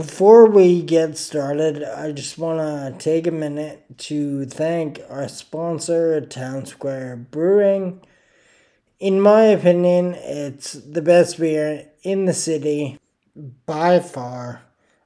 [0.00, 6.22] before we get started, I just want to take a minute to thank our sponsor,
[6.22, 8.00] Town Square Brewing.
[8.98, 12.98] In my opinion, it's the best beer in the city
[13.66, 14.62] by far.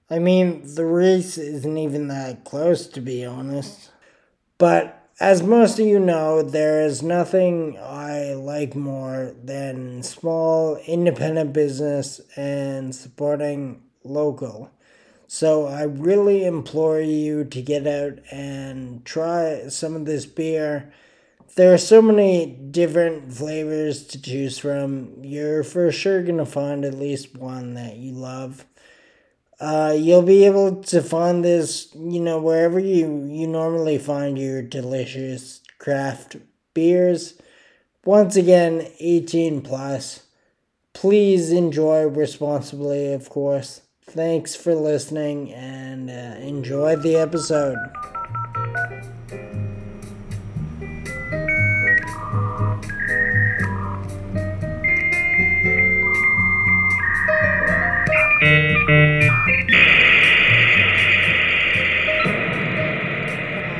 [0.08, 3.90] I mean, the race isn't even that close, to be honest.
[4.58, 11.52] But as most of you know, there is nothing I like more than small independent
[11.52, 14.70] business and supporting local.
[15.34, 20.92] So I really implore you to get out and try some of this beer.
[21.56, 25.24] There are so many different flavors to choose from.
[25.24, 28.64] You're for sure going to find at least one that you love.
[29.58, 34.62] Uh, you'll be able to find this, you know, wherever you, you normally find your
[34.62, 36.36] delicious craft
[36.74, 37.34] beers.
[38.04, 40.26] Once again, 18 plus.
[40.92, 43.80] Please enjoy responsibly, of course.
[44.06, 47.78] Thanks for listening and uh, enjoy the episode.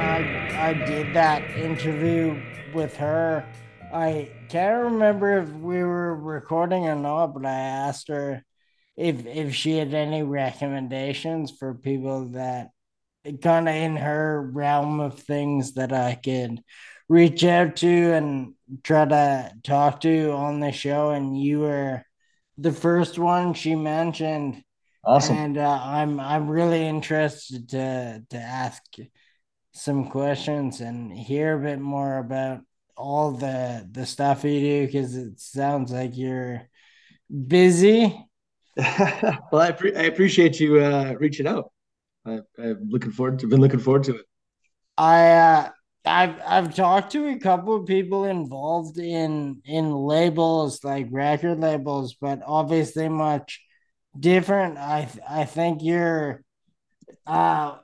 [0.01, 2.43] I, I did that interview
[2.75, 3.47] with her.
[3.93, 8.43] I can't remember if we were recording or not, but I asked her
[8.97, 12.71] if if she had any recommendations for people that
[13.43, 16.63] kind of in her realm of things that I could
[17.09, 21.11] reach out to and try to talk to on the show.
[21.11, 22.05] And you were
[22.59, 24.63] the first one she mentioned.
[25.05, 25.37] Awesome.
[25.37, 28.83] And uh, I'm I'm really interested to to ask
[29.73, 32.61] some questions and hear a bit more about
[32.97, 36.63] all the the stuff you do because it sounds like you're
[37.47, 38.19] busy.
[39.53, 41.71] well, I, pre- I appreciate you uh, reaching out.
[42.27, 44.27] I, am looking forward to been looking forward to it.
[44.97, 45.69] I uh,
[46.05, 52.17] I've I've talked to a couple of people involved in in labels like record labels,
[52.21, 53.63] but obviously much
[54.19, 54.79] different.
[54.79, 56.43] I I think you're
[57.27, 57.77] uh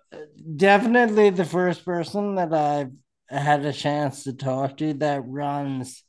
[0.56, 2.92] definitely the first person that I've
[3.28, 6.02] had a chance to talk to that runs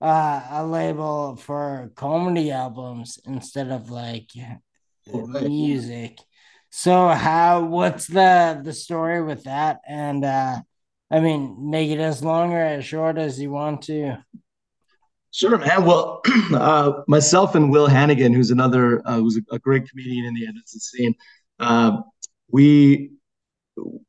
[0.00, 4.30] uh, a label for comedy albums instead of like
[5.12, 5.48] okay.
[5.48, 6.18] music.
[6.70, 9.80] So how what's the the story with that?
[9.86, 10.60] And uh
[11.10, 14.18] I mean make it as long or as short as you want to.
[15.32, 15.84] Sure, man.
[15.84, 16.22] Well,
[16.54, 20.46] uh, myself and Will Hannigan, who's another, uh, who's a, a, great comedian in the
[20.46, 21.14] Edmonton scene,
[21.60, 21.98] uh,
[22.50, 23.10] we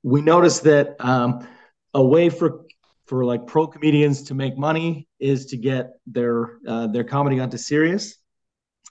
[0.04, 1.46] we noticed that um,
[1.94, 2.66] a way for
[3.08, 7.58] for like pro comedians to make money is to get their uh, their comedy onto
[7.58, 8.16] Sirius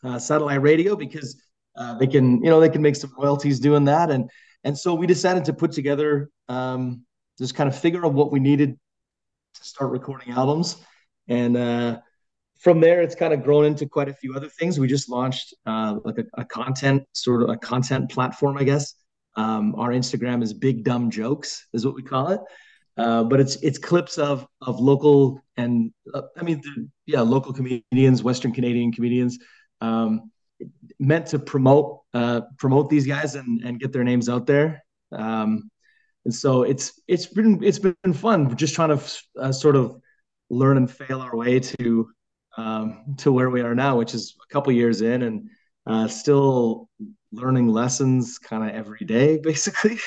[0.04, 1.40] uh, satellite radio because
[1.76, 4.30] uh, they can you know they can make some royalties doing that and
[4.64, 7.02] and so we decided to put together um,
[7.38, 8.78] just kind of figure out what we needed
[9.54, 10.76] to start recording albums
[11.28, 11.98] and uh,
[12.58, 14.78] from there, it's kind of grown into quite a few other things.
[14.78, 18.94] We just launched uh, like a, a, content sort of a content platform, I guess.
[19.36, 22.40] Um, our Instagram is Big Dumb Jokes, is what we call it.
[22.96, 26.62] Uh, but it's it's clips of of local and uh, I mean
[27.04, 29.38] yeah local comedians, Western Canadian comedians,
[29.80, 30.30] um,
[30.98, 34.82] meant to promote uh, promote these guys and and get their names out there.
[35.12, 35.70] Um,
[36.24, 39.04] and so it's it's been it's been fun just trying to
[39.38, 40.00] uh, sort of
[40.50, 42.08] learn and fail our way to
[42.56, 45.50] um, to where we are now, which is a couple years in, and
[45.86, 46.88] uh, still
[47.32, 49.98] learning lessons kind of every day, basically.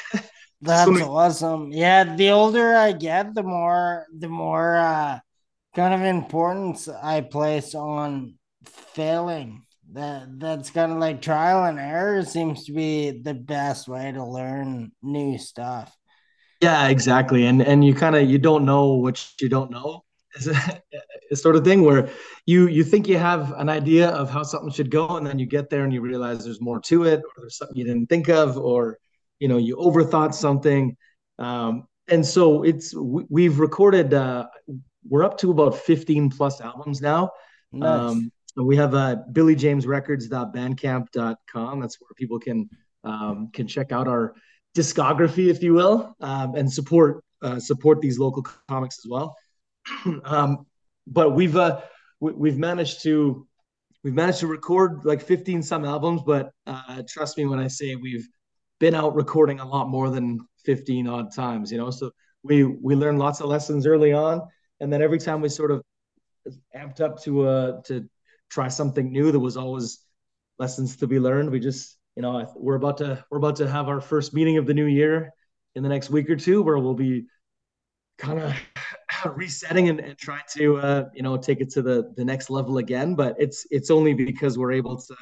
[0.61, 1.71] That's so awesome.
[1.71, 5.19] Yeah, the older I get, the more the more uh,
[5.75, 9.63] kind of importance I place on failing.
[9.93, 14.23] That that's kind of like trial and error seems to be the best way to
[14.23, 15.95] learn new stuff.
[16.61, 17.45] Yeah, exactly.
[17.45, 20.03] And and you kind of you don't know what you don't know
[21.31, 22.09] it's sort of thing where
[22.45, 25.45] you you think you have an idea of how something should go and then you
[25.45, 28.29] get there and you realize there's more to it or there's something you didn't think
[28.29, 28.99] of or
[29.39, 30.97] you know you overthought something.
[31.37, 34.47] Um, and so it's we, have recorded uh,
[35.07, 37.31] we're up to about 15 plus albums now.
[37.71, 38.11] Nice.
[38.11, 42.67] um, we have uh, billajamesrecords.bandcamp.com that's where people can
[43.03, 44.33] um, can check out our
[44.75, 49.35] discography if you will um, and support uh, support these local comics as well.
[50.25, 50.67] Um,
[51.07, 51.81] but we've uh,
[52.19, 53.47] we, have managed to
[54.03, 57.95] we've managed to record like 15 some albums but uh, trust me when i say
[57.95, 58.27] we've
[58.79, 61.91] been out recording a lot more than 15 odd times you know?
[61.91, 62.11] So
[62.43, 64.41] we we learned lots of lessons early on.
[64.79, 65.83] And then every time we sort of
[66.75, 68.07] amped up to uh to
[68.49, 69.99] try something new there was always
[70.59, 71.49] lessons to be learned.
[71.49, 74.65] We just you know, we're about to we're about to have our first meeting of
[74.65, 75.33] the new year
[75.75, 77.25] in the next week or two, where we'll be
[78.17, 78.53] kind of
[79.37, 82.77] resetting and, and trying to uh, you know take it to the the next level
[82.77, 83.15] again.
[83.15, 85.15] But it's it's only because we're able to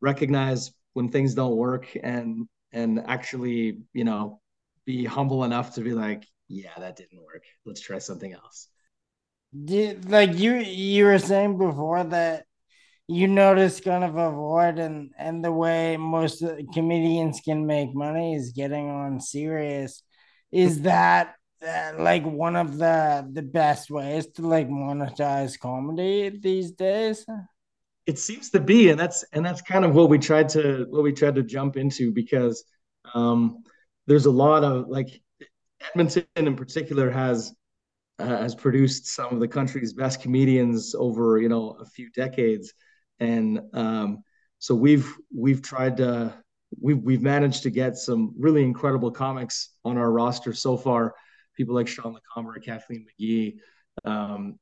[0.00, 4.40] recognize when things don't work and and actually you know
[4.84, 7.44] be humble enough to be like, yeah, that didn't work.
[7.64, 8.68] Let's try something else.
[9.64, 12.46] Did, like you you were saying before that
[13.08, 18.34] you notice kind of a void and and the way most comedians can make money
[18.34, 20.02] is getting on Sirius
[20.52, 21.34] is that
[21.66, 27.26] uh, like one of the the best ways to like monetize comedy these days
[28.06, 31.02] it seems to be and that's and that's kind of what we tried to what
[31.02, 32.64] we tried to jump into because
[33.14, 33.62] um
[34.06, 35.20] there's a lot of like
[35.94, 37.54] edmonton in particular has
[38.20, 42.72] uh, has produced some of the country's best comedians over you know a few decades.
[43.18, 44.22] And um
[44.58, 46.34] so we've we've tried to
[46.78, 51.14] we've we've managed to get some really incredible comics on our roster so far.
[51.56, 53.56] People like Sean Lecomber, Kathleen McGee,
[54.04, 54.58] um,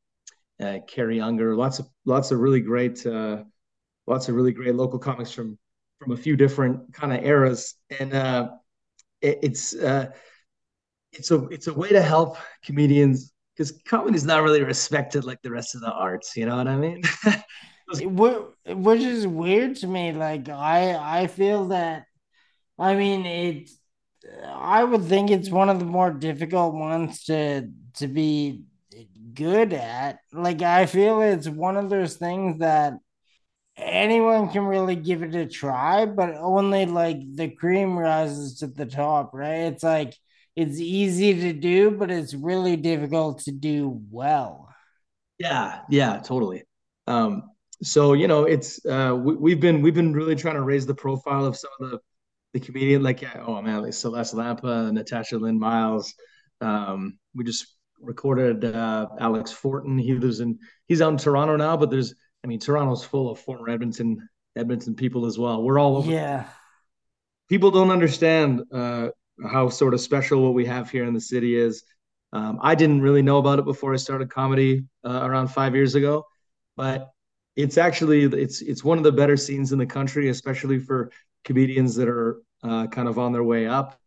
[0.61, 3.45] uh, Carrie Unger, lots of lots of really great uh,
[4.07, 5.59] lots of really great local comics from
[5.99, 8.51] from a few different kind of eras, and uh,
[9.21, 10.11] it, it's uh,
[11.13, 15.43] it's a it's a way to help comedians because comedy is not really respected like
[15.43, 16.37] the rest of the arts.
[16.37, 17.03] You know what I mean?
[18.67, 20.13] Which is weird to me.
[20.13, 22.05] Like I I feel that
[22.79, 23.71] I mean it.
[24.45, 28.65] I would think it's one of the more difficult ones to to be
[29.35, 30.19] good at.
[30.33, 32.95] Like I feel it's one of those things that
[33.77, 38.87] anyone can really give it a try, but only like the cream rises to the
[38.87, 39.73] top, right?
[39.73, 40.15] It's like
[40.57, 44.69] it's easy to do, but it's really difficult to do well.
[45.39, 46.65] Yeah, yeah, totally.
[47.07, 47.45] Um,
[47.83, 50.95] so you know, it's uh, we, have been we've been really trying to raise the
[50.95, 51.99] profile of some of the
[52.55, 56.13] the comedian like oh man like Celeste Lampa, Natasha Lynn Miles.
[56.61, 59.99] Um, we just recorded uh, Alex Fortin.
[59.99, 62.15] He lives in he's out in Toronto now, but there's
[62.45, 65.63] I mean Toronto's full of former Edmonton Edmonton people as well.
[65.63, 66.11] We're all over.
[66.11, 66.45] Yeah.
[67.49, 69.09] People don't understand uh,
[69.47, 71.83] how sort of special what we have here in the city is.
[72.33, 75.95] Um, I didn't really know about it before I started comedy uh, around five years
[75.95, 76.27] ago,
[76.77, 77.11] but
[77.57, 81.11] it's actually it's it's one of the better scenes in the country, especially for
[81.45, 83.99] comedians that are uh, kind of on their way up,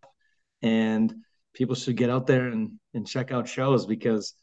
[0.62, 1.14] and
[1.54, 4.34] people should get out there and and check out shows because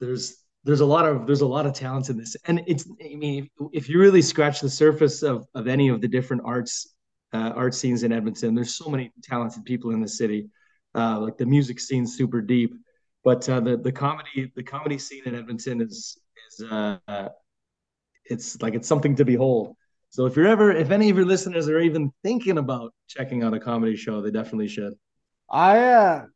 [0.00, 3.14] there's there's a lot of there's a lot of talent in this, and it's I
[3.16, 6.94] mean if, if you really scratch the surface of of any of the different arts
[7.32, 10.48] uh, art scenes in Edmonton, there's so many talented people in the city.
[10.94, 12.74] Uh, like the music scene super deep,
[13.22, 16.18] but uh, the the comedy the comedy scene in Edmonton is
[16.48, 16.98] is uh,
[18.24, 19.76] it's like it's something to behold.
[20.10, 23.54] So if you're ever, if any of your listeners are even thinking about checking out
[23.54, 24.94] a comedy show, they definitely should.
[25.48, 26.26] I, uh,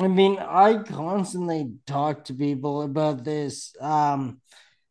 [0.00, 3.74] I mean, I constantly talk to people about this.
[3.80, 4.40] Um,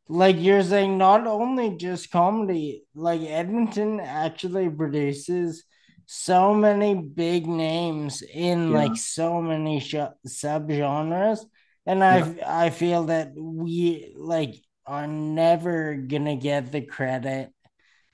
[0.10, 5.64] like you're saying, not only just comedy, like Edmonton actually produces
[6.06, 8.78] so many big names in yeah.
[8.78, 9.96] like so many sh-
[10.26, 11.40] subgenres,
[11.86, 12.60] and I yeah.
[12.64, 14.56] I feel that we like
[14.86, 17.52] are never gonna get the credit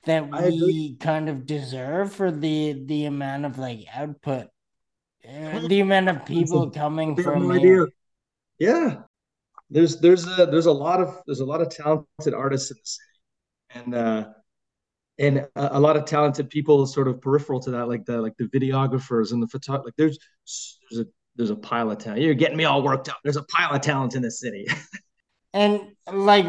[0.05, 4.47] that we kind of deserve for the the amount of like output,
[5.27, 7.89] uh, the amount of people coming from no here.
[8.59, 9.01] Yeah,
[9.69, 12.85] there's there's a there's a lot of there's a lot of talented artists in the
[12.85, 14.29] city, and uh,
[15.17, 18.35] and a, a, lot of talented people sort of peripheral to that, like the like
[18.37, 19.85] the videographers and the photog.
[19.85, 20.19] Like there's
[20.89, 22.21] there's a there's a pile of talent.
[22.21, 23.19] You're getting me all worked up.
[23.23, 24.67] There's a pile of talent in the city.
[25.53, 26.45] And like,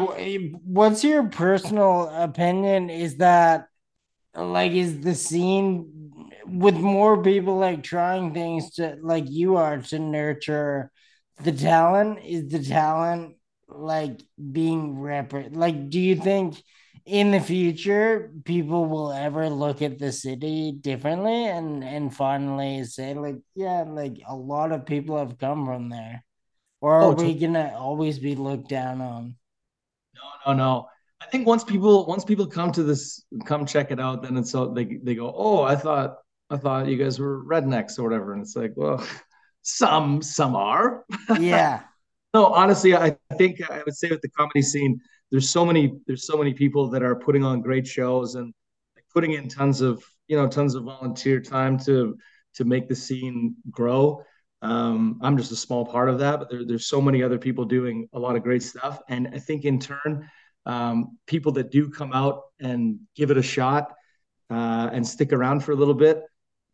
[0.63, 2.89] what's your personal opinion?
[2.89, 3.67] Is that
[4.33, 6.04] like, is the scene
[6.47, 10.91] with more people like trying things to like you are to nurture
[11.43, 12.19] the talent?
[12.25, 13.35] Is the talent
[13.67, 14.21] like
[14.51, 15.33] being rep?
[15.51, 16.61] Like, do you think?
[17.05, 23.13] in the future people will ever look at the city differently and and finally say
[23.13, 26.23] like yeah like a lot of people have come from there
[26.85, 29.35] or are oh, we gonna always be looked down on?
[30.13, 30.87] No, no, no.
[31.19, 34.51] I think once people once people come to this, come check it out, then it's
[34.51, 36.17] so they they go, oh, I thought
[36.49, 39.05] I thought you guys were rednecks or whatever, and it's like, well,
[39.61, 41.05] some some are.
[41.39, 41.81] Yeah.
[42.33, 44.99] no, honestly, I think I would say with the comedy scene,
[45.31, 48.53] there's so many there's so many people that are putting on great shows and
[49.13, 52.17] putting in tons of you know tons of volunteer time to
[52.55, 54.23] to make the scene grow
[54.65, 57.65] um, I'm just a small part of that, but there, there's so many other people
[57.65, 58.99] doing a lot of great stuff.
[59.09, 60.27] And I think in turn,
[60.65, 63.93] um, people that do come out and give it a shot,
[64.49, 66.23] uh, and stick around for a little bit,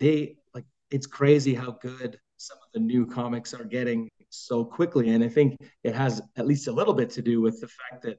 [0.01, 5.11] they like it's crazy how good some of the new comics are getting so quickly.
[5.11, 8.03] And I think it has at least a little bit to do with the fact
[8.03, 8.17] that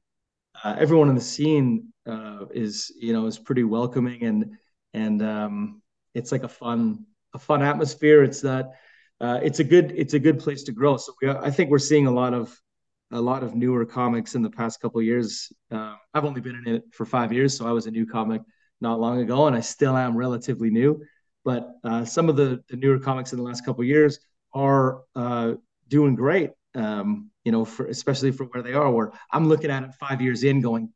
[0.62, 4.52] uh, everyone in the scene uh, is you know is pretty welcoming and
[4.94, 5.82] and um,
[6.14, 8.22] it's like a fun a fun atmosphere.
[8.22, 8.70] It's that
[9.20, 10.96] uh, it's a good it's a good place to grow.
[10.96, 12.56] So we, I think we're seeing a lot of
[13.10, 15.52] a lot of newer comics in the past couple years.
[15.70, 18.42] Uh, I've only been in it for five years, so I was a new comic
[18.80, 21.02] not long ago, and I still am relatively new.
[21.44, 24.20] But uh, some of the, the newer comics in the last couple years
[24.54, 25.54] are uh,
[25.88, 26.50] doing great.
[26.74, 28.90] Um, you know, for especially for where they are.
[28.90, 30.90] Where I'm looking at it five years in, going,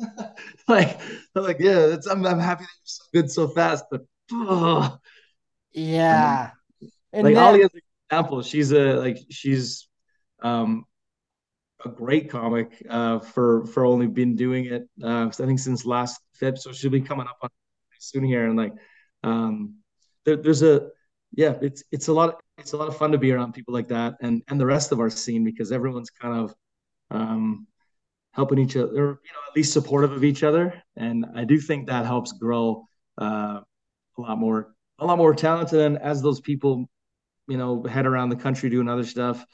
[0.00, 0.34] God,
[0.68, 1.00] like,
[1.34, 4.98] like, yeah, I'm, I'm happy that you're so good so fast, but oh.
[5.72, 6.50] yeah.
[7.12, 9.88] And like then, Ali as an example, she's a like she's
[10.42, 10.84] um
[11.84, 16.20] a great comic uh for for only been doing it uh I think since last
[16.40, 17.50] Feb, so she'll be coming up on
[17.98, 18.72] soon here, and like
[19.22, 19.76] um
[20.24, 20.88] there, there's a
[21.32, 23.88] yeah, it's it's a lot it's a lot of fun to be around people like
[23.88, 26.54] that and and the rest of our scene because everyone's kind of
[27.10, 27.66] um
[28.32, 31.86] helping each other, you know, at least supportive of each other, and I do think
[31.88, 32.86] that helps grow
[33.18, 33.60] uh,
[34.18, 35.80] a lot more a lot more talented.
[35.80, 36.88] And as those people,
[37.48, 39.44] you know, head around the country doing other stuff,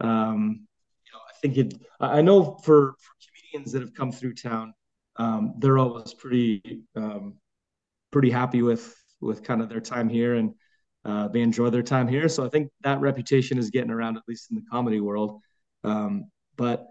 [0.00, 0.66] um,
[1.04, 1.74] you know, I think it.
[2.00, 4.74] I know for, for comedians that have come through town,
[5.16, 7.34] um, they're always pretty um,
[8.10, 10.54] pretty happy with with kind of their time here and
[11.04, 12.28] uh, they enjoy their time here.
[12.28, 15.40] So I think that reputation is getting around at least in the comedy world.
[15.84, 16.86] Um, but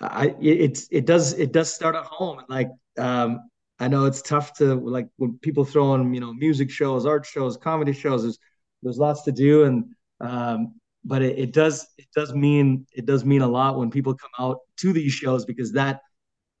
[0.00, 3.40] I it it does it does start at home and like um,
[3.80, 7.26] I know it's tough to like when people throw on you know music shows, art
[7.26, 8.22] shows, comedy shows.
[8.22, 8.38] There's
[8.82, 9.84] there's lots to do and
[10.20, 14.14] um, but it, it does it does mean it does mean a lot when people
[14.14, 16.00] come out to these shows because that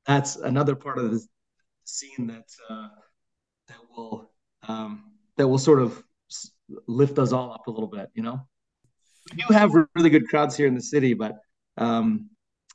[0.06, 1.24] that's another part of the
[1.84, 2.88] scene that uh,
[3.68, 4.30] that will
[4.66, 5.07] um,
[5.38, 6.02] that will sort of
[6.86, 8.40] lift us all up a little bit, you know.
[9.32, 11.36] We do have really good crowds here in the city, but
[11.76, 12.28] um,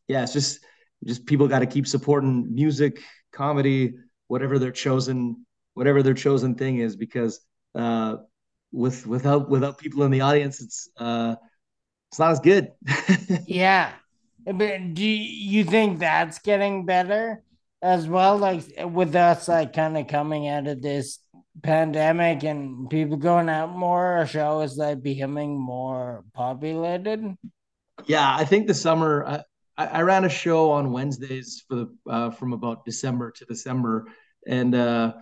[0.08, 0.60] yeah, it's just
[1.06, 3.02] just people got to keep supporting music,
[3.32, 3.96] comedy,
[4.28, 7.42] whatever their chosen whatever their chosen thing is, because
[7.76, 8.18] uh,
[8.72, 11.36] with without without people in the audience, it's uh,
[12.12, 12.72] it's not as good.
[13.46, 13.92] yeah,
[14.46, 17.42] but do you think that's getting better
[17.82, 18.38] as well?
[18.38, 21.20] Like with us, like kind of coming out of this
[21.62, 27.38] pandemic and people going out more, show is like becoming more populated?
[28.06, 29.44] Yeah, I think the summer.
[29.78, 34.08] I, I ran a show on Wednesdays for the uh, from about December to December,
[34.48, 35.14] and uh,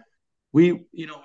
[0.51, 1.21] we, you know,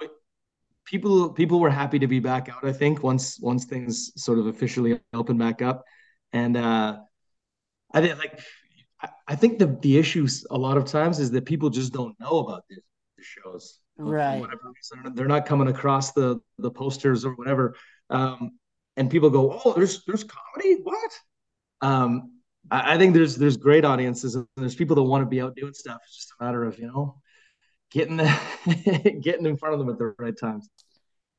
[0.84, 2.64] people people were happy to be back out.
[2.64, 5.84] I think once once things sort of officially opened back up,
[6.32, 6.98] and uh,
[7.92, 8.40] I think like
[9.26, 12.38] I think the the issues a lot of times is that people just don't know
[12.38, 12.76] about the,
[13.16, 14.42] the shows right.
[15.14, 17.74] they're not coming across the the posters or whatever.
[18.10, 18.52] Um,
[18.96, 20.80] and people go oh there's there's comedy?
[20.82, 21.12] What?
[21.80, 22.32] Um,
[22.70, 25.56] I, I, think there's there's great audiences and there's people that want to be out
[25.56, 26.00] doing stuff.
[26.06, 27.20] It's just a matter of you know
[27.90, 30.68] getting the, getting in front of them at the right times.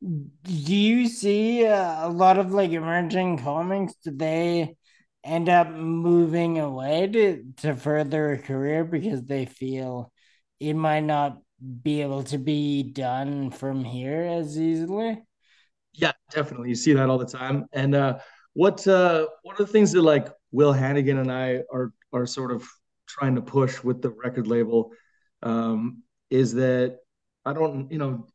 [0.02, 4.76] Do you see uh, a lot of like emerging comics do they
[5.24, 10.12] end up moving away to, to further a career because they feel
[10.60, 11.40] it might not
[11.82, 15.22] be able to be done from here as easily.
[15.94, 16.70] Yeah, definitely.
[16.70, 17.66] You see that all the time.
[17.74, 18.20] And uh,
[18.54, 22.52] what uh, one of the things that like Will Hannigan and I are are sort
[22.52, 22.68] of
[23.08, 24.92] trying to push with the record label
[25.42, 27.00] um, is that
[27.46, 28.28] I don't, you know,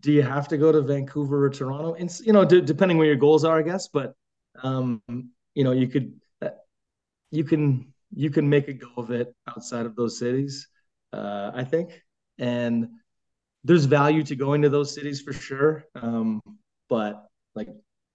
[0.00, 1.94] do you have to go to Vancouver or Toronto?
[1.94, 3.88] And you know, d- depending where your goals are, I guess.
[3.88, 4.14] But
[4.62, 5.02] um,
[5.54, 6.50] you know, you could, uh,
[7.30, 10.68] you can, you can make a go of it outside of those cities.
[11.12, 12.02] Uh, I think
[12.40, 12.88] and
[13.62, 15.84] there's value to going to those cities for sure.
[15.94, 16.40] Um,
[16.88, 17.68] but like,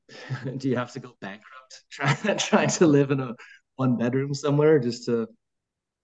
[0.58, 1.84] do you have to go bankrupt
[2.40, 3.36] trying to live in a
[3.76, 5.28] one bedroom somewhere just to,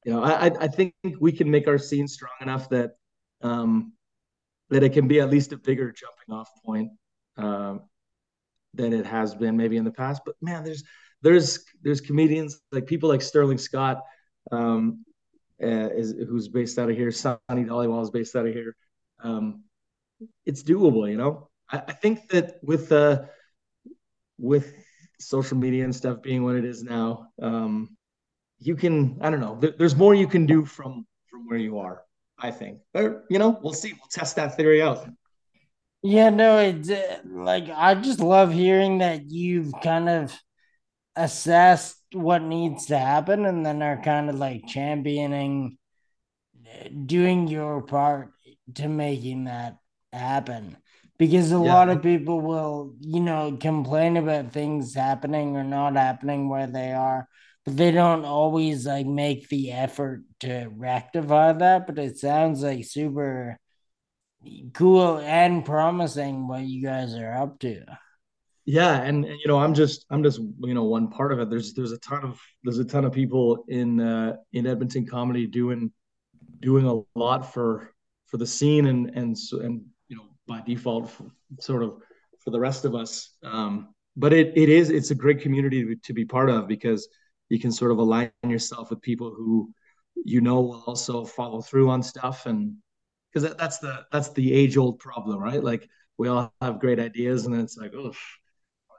[0.05, 2.91] you know, I I think we can make our scene strong enough that
[3.41, 3.93] um,
[4.69, 6.91] that it can be at least a bigger jumping off point
[7.37, 7.81] um,
[8.73, 10.21] than it has been maybe in the past.
[10.25, 10.83] But man, there's
[11.21, 14.01] there's there's comedians like people like Sterling Scott
[14.51, 15.05] um,
[15.61, 17.11] uh, is who's based out of here.
[17.11, 18.75] Sunny Dhaliwal is based out of here.
[19.23, 19.63] Um,
[20.45, 21.49] it's doable, you know.
[21.69, 23.23] I, I think that with uh,
[24.37, 24.73] with
[25.19, 27.95] social media and stuff being what it is now, um,
[28.59, 29.57] you can I don't know.
[29.59, 32.03] There, there's more you can do from from where you are.
[32.39, 33.93] I think, but you know, we'll see.
[33.93, 35.07] We'll test that theory out.
[36.01, 40.33] Yeah, no, it's uh, like I just love hearing that you've kind of
[41.15, 45.77] assessed what needs to happen and then are kind of like championing
[47.05, 48.31] doing your part
[48.75, 49.77] to making that
[50.13, 50.77] happen
[51.17, 51.75] because a Yeah.
[51.75, 56.91] lot of people will, you know, complain about things happening or not happening where they
[56.93, 57.27] are,
[57.63, 61.85] but they don't always like make the effort to rectify that.
[61.85, 63.59] But it sounds like super
[64.73, 67.83] cool and promising what you guys are up to.
[68.65, 71.49] Yeah, and, and you know, I'm just I'm just you know one part of it.
[71.49, 75.47] There's there's a ton of there's a ton of people in uh, in Edmonton comedy
[75.47, 75.91] doing
[76.59, 77.93] doing a lot for
[78.27, 81.11] for the scene and and and you know by default
[81.59, 82.01] sort of
[82.39, 83.35] for the rest of us.
[83.43, 87.07] Um, but it it is it's a great community to, to be part of because
[87.49, 89.73] you can sort of align yourself with people who
[90.23, 92.75] you know will also follow through on stuff and
[93.31, 95.63] because that, that's the that's the age old problem, right?
[95.63, 95.87] Like
[96.17, 98.13] we all have great ideas and it's like, oh,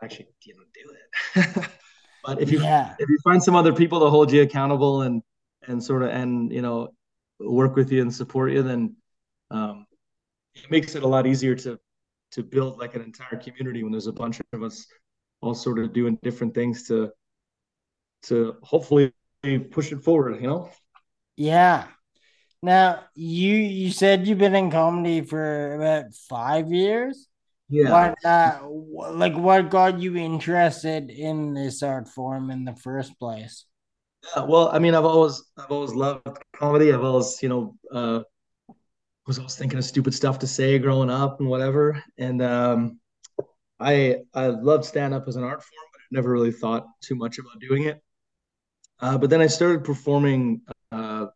[0.02, 1.71] actually didn't do it.
[2.25, 2.94] but if you Yeah.
[2.99, 5.23] if you find some other people to hold you accountable and
[5.68, 6.94] and sort of and you know
[7.38, 8.97] work with you and support you, then
[9.50, 9.87] um,
[10.54, 11.78] it makes it a lot easier to
[12.32, 14.87] to build like an entire community when there's a bunch of us
[15.40, 17.11] all sort of doing different things to
[18.23, 19.12] to hopefully
[19.71, 20.40] push it forward.
[20.40, 20.71] You know.
[21.37, 21.88] Yeah.
[22.62, 27.28] Now you you said you've been in comedy for about five years.
[27.73, 27.91] Yeah.
[27.91, 28.69] What uh
[29.17, 33.64] like what got you interested in this art form in the first place?
[34.37, 36.93] Yeah, well, I mean, I've always I've always loved comedy.
[36.93, 38.21] I've always, you know, uh,
[39.26, 42.02] was always thinking of stupid stuff to say growing up and whatever.
[42.19, 43.00] And um,
[43.81, 47.14] I I loved stand up as an art form, but I never really thought too
[47.14, 48.02] much about doing it.
[49.00, 50.61] Uh, but then I started performing
[50.93, 51.29] uh,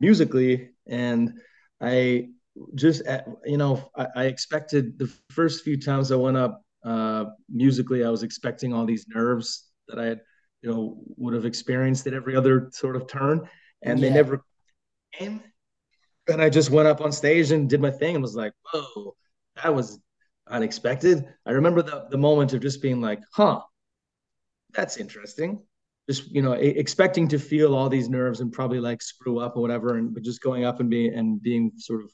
[0.00, 1.34] musically, and
[1.82, 2.30] I
[2.74, 7.26] just uh, you know I, I expected the first few times I went up uh,
[7.48, 10.20] musically, I was expecting all these nerves that I had
[10.62, 13.48] you know would have experienced at every other sort of turn,
[13.82, 14.44] and they never
[15.12, 15.42] came.
[16.28, 19.16] And I just went up on stage and did my thing and was like, whoa,
[19.56, 19.98] that was
[20.48, 21.24] unexpected.
[21.44, 23.60] I remember the, the moment of just being like, huh,
[24.72, 25.64] that's interesting.
[26.08, 29.62] Just, you know, expecting to feel all these nerves and probably like screw up or
[29.62, 29.96] whatever.
[29.96, 32.10] And but just going up and being and being sort of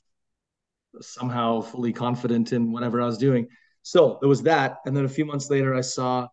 [1.01, 3.49] somehow fully confident in whatever I was doing.
[3.83, 4.79] So there was that.
[4.85, 6.29] And then a few months later, I saw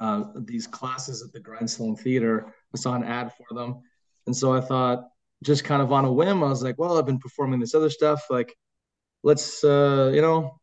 [0.00, 2.54] uh, these classes at the Grindstone Theater.
[2.74, 3.82] I saw an ad for them.
[4.26, 5.04] And so I thought,
[5.42, 7.90] just kind of on a whim, I was like, well, I've been performing this other
[7.90, 8.24] stuff.
[8.30, 8.54] Like,
[9.22, 10.60] let's, uh, you know,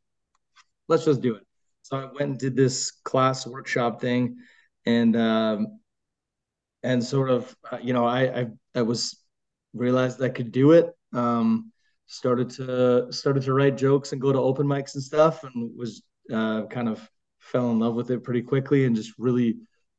[0.88, 1.44] let's just do it.
[1.82, 4.38] So I went and did this class workshop thing.
[4.86, 5.80] And, um,
[6.84, 9.18] and sort of, uh, you know, I, I, I was
[9.74, 10.94] realized I could do it.
[11.14, 11.72] Um,
[12.10, 16.04] started to, started to write jokes and go to open mics and stuff and was,
[16.34, 19.58] uh, kind of fell in love with it pretty quickly and just really,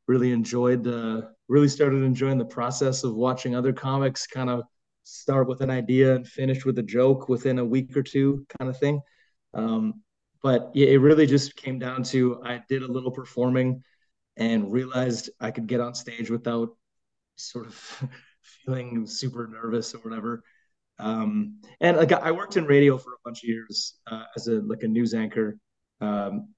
[0.08, 4.64] really enjoyed the, really started enjoying the process of watching other comics kind of
[5.04, 8.68] start with an idea and finish with a joke within a week or two kind
[8.68, 9.00] of thing.
[9.54, 10.02] Um,
[10.42, 13.82] but it really just came down to I did a little performing
[14.36, 16.70] and realized I could get on stage without
[17.36, 18.08] sort of
[18.42, 20.42] feeling super nervous or whatever.
[21.00, 24.60] Um, and like I worked in radio for a bunch of years uh, as a
[24.60, 25.58] like a news anchor
[26.00, 26.48] um,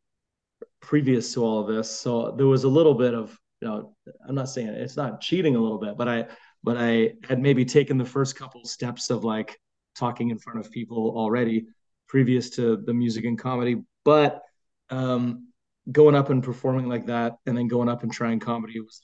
[0.80, 3.94] previous to all of this, so there was a little bit of you know
[4.28, 6.26] I'm not saying it's not cheating a little bit, but I
[6.64, 9.58] but I had maybe taken the first couple steps of like
[9.94, 11.66] talking in front of people already
[12.08, 14.42] previous to the music and comedy, but
[14.90, 15.48] um,
[15.90, 19.00] going up and performing like that and then going up and trying comedy was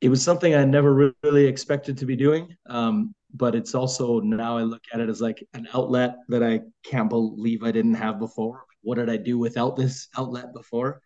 [0.00, 2.56] it was something I never really expected to be doing.
[2.66, 6.60] Um, but it's also now I look at it as like an outlet that I
[6.84, 8.64] can't believe I didn't have before.
[8.82, 11.02] What did I do without this outlet before?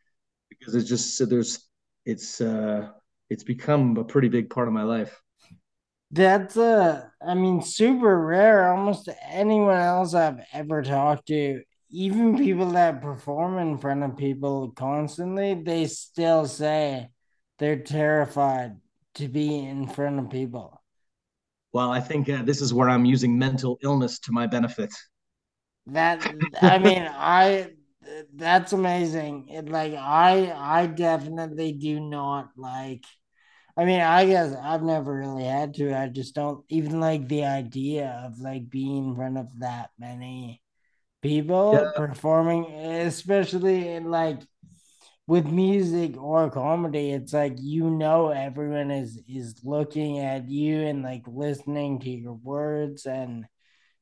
[0.49, 1.69] Because it's just there's
[2.05, 2.89] it's uh
[3.31, 5.21] it's become a pretty big part of my life.
[6.11, 8.73] That's uh I mean super rare.
[8.73, 14.71] Almost anyone else I've ever talked to, even people that perform in front of people
[14.77, 17.09] constantly, they still say
[17.59, 18.77] they're terrified
[19.15, 20.83] to be in front of people.
[21.73, 24.91] Well, I think uh, this is where I'm using mental illness to my benefit.
[25.87, 26.21] That
[26.61, 27.73] I mean, I
[28.35, 29.49] that's amazing.
[29.49, 33.05] It, like I I definitely do not like
[33.77, 35.95] I mean, I guess I've never really had to.
[35.97, 40.63] I just don't even like the idea of like being in front of that many
[41.23, 44.41] people Yeah, performing, especially in like
[45.27, 47.11] with music or comedy.
[47.11, 52.35] It's like you know everyone is is looking at you and like listening to your
[52.35, 53.47] words and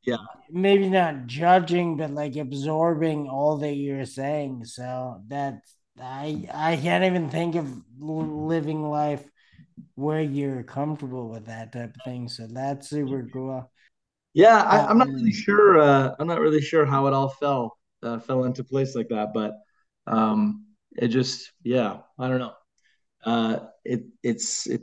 [0.02, 0.16] yeah,
[0.50, 4.64] maybe not judging, but like absorbing all that you're saying.
[4.64, 9.24] So that's I I can't even think of living life
[9.94, 12.28] where you're comfortable with that type of thing.
[12.28, 13.70] So that's super cool.
[14.32, 15.80] Yeah, I, am not really um, sure.
[15.80, 19.32] Uh, I'm not really sure how it all fell uh, fell into place like that,
[19.34, 19.54] but
[20.06, 22.54] um, it just yeah, I don't know.
[23.24, 24.82] Uh, it it's it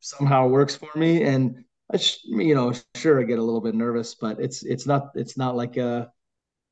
[0.00, 3.74] somehow works for me, and I sh- you know sure I get a little bit
[3.74, 6.12] nervous, but it's it's not it's not like a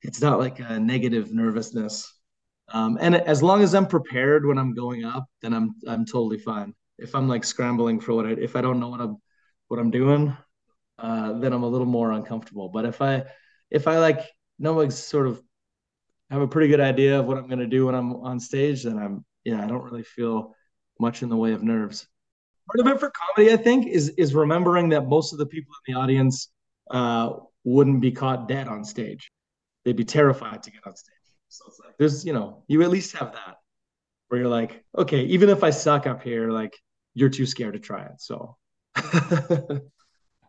[0.02, 2.12] it's not like a negative nervousness.
[2.72, 6.38] Um, and as long as I'm prepared when I'm going up, then I'm I'm totally
[6.38, 6.74] fine.
[6.98, 9.18] If I'm like scrambling for what I if I don't know what I'm
[9.68, 10.36] what I'm doing,
[10.98, 12.68] uh, then I'm a little more uncomfortable.
[12.68, 13.24] But if I
[13.70, 14.20] if I like
[14.58, 15.42] know like sort of
[16.32, 18.98] have a pretty good idea of what I'm gonna do when I'm on stage, then
[18.98, 20.54] I'm yeah I don't really feel
[20.98, 22.06] much in the way of nerves.
[22.66, 25.74] Part of it for comedy, I think, is is remembering that most of the people
[25.86, 26.48] in the audience
[26.90, 29.30] uh, wouldn't be caught dead on stage.
[29.84, 31.16] They'd be terrified to get on stage.
[31.48, 33.56] So it's like there's you know you at least have that
[34.28, 36.74] where you're like okay even if I suck up here like
[37.12, 38.56] you're too scared to try it so.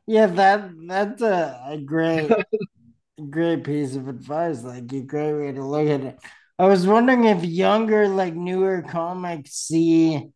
[0.08, 2.32] yeah, that that's a, a great
[3.30, 4.64] great piece of advice.
[4.64, 6.20] Like a great way to look at it.
[6.60, 10.34] I was wondering if younger, like newer comics see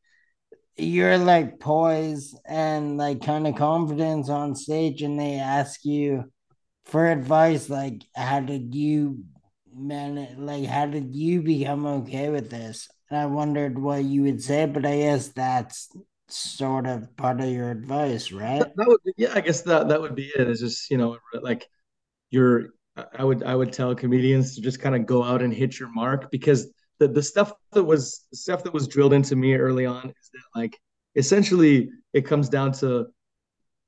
[0.77, 6.23] your like poise and like kind of confidence on stage and they ask you
[6.85, 9.23] for advice like how did you
[9.75, 14.41] man like how did you become okay with this and i wondered what you would
[14.41, 15.89] say but i guess that's
[16.29, 19.87] sort of part of your advice right that, that would be, yeah i guess that
[19.87, 21.67] that would be it it's just you know like
[22.29, 22.69] you're
[23.17, 25.89] i would i would tell comedians to just kind of go out and hit your
[25.93, 26.67] mark because
[26.99, 30.59] the, the stuff that was stuff that was drilled into me early on is that
[30.59, 30.77] like
[31.15, 33.07] essentially it comes down to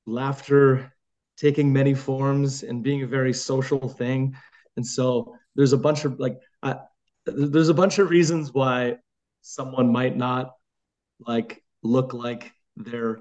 [0.06, 0.92] laughter
[1.36, 4.36] taking many forms and being a very social thing.
[4.76, 6.76] And so there's a bunch of like I,
[7.24, 8.96] there's a bunch of reasons why
[9.40, 10.52] someone might not
[11.26, 13.20] like look like they're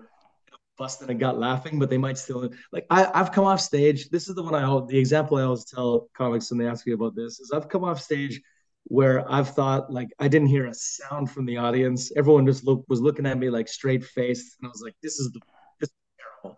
[0.80, 4.10] busting a gut laughing, but they might still like I, I've come off stage.
[4.10, 6.94] This is the one I the example I always tell comics when they ask me
[6.94, 8.42] about this is I've come off stage
[8.86, 12.12] where I've thought like I didn't hear a sound from the audience.
[12.16, 15.20] Everyone just look, was looking at me like straight faced, and I was like, "This
[15.20, 15.42] is the
[15.80, 16.58] this is terrible."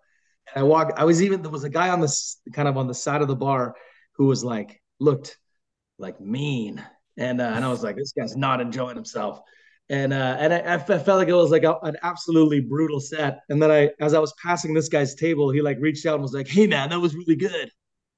[0.53, 0.97] And I walked.
[0.97, 2.15] I was even there was a guy on the
[2.53, 3.75] kind of on the side of the bar
[4.13, 5.37] who was like looked
[5.97, 6.83] like mean,
[7.17, 9.41] and uh, and I was like, "This guy's not enjoying himself."
[9.89, 13.41] And uh, and I, I, felt like it was like a, an absolutely brutal set.
[13.49, 16.21] And then I, as I was passing this guy's table, he like reached out and
[16.21, 17.69] was like, "Hey man, that was really good."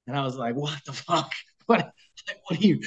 [0.06, 1.32] And I was like, "What the fuck?
[1.66, 1.92] What?
[2.46, 2.80] What are you?"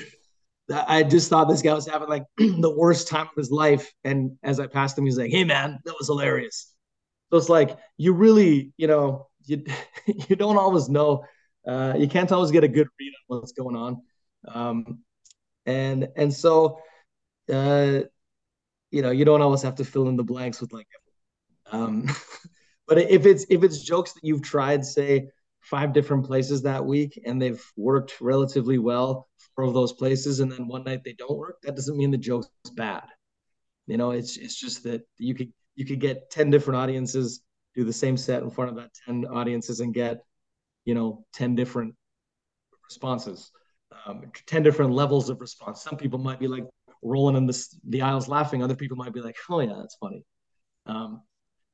[0.70, 3.92] I just thought this guy was having like the worst time of his life.
[4.04, 6.74] And as I passed him, he's like, "Hey man, that was hilarious."
[7.32, 9.66] So it's like you really, you know, you
[10.30, 11.26] you don't always know.
[11.68, 14.02] Uh, you can't always get a good read on what's going on.
[14.48, 15.00] Um,
[15.66, 16.80] and and so
[17.52, 18.02] uh,
[18.92, 20.88] you know, you don't always have to fill in the blanks with like,
[21.72, 22.08] um,
[22.88, 25.28] but if it's if it's jokes that you've tried, say
[25.62, 30.68] five different places that week and they've worked relatively well for those places, and then
[30.68, 33.04] one night they don't work, that doesn't mean the joke's bad.
[33.88, 37.42] You know, it's it's just that you could you could get ten different audiences
[37.76, 40.20] do the same set in front of that ten audiences and get
[40.86, 41.96] you know ten different
[42.88, 43.52] responses.
[44.06, 45.82] Um, 10 different levels of response.
[45.82, 46.64] Some people might be like,
[47.08, 50.24] rolling in the, the aisles laughing, other people might be like, oh yeah, that's funny.
[50.86, 51.22] Um,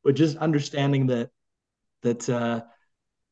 [0.03, 1.29] but just understanding that
[2.01, 2.61] that uh,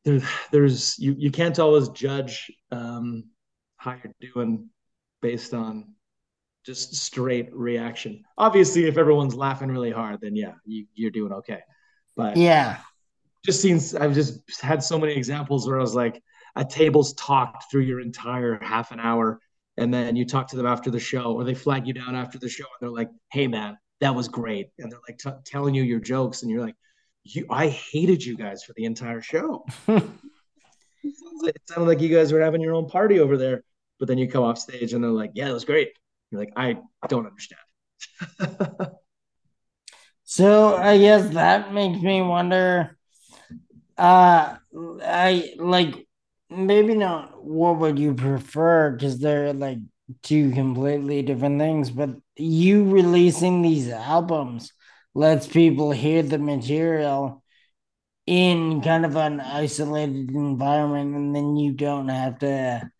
[0.04, 3.24] there, there's you you can't always judge um,
[3.76, 4.68] how you're doing
[5.20, 5.94] based on
[6.64, 8.24] just straight reaction.
[8.38, 11.60] Obviously, if everyone's laughing really hard, then yeah, you, you're doing okay.
[12.16, 12.78] But yeah,
[13.44, 16.22] just seen I've just had so many examples where I was like,
[16.56, 19.40] a table's talked through your entire half an hour
[19.76, 22.38] and then you talk to them after the show or they flag you down after
[22.38, 24.70] the show and they're like hey man that was great.
[24.80, 26.74] And they're like t- telling you your jokes and you're like
[27.22, 29.64] you i hated you guys for the entire show.
[31.44, 33.64] It sounded like you guys were having your own party over there
[33.98, 35.90] but then you come off stage and they're like yeah it was great.
[36.30, 36.76] You're like i
[37.08, 37.60] don't understand.
[40.24, 42.96] So i guess that makes me wonder
[43.98, 44.56] uh
[45.02, 46.06] i like
[46.56, 49.78] maybe not what would you prefer because they're like
[50.22, 54.72] two completely different things but you releasing these albums
[55.14, 57.42] lets people hear the material
[58.26, 62.90] in kind of an isolated environment and then you don't have to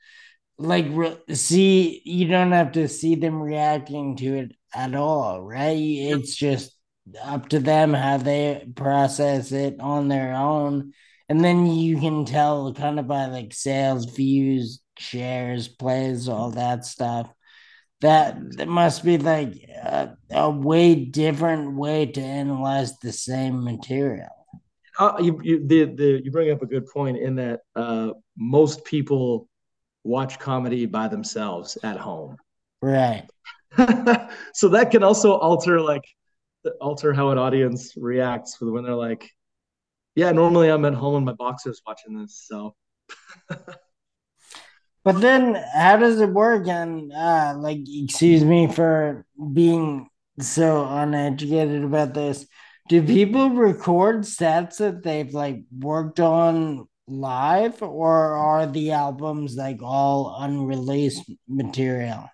[0.59, 5.77] like re- see you don't have to see them reacting to it at all right?
[5.79, 6.77] It's just
[7.23, 10.93] up to them how they process it on their own
[11.33, 16.85] and then you can tell kind of by like sales, views, shares, plays, all that
[16.85, 17.33] stuff.
[18.03, 24.29] That that must be like a, a way different way to analyze the same material.
[24.99, 28.85] Uh, you, you the, the you bring up a good point in that uh, most
[28.85, 29.49] people
[30.05, 32.37] watch comedy by themselves at home.
[32.83, 33.27] Right.
[34.53, 36.05] so that can also alter like
[36.79, 39.31] alter how an audience reacts when they're like,
[40.15, 42.45] yeah, normally I'm at home in my boxers watching this.
[42.47, 42.75] So
[45.05, 46.69] But then how does it work?
[46.69, 52.47] And uh like excuse me for being so uneducated about this.
[52.89, 59.83] Do people record sets that they've like worked on live or are the albums like
[59.83, 62.29] all unreleased material?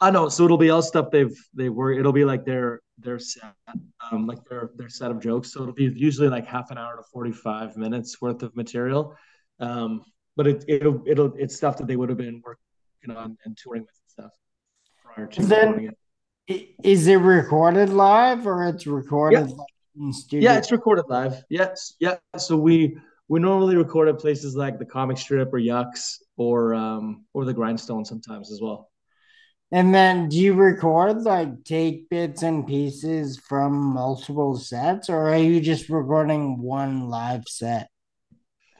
[0.00, 0.28] I know.
[0.28, 1.92] So it'll be all stuff they've they were.
[1.92, 3.54] It'll be like their their set,
[4.10, 5.52] um, like their their set of jokes.
[5.52, 9.16] So it'll be usually like half an hour to forty five minutes worth of material.
[9.60, 10.04] Um,
[10.36, 13.82] but it it'll it'll it's stuff that they would have been working on and touring
[13.82, 14.32] with and stuff
[15.02, 15.94] prior to then,
[16.48, 16.74] it.
[16.82, 20.04] Is it recorded live or it's recorded yeah.
[20.06, 20.50] in studio?
[20.50, 21.42] Yeah, it's recorded live.
[21.50, 22.16] Yes, yeah.
[22.36, 22.96] So we
[23.28, 27.52] we normally record at places like the comic strip or yucks or um or the
[27.52, 28.90] grindstone sometimes as well
[29.70, 35.38] and then do you record like take bits and pieces from multiple sets or are
[35.38, 37.88] you just recording one live set?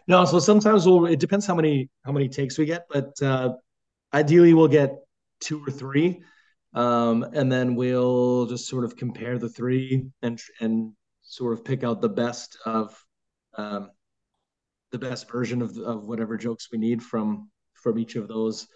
[0.07, 3.55] No so sometimes we'll it depends how many how many takes we get but uh
[4.15, 4.97] ideally we'll get
[5.41, 6.23] two or three.
[6.75, 11.85] Um and then we'll just sort of compare the three and and sort of pick
[11.85, 12.99] out the best of
[13.57, 13.91] um
[14.91, 18.67] the best version of, of whatever jokes we need from from each of those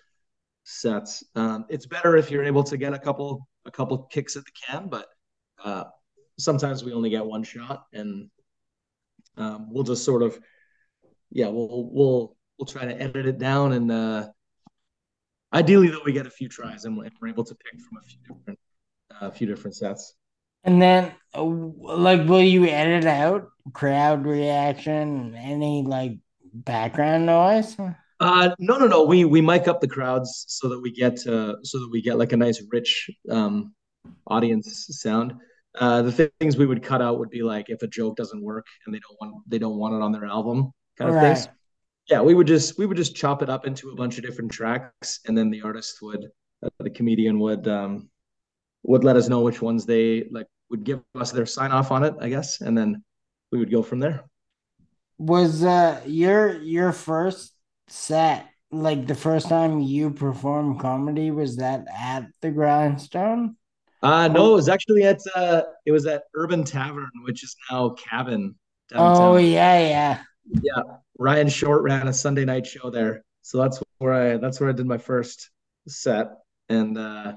[0.65, 1.25] sets.
[1.35, 4.51] Um, it's better if you're able to get a couple a couple kicks at the
[4.67, 5.07] can, but
[5.65, 5.85] uh,
[6.39, 8.29] sometimes we only get one shot, and
[9.37, 10.39] um, we'll just sort of
[11.31, 14.29] yeah we'll we'll we'll try to edit it down, and uh,
[15.53, 18.19] ideally though we get a few tries and we're able to pick from a few
[18.27, 18.59] different
[19.21, 20.15] a uh, few different sets.
[20.65, 26.19] And then, uh, like, will you edit out crowd reaction, any like
[26.55, 27.77] background noise?
[28.23, 29.03] Uh, no, no, no.
[29.03, 32.19] We we mic up the crowds so that we get uh, so that we get
[32.19, 33.75] like a nice rich um,
[34.29, 35.35] audience sound.
[35.77, 38.41] Uh, the th- things we would cut out would be like if a joke doesn't
[38.41, 41.35] work and they don't want they don't want it on their album, kind of right.
[41.35, 41.49] things.
[42.09, 44.53] Yeah, we would just we would just chop it up into a bunch of different
[44.53, 46.29] tracks, and then the artist would,
[46.65, 48.09] uh, the comedian would um,
[48.85, 52.05] would let us know which ones they like would give us their sign off on
[52.05, 53.03] it, I guess, and then
[53.51, 54.23] we would go from there.
[55.19, 57.53] Was uh your your first
[57.93, 63.57] set like the first time you performed comedy was that at the grindstone?
[64.03, 67.91] Uh no it was actually at uh it was at urban tavern which is now
[67.91, 68.55] cabin
[68.89, 69.23] downtown.
[69.23, 70.23] oh yeah yeah.
[70.63, 70.83] Yeah
[71.19, 73.25] ryan short ran a sunday night show there.
[73.43, 75.51] So that's where i that's where i did my first
[75.87, 76.29] set
[76.69, 77.35] and uh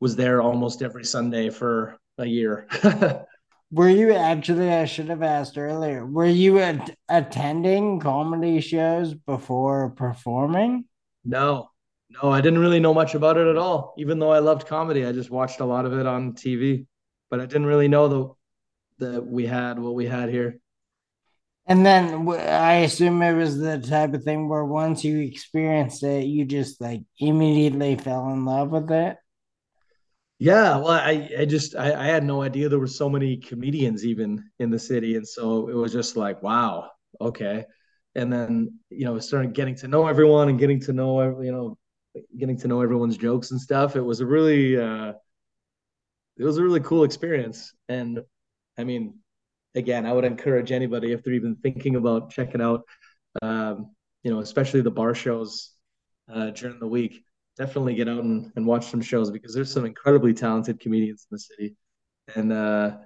[0.00, 2.66] was there almost every sunday for a year
[3.74, 9.90] Were you actually, I should have asked earlier, were you at, attending comedy shows before
[9.90, 10.84] performing?
[11.24, 11.70] No,
[12.08, 13.92] no, I didn't really know much about it at all.
[13.98, 16.86] Even though I loved comedy, I just watched a lot of it on TV,
[17.30, 18.36] but I didn't really know
[18.98, 20.60] the, that we had what we had here.
[21.66, 26.26] And then I assume it was the type of thing where once you experienced it,
[26.26, 29.16] you just like immediately fell in love with it.
[30.38, 34.04] Yeah, well, I, I just I, I, had no idea there were so many comedians
[34.04, 37.64] even in the city, and so it was just like, wow, okay.
[38.16, 41.78] And then you know, started getting to know everyone and getting to know you know,
[42.36, 43.94] getting to know everyone's jokes and stuff.
[43.96, 45.12] It was a really uh,
[46.36, 48.20] it was a really cool experience, and
[48.76, 49.20] I mean,
[49.76, 52.82] again, I would encourage anybody if they're even thinking about checking out,
[53.40, 53.94] um,
[54.24, 55.72] you know, especially the bar shows
[56.32, 57.24] uh, during the week
[57.56, 61.34] definitely get out and, and watch some shows because there's some incredibly talented comedians in
[61.34, 61.76] the city.
[62.34, 62.96] And uh,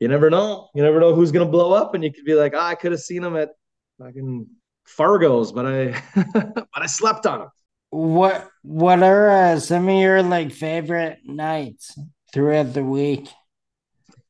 [0.00, 0.68] you never know.
[0.74, 2.92] You never know who's gonna blow up, and you could be like, oh, I could
[2.92, 3.50] have seen them at
[3.98, 4.46] fucking
[4.84, 6.02] Fargo's, but I
[6.34, 7.48] but I slept on them.
[7.90, 11.96] What what are uh, some of your like favorite nights
[12.32, 13.28] throughout the week?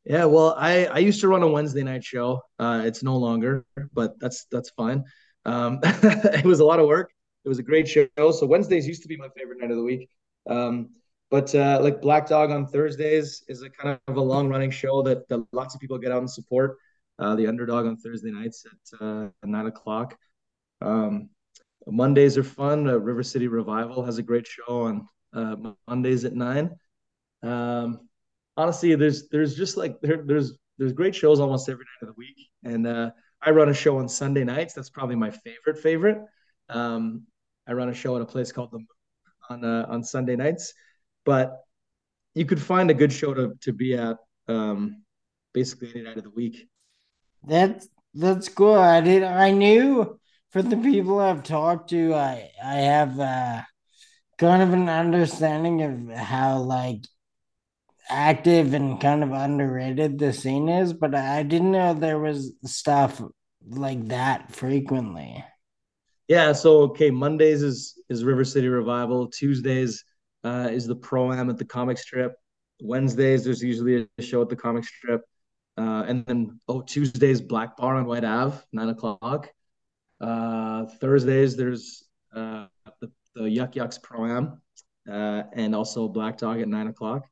[0.05, 2.43] Yeah, well, I I used to run a Wednesday night show.
[2.59, 5.05] Uh, it's no longer, but that's that's fine.
[5.45, 7.13] Um, it was a lot of work.
[7.45, 8.07] It was a great show.
[8.17, 10.09] So Wednesdays used to be my favorite night of the week.
[10.49, 10.91] Um,
[11.31, 15.03] but uh, like Black Dog on Thursdays is a kind of a long running show
[15.03, 16.77] that, that lots of people get out and support.
[17.19, 20.17] Uh, the underdog on Thursday nights at uh, nine o'clock.
[20.81, 21.31] Um,
[21.87, 22.89] Mondays are fun.
[22.89, 25.57] Uh, River City Revival has a great show on uh,
[25.89, 26.71] Mondays at nine.
[27.43, 28.09] Um,
[28.57, 32.19] honestly, there's there's just like there, there's there's great shows almost every night of the
[32.19, 34.75] week, and uh, I run a show on Sunday nights.
[34.75, 36.19] That's probably my favorite favorite.
[36.69, 37.27] Um,
[37.67, 38.81] I run a show at a place called the
[39.51, 40.75] on uh, on Sunday nights,
[41.25, 41.59] but
[42.35, 44.17] you could find a good show to to be at
[44.49, 45.03] um,
[45.53, 46.69] basically any night of the week.
[47.45, 48.79] That's that's good.
[48.79, 49.23] I did.
[49.23, 50.19] I knew
[50.51, 53.63] for the people I've talked to, I I have uh,
[54.39, 57.05] kind of an understanding of how like
[58.09, 63.23] active and kind of underrated the scene is, but I didn't know there was stuff
[63.67, 65.45] like that frequently.
[66.33, 69.27] Yeah, so okay, Mondays is is River City Revival.
[69.27, 70.03] Tuesdays
[70.45, 72.33] uh, is the pro am at the comic strip.
[72.81, 75.21] Wednesdays there's usually a show at the comic strip,
[75.77, 79.51] uh, and then oh Tuesdays Black Bar on Whyte Ave, nine o'clock.
[80.23, 82.65] Uh, Thursdays there's uh,
[83.03, 84.63] the, the Yuk Yuk's pro am,
[85.07, 87.27] uh, and also Black Dog at nine o'clock.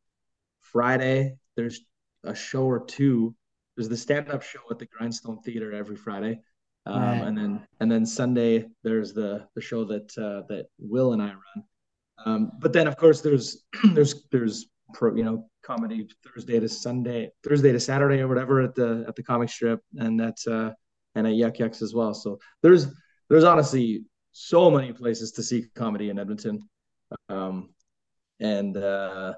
[0.61, 1.81] Friday there's
[2.25, 3.35] a show or two.
[3.77, 6.41] There's the stand up show at the Grindstone Theater every Friday.
[6.87, 7.27] Um, right.
[7.27, 11.27] And then and then Sunday there's the the show that uh, that Will and I
[11.27, 11.65] run.
[12.25, 13.65] Um, but then of course there's
[13.95, 18.75] there's there's pro, you know comedy Thursday to Sunday Thursday to Saturday or whatever at
[18.75, 20.73] the at the comic strip and that's uh
[21.15, 22.15] and at Yuk Yuk's as well.
[22.15, 22.87] So there's
[23.29, 26.69] there's honestly so many places to see comedy in Edmonton.
[27.29, 27.71] Um,
[28.39, 29.35] and uh,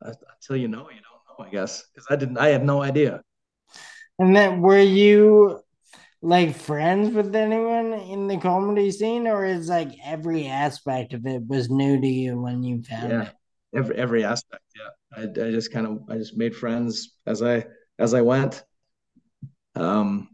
[0.00, 3.22] until you know, you don't know, I guess, because I didn't, I had no idea.
[4.18, 5.60] And then were you
[6.22, 11.42] like friends with anyone in the comedy scene, or is like every aspect of it
[11.46, 13.22] was new to you when you found yeah.
[13.22, 13.34] it?
[13.74, 15.18] Every every aspect, yeah.
[15.18, 17.66] I, I just kind of I just made friends as I
[17.98, 18.62] as I went.
[19.74, 20.28] Um,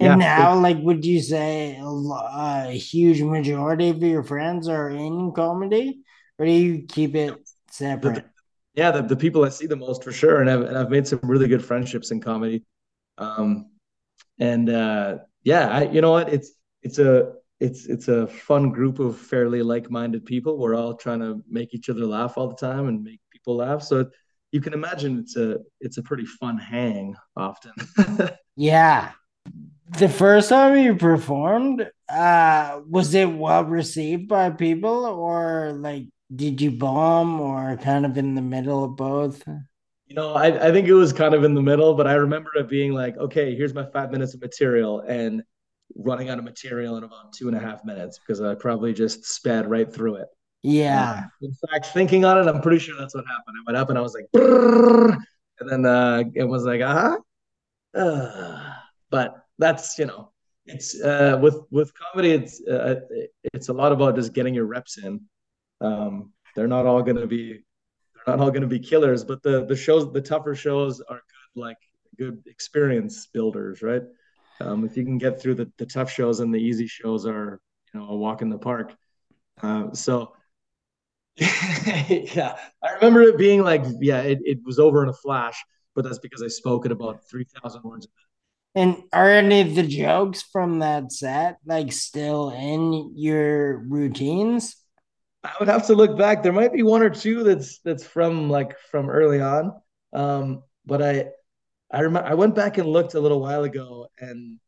[0.00, 0.36] and yeah.
[0.36, 6.00] now, like, would you say a, a, huge majority of your friends are in comedy,
[6.38, 7.34] or do you keep it
[7.70, 8.16] separate?
[8.16, 8.24] The,
[8.74, 11.06] yeah, the, the people I see the most for sure, and I've and I've made
[11.06, 12.64] some really good friendships in comedy.
[13.18, 13.70] Um,
[14.38, 16.32] and uh, yeah, I, you know what?
[16.32, 20.58] It's it's a it's it's a fun group of fairly like-minded people.
[20.58, 23.82] We're all trying to make each other laugh all the time and make people laugh.
[23.82, 24.10] So
[24.52, 27.72] you can imagine it's a it's a pretty fun hang often.
[28.56, 29.12] yeah.
[29.98, 36.60] The first time you performed, uh, was it well received by people or like did
[36.60, 39.42] you bomb or kind of in the middle of both?
[40.06, 42.50] You know, I, I think it was kind of in the middle, but I remember
[42.56, 45.42] it being like, okay, here's my five minutes of material and
[45.96, 49.24] running out of material in about two and a half minutes because I probably just
[49.24, 50.28] sped right through it.
[50.62, 51.24] Yeah.
[51.24, 53.56] Uh, in fact, thinking on it, I'm pretty sure that's what happened.
[53.60, 55.16] I went up and I was like, Brrr!
[55.60, 57.18] and then uh, it was like, uh-huh.
[57.94, 58.72] Uh,
[59.10, 60.32] but that's, you know,
[60.66, 63.00] it's uh, with with comedy, it's uh,
[63.52, 65.20] it's a lot about just getting your reps in.
[65.80, 67.64] Um, they're not all going to be
[68.26, 71.16] not all going to be killers, but the the shows, the tougher shows, are
[71.54, 71.78] good, like
[72.18, 74.02] good experience builders, right?
[74.60, 77.60] Um, if you can get through the, the tough shows and the easy shows are,
[77.92, 78.94] you know, a walk in the park.
[79.62, 80.34] Uh, so,
[81.36, 85.62] yeah, I remember it being like, yeah, it, it was over in a flash,
[85.94, 88.06] but that's because I spoke at about 3,000 words
[88.74, 94.76] And are any of the jokes from that set like still in your routines?
[95.44, 96.42] I would have to look back.
[96.42, 99.72] There might be one or two that's that's from like from early on.
[100.14, 101.26] Um, but I
[101.92, 104.58] I remember I went back and looked a little while ago and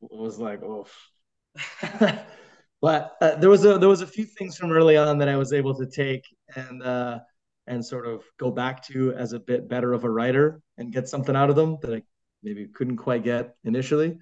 [0.00, 0.86] was like, oh.
[2.80, 5.36] but uh, there was a there was a few things from early on that I
[5.36, 6.24] was able to take
[6.54, 7.18] and uh,
[7.66, 11.08] and sort of go back to as a bit better of a writer and get
[11.08, 12.02] something out of them that I
[12.42, 14.18] maybe couldn't quite get initially.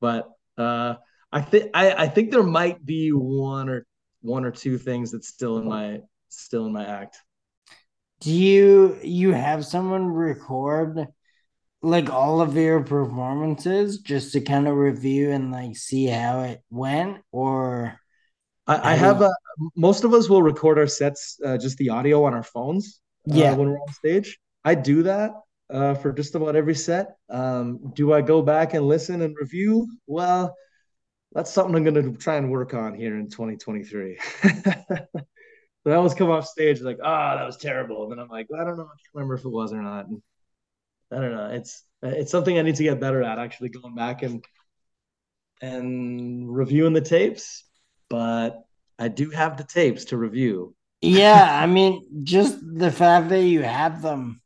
[0.00, 0.94] But uh,
[1.32, 3.86] I think I, I think there might be one or
[4.26, 7.18] one or two things that's still in my still in my act.
[8.20, 11.06] Do you you have someone record
[11.82, 16.62] like all of your performances just to kind of review and like see how it
[16.70, 17.98] went or?
[18.68, 19.30] I, I have a,
[19.76, 23.34] most of us will record our sets uh, just the audio on our phones uh,
[23.34, 23.54] yeah.
[23.54, 24.40] when we're on stage.
[24.64, 25.30] I do that
[25.70, 27.14] uh, for just about every set.
[27.30, 29.86] Um, do i go back and listen and review?
[30.08, 30.56] Well
[31.32, 34.18] that's something I'm going to try and work on here in 2023.
[34.44, 35.06] I
[35.92, 38.60] always come off stage like, ah, oh, that was terrible, and then I'm like, well,
[38.60, 40.08] I don't know, I remember if it was or not.
[40.08, 40.22] And
[41.10, 41.50] I don't know.
[41.50, 43.38] It's it's something I need to get better at.
[43.38, 44.44] Actually, going back and
[45.62, 47.64] and reviewing the tapes,
[48.08, 48.64] but
[48.98, 50.74] I do have the tapes to review.
[51.00, 54.40] yeah, I mean, just the fact that you have them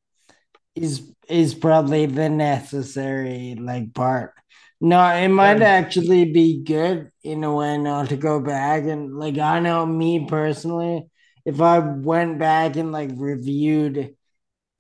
[0.75, 4.35] is is probably the necessary like part.
[4.81, 9.19] No, it might um, actually be good in a way not to go back and
[9.19, 11.07] like I know me personally,
[11.45, 14.17] if I went back and like reviewed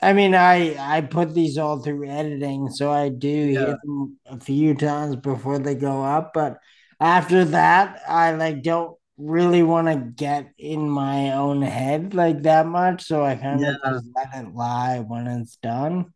[0.00, 3.66] I mean I I put these all through editing, so I do yeah.
[3.66, 6.58] hit them a few times before they go up, but
[6.98, 12.66] after that I like don't really want to get in my own head like that
[12.66, 13.90] much, so I kind of yeah.
[13.92, 16.12] just let it lie when it's done.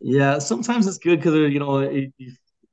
[0.00, 2.12] Yeah, sometimes it's good because you know it,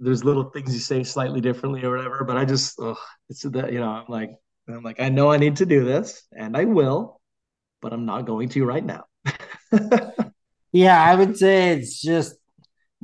[0.03, 2.23] there's little things you say slightly differently or whatever.
[2.23, 2.97] But I just, ugh,
[3.29, 4.31] it's that you know, I'm like,
[4.67, 7.21] I'm like, I know I need to do this, and I will,
[7.81, 9.05] but I'm not going to right now.
[10.71, 12.35] yeah, I would say it's just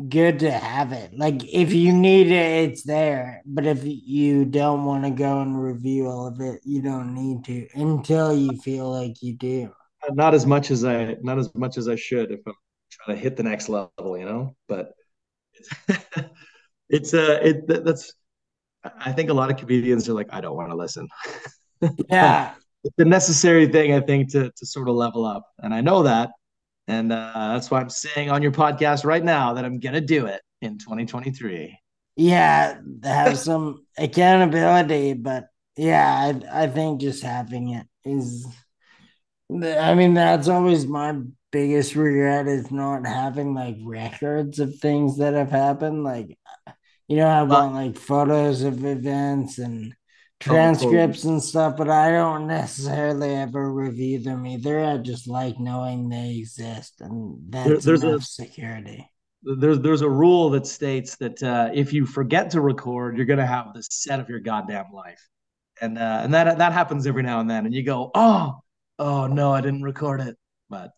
[0.07, 1.11] good to have it.
[1.17, 3.41] Like if you need it, it's there.
[3.45, 7.43] But if you don't want to go and review all of it, you don't need
[7.45, 9.71] to until you feel like you do.
[10.07, 12.53] Uh, not as much as I not as much as I should if I'm
[12.91, 14.55] trying to hit the next level, you know.
[14.67, 14.93] But
[16.89, 18.13] it's a uh it that's
[18.83, 21.07] I think a lot of comedians are like, I don't want to listen.
[22.09, 22.55] Yeah.
[22.83, 25.43] it's a necessary thing, I think, to to sort of level up.
[25.59, 26.31] And I know that.
[26.89, 30.25] And uh, that's why I'm saying on your podcast right now that I'm gonna do
[30.25, 31.77] it in 2023.
[32.15, 38.45] Yeah, have some accountability, but yeah, I I think just having it is.
[39.51, 41.21] I mean, that's always my
[41.51, 46.03] biggest regret is not having like records of things that have happened.
[46.03, 46.37] Like,
[47.09, 49.95] you know, I want like photos of events and
[50.39, 54.79] transcripts and stuff, but I don't necessarily ever review them either.
[54.79, 59.09] I just like knowing they exist, and that's there, enough a, security.
[59.41, 63.45] There's there's a rule that states that uh, if you forget to record, you're gonna
[63.45, 65.27] have the set of your goddamn life,
[65.81, 68.59] and uh, and that that happens every now and then, and you go, oh,
[68.99, 70.37] oh no, I didn't record it,
[70.69, 70.91] but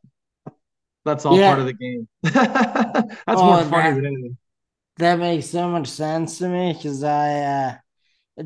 [1.05, 1.47] that's all yeah.
[1.47, 2.07] part of the game.
[2.21, 4.37] that's oh, more funny that, than anything.
[5.01, 7.41] That makes so much sense to me because I.
[7.41, 7.77] Uh,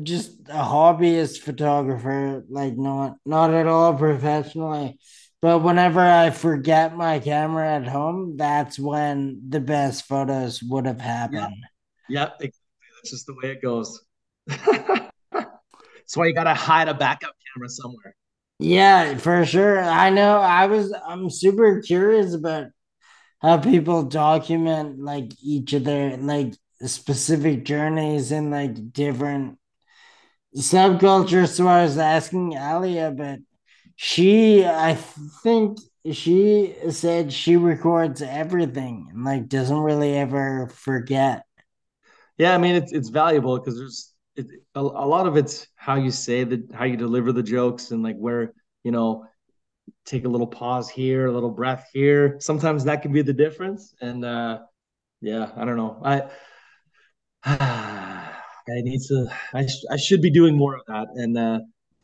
[0.02, 4.98] just a hobbyist photographer, like not not at all professionally.
[5.40, 11.00] But whenever I forget my camera at home, that's when the best photos would have
[11.00, 11.54] happened.
[12.08, 12.48] Yeah, yeah
[12.96, 14.00] that's just the way it goes.
[14.46, 18.16] that's why you gotta hide a backup camera somewhere.
[18.58, 19.80] Yeah, for sure.
[19.80, 20.40] I know.
[20.40, 20.92] I was.
[21.06, 22.68] I'm super curious about
[23.40, 29.58] how people document like each of their like specific journeys in like different
[30.56, 31.50] subcultures.
[31.50, 33.40] So I was asking Alia, but
[33.96, 34.94] she, I
[35.42, 35.78] think
[36.12, 41.44] she said she records everything and like doesn't really ever forget.
[42.38, 45.96] Yeah, I mean it's it's valuable because there's it, a, a lot of it's how
[45.96, 48.52] you say the how you deliver the jokes and like where
[48.84, 49.24] you know
[50.04, 52.36] take a little pause here, a little breath here.
[52.40, 53.94] Sometimes that can be the difference.
[54.00, 54.60] And uh
[55.20, 56.00] yeah, I don't know.
[56.04, 56.28] I
[58.68, 59.28] I need to.
[59.54, 61.60] I, sh- I should be doing more of that, and uh,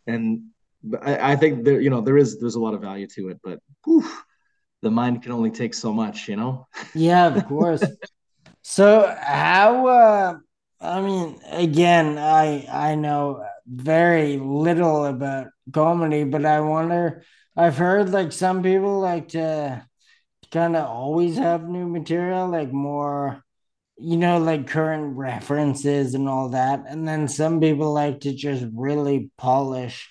[0.07, 0.43] and
[1.01, 3.41] I, I think there, you know, there is there's a lot of value to it,
[3.43, 4.09] but whew,
[4.83, 6.68] the mind can only take so much, you know.
[6.95, 7.85] Yeah, of course.
[8.62, 9.87] so how?
[9.87, 10.35] Uh,
[10.80, 17.24] I mean, again, I I know very little about comedy, but I wonder.
[17.57, 19.87] I've heard like some people like to
[20.53, 23.43] kind of always have new material, like more
[23.99, 26.85] you know, like current references and all that.
[26.89, 30.11] And then some people like to just really polish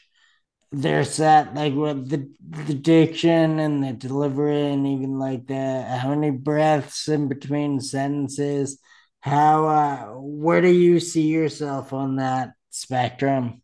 [0.72, 2.30] their set, like with the
[2.66, 8.80] the diction and the delivery, and even like the how many breaths in between sentences.
[9.22, 13.61] How uh, where do you see yourself on that spectrum?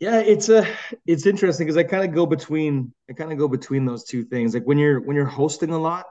[0.00, 0.66] Yeah, it's a
[1.06, 4.24] it's interesting because I kind of go between I kind of go between those two
[4.24, 4.54] things.
[4.54, 6.06] Like when you're when you're hosting a lot,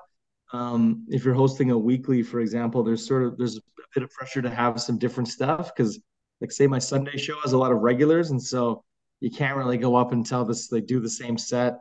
[0.54, 3.62] um, if you're hosting a weekly, for example, there's sort of there's a
[3.96, 6.00] bit of pressure to have some different stuff because,
[6.40, 8.84] like, say my Sunday show has a lot of regulars, and so
[9.22, 11.80] you can't really go up and tell this they do the same set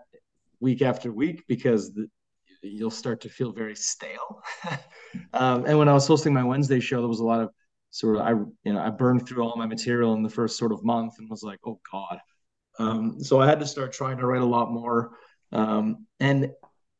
[0.61, 2.09] week after week because the,
[2.63, 4.43] you'll start to feel very stale.
[5.35, 7.51] um, and when I was hosting my Wednesday show, there was a lot of
[7.91, 10.73] sort of I you know I burned through all my material in the first sort
[10.73, 12.21] of month and was like, oh god.
[12.79, 15.11] Um, so I had to start trying to write a lot more.
[15.51, 16.53] Um, and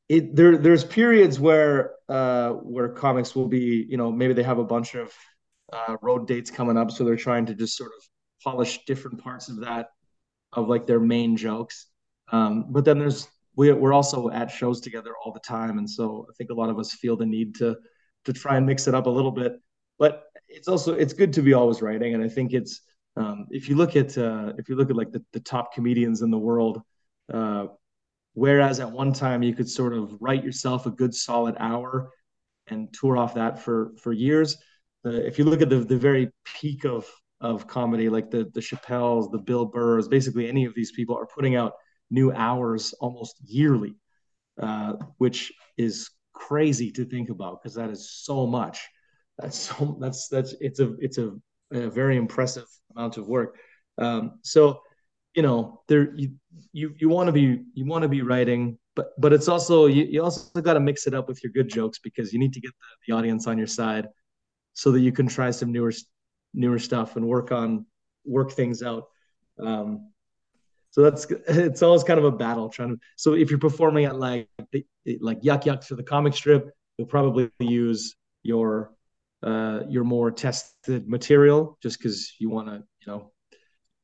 [0.09, 4.59] it there there's periods where uh where comics will be you know maybe they have
[4.59, 5.13] a bunch of
[5.73, 8.03] uh, road dates coming up so they're trying to just sort of
[8.43, 9.91] polish different parts of that
[10.55, 11.87] of like their main jokes
[12.33, 16.27] um but then there's we, we're also at shows together all the time and so
[16.31, 17.77] i think a lot of us feel the need to
[18.25, 19.61] to try and mix it up a little bit
[19.99, 22.81] but it's also it's good to be always writing and i think it's
[23.17, 26.23] um, if you look at uh, if you look at like the, the top comedians
[26.23, 26.81] in the world
[27.33, 27.67] uh,
[28.39, 32.13] Whereas at one time you could sort of write yourself a good solid hour
[32.69, 34.57] and tour off that for for years.
[35.05, 37.05] Uh, if you look at the the very peak of
[37.41, 41.27] of comedy, like the the Chappelles, the Bill Burrs, basically any of these people are
[41.27, 41.73] putting out
[42.13, 43.97] new hours almost yearly,
[44.63, 48.87] uh, which is crazy to think about because that is so much.
[49.39, 51.33] That's so that's that's it's a it's a,
[51.73, 53.57] a very impressive amount of work.
[53.99, 54.83] Um, so
[55.35, 56.33] you know there you
[56.73, 60.05] you, you want to be you want to be writing but but it's also you,
[60.05, 62.61] you also got to mix it up with your good jokes because you need to
[62.61, 64.09] get the, the audience on your side
[64.73, 65.93] so that you can try some newer
[66.53, 67.87] newer stuff and work on
[68.25, 69.05] work things out.
[69.61, 70.11] Um,
[70.91, 72.99] so that's it's always kind of a battle trying to.
[73.15, 74.49] So if you're performing at like
[75.21, 78.93] like Yuk Yuk for the comic strip, you'll probably use your
[79.43, 83.33] uh, your more tested material just because you want to you know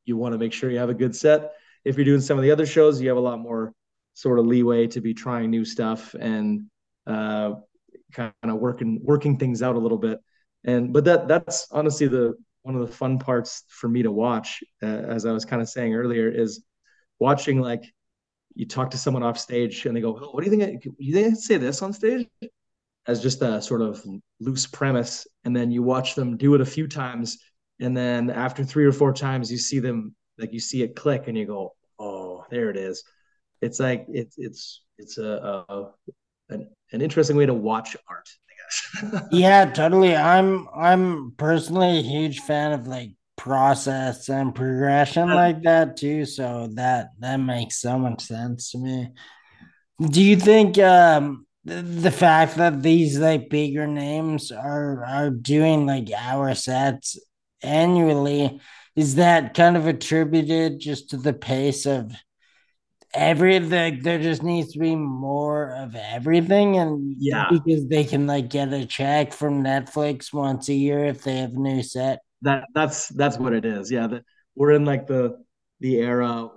[0.04, 1.54] you want to make sure you have a good set.
[1.84, 3.72] If you're doing some of the other shows, you have a lot more
[4.14, 6.66] sort of leeway to be trying new stuff and
[7.06, 7.54] uh,
[8.12, 10.20] kind of working working things out a little bit.
[10.64, 14.62] And but that that's honestly the one of the fun parts for me to watch,
[14.82, 16.64] uh, as I was kind of saying earlier, is
[17.18, 17.82] watching like
[18.54, 20.84] you talk to someone off stage and they go, oh, "What do you think?
[20.98, 22.26] You think I can say this on stage?"
[23.06, 24.02] As just a sort of
[24.40, 27.38] loose premise, and then you watch them do it a few times,
[27.80, 31.28] and then after three or four times, you see them like you see it click,
[31.28, 33.04] and you go, "Oh, there it is."
[33.60, 35.90] It's like it's it's it's a, a
[36.48, 40.14] an, an interesting way to watch art i guess yeah, totally.
[40.14, 46.24] I'm I'm personally a huge fan of like process and progression like that too.
[46.24, 49.12] So that that makes so much sense to me.
[50.00, 55.86] Do you think um the, the fact that these like bigger names are are doing
[55.86, 57.18] like hour sets
[57.62, 58.60] annually
[58.96, 62.12] is that kind of attributed just to the pace of
[63.12, 66.76] everything there just needs to be more of everything?
[66.76, 67.46] And yeah.
[67.50, 71.54] because they can like get a check from netflix once a year if they have
[71.54, 72.20] a new set?
[72.42, 73.90] That that's that's what it is.
[73.90, 75.42] Yeah the, we're in like the
[75.80, 76.50] the era of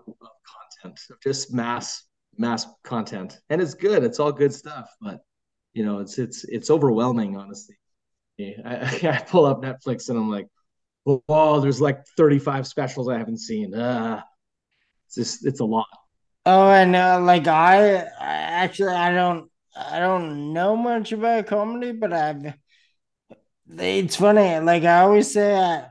[0.81, 2.03] content of just mass
[2.38, 3.39] mass content.
[3.49, 4.03] And it's good.
[4.03, 5.21] It's all good stuff but
[5.73, 7.75] you know it's it's it's overwhelming honestly.
[8.39, 10.47] I, I pull up netflix and i'm like
[11.07, 13.73] oh there's like 35 specials i haven't seen.
[13.73, 14.21] Uh
[15.07, 15.88] it's just it's a lot.
[16.45, 21.91] Oh, and uh, like I, I actually I don't I don't know much about comedy,
[21.91, 22.53] but I've
[23.70, 24.59] it's funny.
[24.59, 25.84] Like I always say, uh,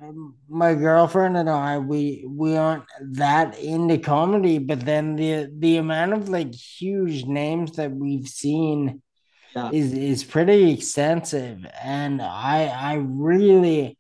[0.49, 6.14] my girlfriend and I we we aren't that into comedy, but then the the amount
[6.14, 9.03] of like huge names that we've seen
[9.55, 9.70] yeah.
[9.72, 13.99] is is pretty extensive, and I I really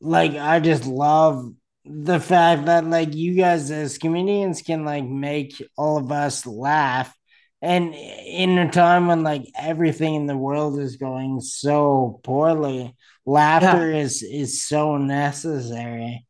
[0.00, 1.52] like I just love
[1.84, 7.12] the fact that like you guys as comedians can like make all of us laugh
[7.60, 12.94] and in a time when like everything in the world is going so poorly
[13.26, 13.98] laughter yeah.
[13.98, 16.26] is is so necessary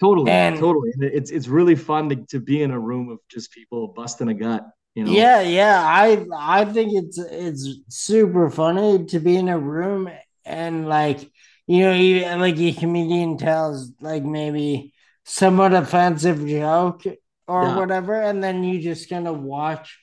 [0.00, 3.52] totally and, totally it's it's really fun to, to be in a room of just
[3.52, 9.04] people busting a gut you know yeah yeah i i think it's it's super funny
[9.04, 10.10] to be in a room
[10.44, 11.30] and like
[11.70, 14.92] you know, you, like a comedian tells like maybe
[15.24, 17.04] somewhat offensive joke
[17.46, 17.76] or yeah.
[17.76, 20.00] whatever, and then you just kind of watch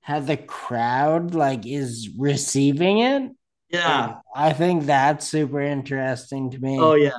[0.00, 3.32] how the crowd like is receiving it.
[3.70, 6.78] Yeah, I think that's super interesting to me.
[6.78, 7.12] Oh yeah,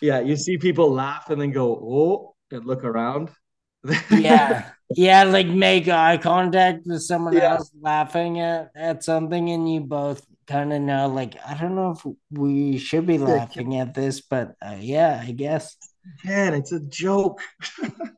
[0.00, 0.20] yeah.
[0.20, 3.30] You see people laugh and then go oh and look around.
[4.10, 5.24] yeah, yeah.
[5.24, 7.54] Like make eye contact with someone yeah.
[7.54, 11.92] else laughing at at something, and you both kind of know like i don't know
[11.92, 15.76] if we should be laughing at this but uh, yeah i guess
[16.24, 17.40] man it's a joke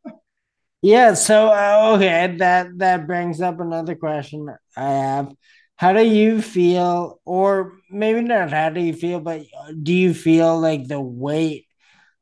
[0.83, 5.33] yeah so uh, okay that that brings up another question i have
[5.77, 10.15] how do you feel or maybe not how do you feel but uh, do you
[10.15, 11.67] feel like the weight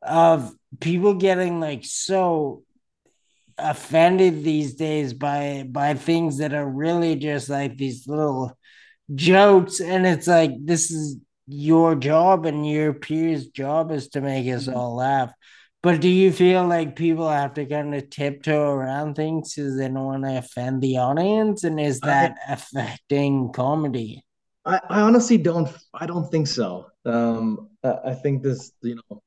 [0.02, 2.62] of people getting like so
[3.56, 8.56] offended these days by by things that are really just like these little
[9.14, 14.46] jokes and it's like this is your job and your peers job is to make
[14.48, 14.76] us mm-hmm.
[14.76, 15.32] all laugh
[15.84, 19.86] but do you feel like people have to kind of tiptoe around things because they
[19.86, 21.62] don't want to offend the audience?
[21.62, 24.24] And is that I, affecting comedy?
[24.64, 26.86] I, I honestly don't i don't think so.
[27.04, 29.22] Um i think this you know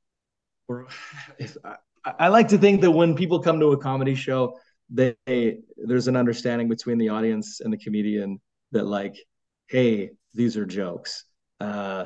[1.39, 1.75] if, I,
[2.19, 6.17] I like to think that when people come to a comedy show they there's an
[6.17, 8.41] understanding between the audience and the comedian
[8.71, 9.15] that like
[9.67, 11.25] hey, these are jokes.
[11.59, 12.05] Uh,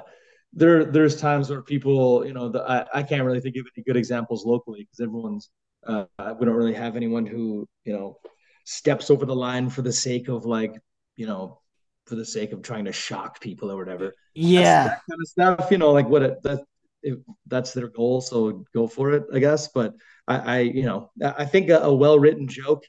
[0.53, 3.83] there, there's times where people, you know, the, I, I can't really think of any
[3.83, 5.49] good examples locally because everyone's,
[5.87, 6.05] uh,
[6.39, 8.17] we don't really have anyone who, you know,
[8.65, 10.75] steps over the line for the sake of like,
[11.15, 11.59] you know,
[12.05, 14.13] for the sake of trying to shock people or whatever.
[14.33, 15.71] Yeah, that kind of stuff.
[15.71, 16.59] You know, like what it, that
[17.03, 19.69] if that's their goal, so go for it, I guess.
[19.69, 19.93] But
[20.27, 22.83] I, I you know, I think a, a well written joke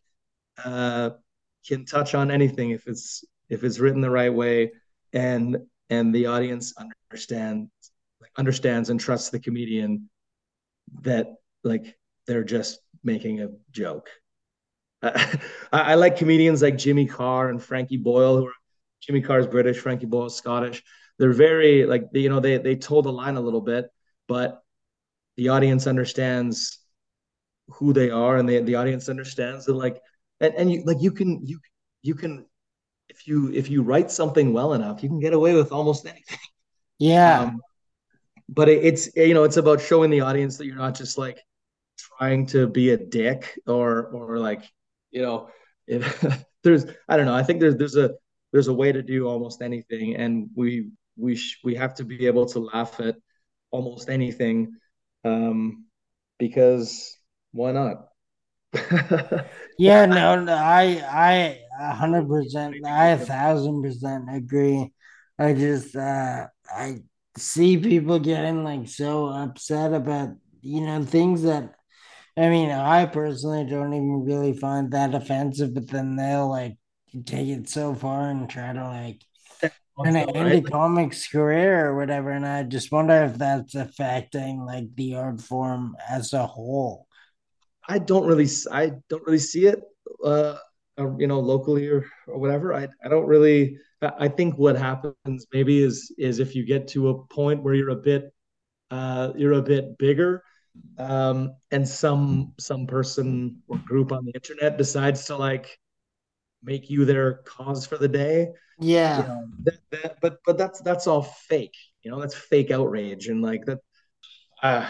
[0.65, 1.11] uh,
[1.67, 4.73] can touch on anything if it's if it's written the right way
[5.13, 5.59] and
[5.91, 7.71] and the audience understands
[8.21, 10.09] like understands and trusts the comedian
[11.03, 14.09] that like they're just making a joke.
[15.03, 15.39] I,
[15.73, 18.53] I, like comedians like Jimmy Carr and Frankie Boyle who are
[19.01, 20.83] Jimmy Carr is British Frankie Boyle is Scottish.
[21.19, 23.87] They're very like you know they they told the line a little bit,
[24.29, 24.63] but
[25.37, 26.79] the audience understands
[27.69, 30.01] who they are and they, the audience understands that like
[30.41, 31.59] and, and you like you can you
[32.03, 32.47] you can
[33.13, 36.39] if you if you write something well enough you can get away with almost anything.
[36.99, 37.41] Yeah.
[37.41, 37.61] Um,
[38.49, 41.39] but it, it's you know it's about showing the audience that you're not just like
[41.99, 44.63] trying to be a dick or or like
[45.11, 45.49] you know
[45.87, 46.03] if,
[46.63, 48.11] there's i don't know i think there's there's a
[48.53, 50.17] there's a way to do almost anything.
[50.17, 53.17] And we we sh- we have to be able to laugh at
[53.71, 54.77] almost anything
[55.25, 55.87] um
[56.39, 57.17] because
[57.53, 58.09] why not?
[59.79, 61.59] Yeah no, no i i
[61.91, 64.91] hundred percent i a thousand percent agree
[65.39, 66.99] i just uh i
[67.37, 70.31] see people getting like so upset about
[70.61, 71.75] you know things that
[72.37, 76.79] I mean, I personally don't even really find that offensive, but then they'll like
[77.27, 79.23] take it so far and try to like
[80.03, 82.31] kind of end a comics career or whatever.
[82.31, 87.07] And I just wonder if that's affecting like the art form as a whole.
[87.87, 89.81] I don't really, I don't really see it,
[90.25, 90.57] uh,
[90.99, 92.75] uh you know, locally or, or whatever.
[92.75, 93.79] I, I don't really.
[94.03, 97.91] I think what happens maybe is is if you get to a point where you're
[97.91, 98.33] a bit,
[98.91, 100.43] uh, you're a bit bigger
[100.99, 105.79] um, and some some person or group on the internet decides to like
[106.63, 110.81] make you their cause for the day yeah you know, that, that, but but that's
[110.81, 113.79] that's all fake you know that's fake outrage and like that
[114.63, 114.89] uh,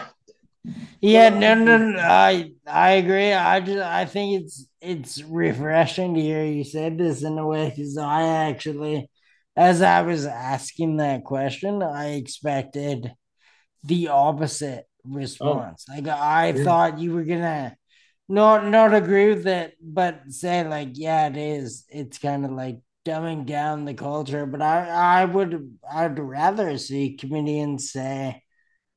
[1.01, 6.13] yeah no, no um, no i i agree i just i think it's it's refreshing
[6.13, 9.09] to hear you say this in a way because i actually
[9.57, 13.13] as i was asking that question i expected
[13.83, 15.85] the opposite oh, response.
[15.89, 15.95] Oh.
[15.95, 16.63] Like I yeah.
[16.63, 17.75] thought you were gonna
[18.29, 21.85] not not agree with it, but say like, yeah, it is.
[21.89, 24.45] It's kind of like dumbing down the culture.
[24.45, 28.42] But I I would I'd rather see comedians say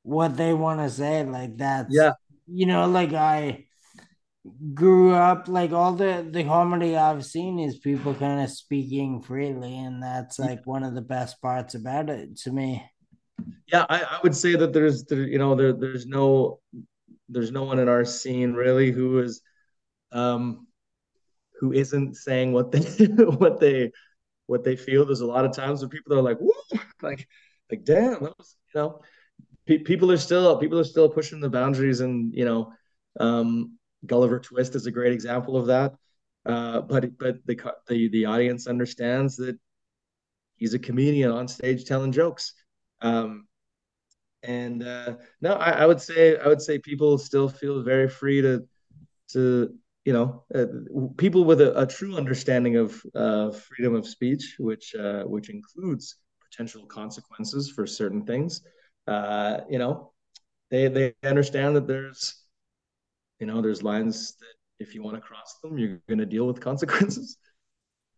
[0.07, 1.23] what they want to say.
[1.23, 1.87] Like that.
[1.89, 2.13] yeah,
[2.47, 3.65] you know, like I
[4.73, 9.77] grew up like all the the comedy I've seen is people kind of speaking freely,
[9.77, 12.83] and that's like one of the best parts about it to me
[13.71, 16.59] yeah, I, I would say that there's there, you know there there's no
[17.29, 19.41] there's no one in our scene really who is
[20.11, 20.67] um
[21.59, 23.91] who isn't saying what they what they
[24.45, 25.05] what they feel.
[25.05, 26.53] There's a lot of times where people are like, Woo!
[27.01, 27.27] like
[27.69, 29.01] like damn, that was you know
[29.67, 32.73] pe- people are still people are still pushing the boundaries and you know
[33.19, 35.93] um Gulliver Twist is a great example of that.
[36.45, 37.55] Uh, but but the
[37.87, 39.57] the the audience understands that
[40.55, 42.53] he's a comedian on stage telling jokes.
[43.01, 43.47] Um,
[44.43, 48.41] and uh, no, I, I, would say I would say people still feel very free
[48.41, 48.65] to
[49.29, 49.73] to
[50.05, 50.67] you know uh,
[51.17, 56.15] people with a, a, true understanding of uh, freedom of speech, which uh, which includes
[56.49, 58.61] potential consequences for certain things.
[59.07, 60.11] Uh, you know,
[60.69, 62.35] they they understand that there's
[63.39, 66.45] you know there's lines that if you want to cross them, you're going to deal
[66.45, 67.37] with consequences.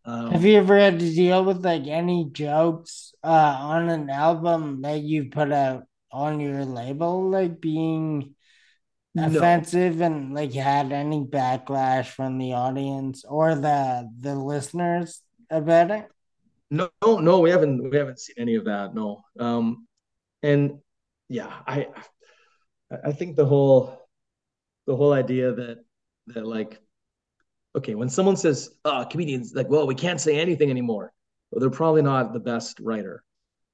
[0.05, 4.81] Um, Have you ever had to deal with like any jokes uh, on an album
[4.81, 8.33] that you put out on your label, like being
[9.13, 9.27] no.
[9.27, 16.07] offensive and like had any backlash from the audience or the the listeners about it?
[16.71, 18.95] No, no, no, we haven't we haven't seen any of that.
[18.95, 19.21] No.
[19.39, 19.87] Um
[20.43, 20.79] and
[21.27, 21.87] yeah, I
[23.03, 24.07] I think the whole
[24.87, 25.77] the whole idea that
[26.27, 26.81] that like
[27.75, 31.13] okay, when someone says, uh, comedians, like, well, we can't say anything anymore,
[31.51, 33.23] well, they're probably not the best writer.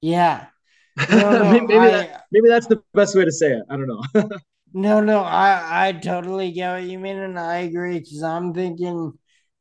[0.02, 0.48] Yeah.
[1.12, 3.64] No, no, maybe, I, that, maybe that's the best way to say it.
[3.70, 4.30] I don't know.
[4.74, 9.12] no, no, I, I totally get what you mean, and I agree because I'm thinking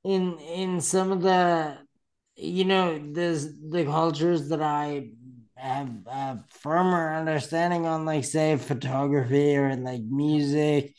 [0.05, 1.77] in in some of the,
[2.37, 5.11] you know, there's the cultures that I
[5.65, 10.95] a firmer understanding on, like say photography or like music.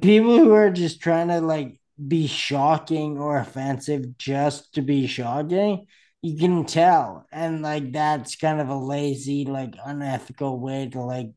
[0.00, 5.86] People who are just trying to like be shocking or offensive just to be shocking
[6.22, 11.30] you can tell and like that's kind of a lazy like unethical way to like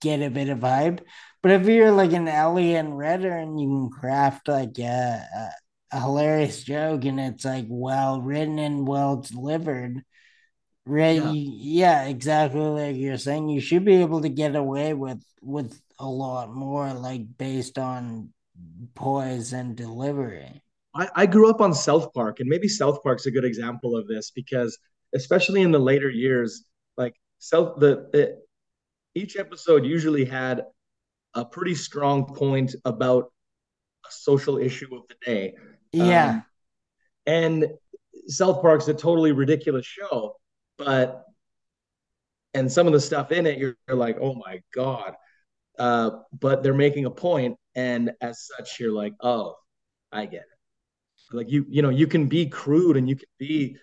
[0.00, 1.00] get a bit of hype
[1.42, 5.50] but if you're like an Elliot Redder and you can craft like a, a,
[5.92, 10.02] a hilarious joke and it's like well written and well delivered
[10.88, 11.32] right yeah.
[11.32, 16.08] yeah exactly like you're saying you should be able to get away with with a
[16.08, 18.30] lot more like based on
[18.94, 20.62] poise and delivery.
[20.94, 24.08] I, I grew up on South Park, and maybe South Park's a good example of
[24.08, 24.78] this because,
[25.14, 26.64] especially in the later years,
[26.96, 28.38] like South the it,
[29.14, 30.64] each episode usually had
[31.34, 33.32] a pretty strong point about
[34.06, 35.54] a social issue of the day.
[35.92, 36.30] Yeah.
[36.30, 36.44] Um,
[37.26, 37.66] and
[38.26, 40.36] South Park's a totally ridiculous show,
[40.78, 41.24] but
[42.54, 45.14] and some of the stuff in it, you're, you're like, oh my god.
[45.78, 49.54] Uh, but they're making a point, and as such, you're like, oh,
[50.10, 51.36] I get it.
[51.36, 53.76] Like you, you know, you can be crude and you can be,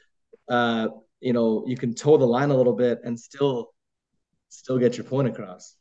[0.50, 0.88] uh,
[1.22, 3.70] you know, you can toe the line a little bit and still,
[4.50, 5.76] still get your point across.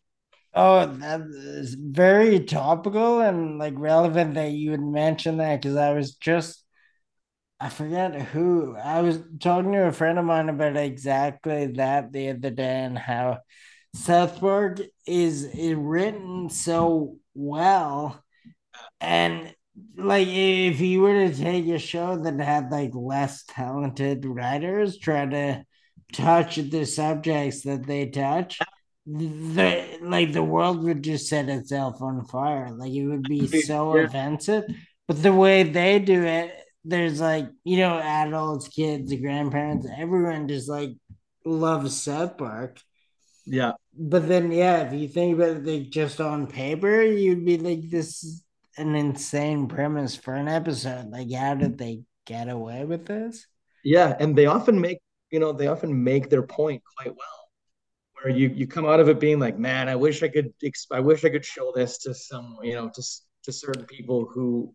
[0.52, 5.94] Oh, that is very topical and like relevant that you would mention that because I
[5.94, 6.63] was just
[7.64, 12.28] I forget who I was talking to a friend of mine about exactly that the
[12.28, 13.38] other day and how
[13.94, 18.22] South Park is, is written so well.
[19.00, 19.54] And
[19.96, 25.24] like if you were to take a show that had like less talented writers try
[25.24, 25.64] to
[26.12, 28.58] touch the subjects that they touch
[29.06, 32.72] the like the world would just set itself on fire.
[32.72, 34.02] Like it would be so yeah.
[34.02, 34.64] offensive.
[35.08, 36.54] But the way they do it
[36.84, 40.90] there's like you know adults kids grandparents everyone just like
[41.44, 42.80] loves south park.
[43.46, 43.72] Yeah.
[43.96, 47.90] But then yeah if you think about it like just on paper you'd be like
[47.90, 48.42] this is
[48.76, 51.10] an insane premise for an episode.
[51.10, 53.46] Like how did they get away with this?
[53.84, 54.98] Yeah and they often make
[55.30, 57.48] you know they often make their point quite well
[58.22, 60.52] where you you come out of it being like man i wish i could
[60.92, 63.02] i wish i could show this to some you know to
[63.42, 64.72] to certain people who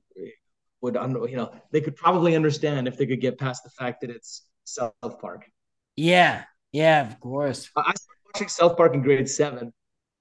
[0.82, 4.10] would you know they could probably understand if they could get past the fact that
[4.10, 5.50] it's South Park.
[5.96, 7.70] Yeah, yeah, of course.
[7.76, 9.74] I started watching South Park in grade seven,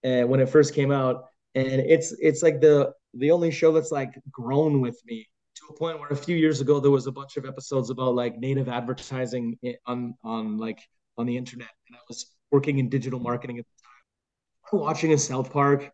[0.04, 3.92] uh, when it first came out, and it's it's like the the only show that's
[3.92, 7.12] like grown with me to a point where a few years ago there was a
[7.12, 10.80] bunch of episodes about like native advertising on on like
[11.16, 14.80] on the internet, and I was working in digital marketing at the time.
[14.80, 15.90] Watching a South Park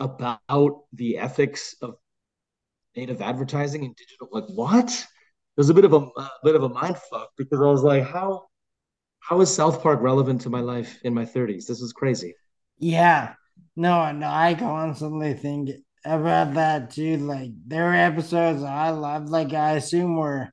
[0.00, 1.96] about the ethics of
[2.98, 4.28] native advertising and digital.
[4.32, 4.90] Like what?
[4.90, 7.82] It was a bit of a, a bit of a mind fuck because I was
[7.82, 8.46] like, how
[9.20, 11.66] how is South Park relevant to my life in my 30s?
[11.66, 12.34] This is crazy.
[12.78, 13.34] Yeah.
[13.76, 15.70] No, no, I constantly think
[16.04, 17.18] about that too.
[17.18, 20.48] Like there are episodes I love, like I assume we're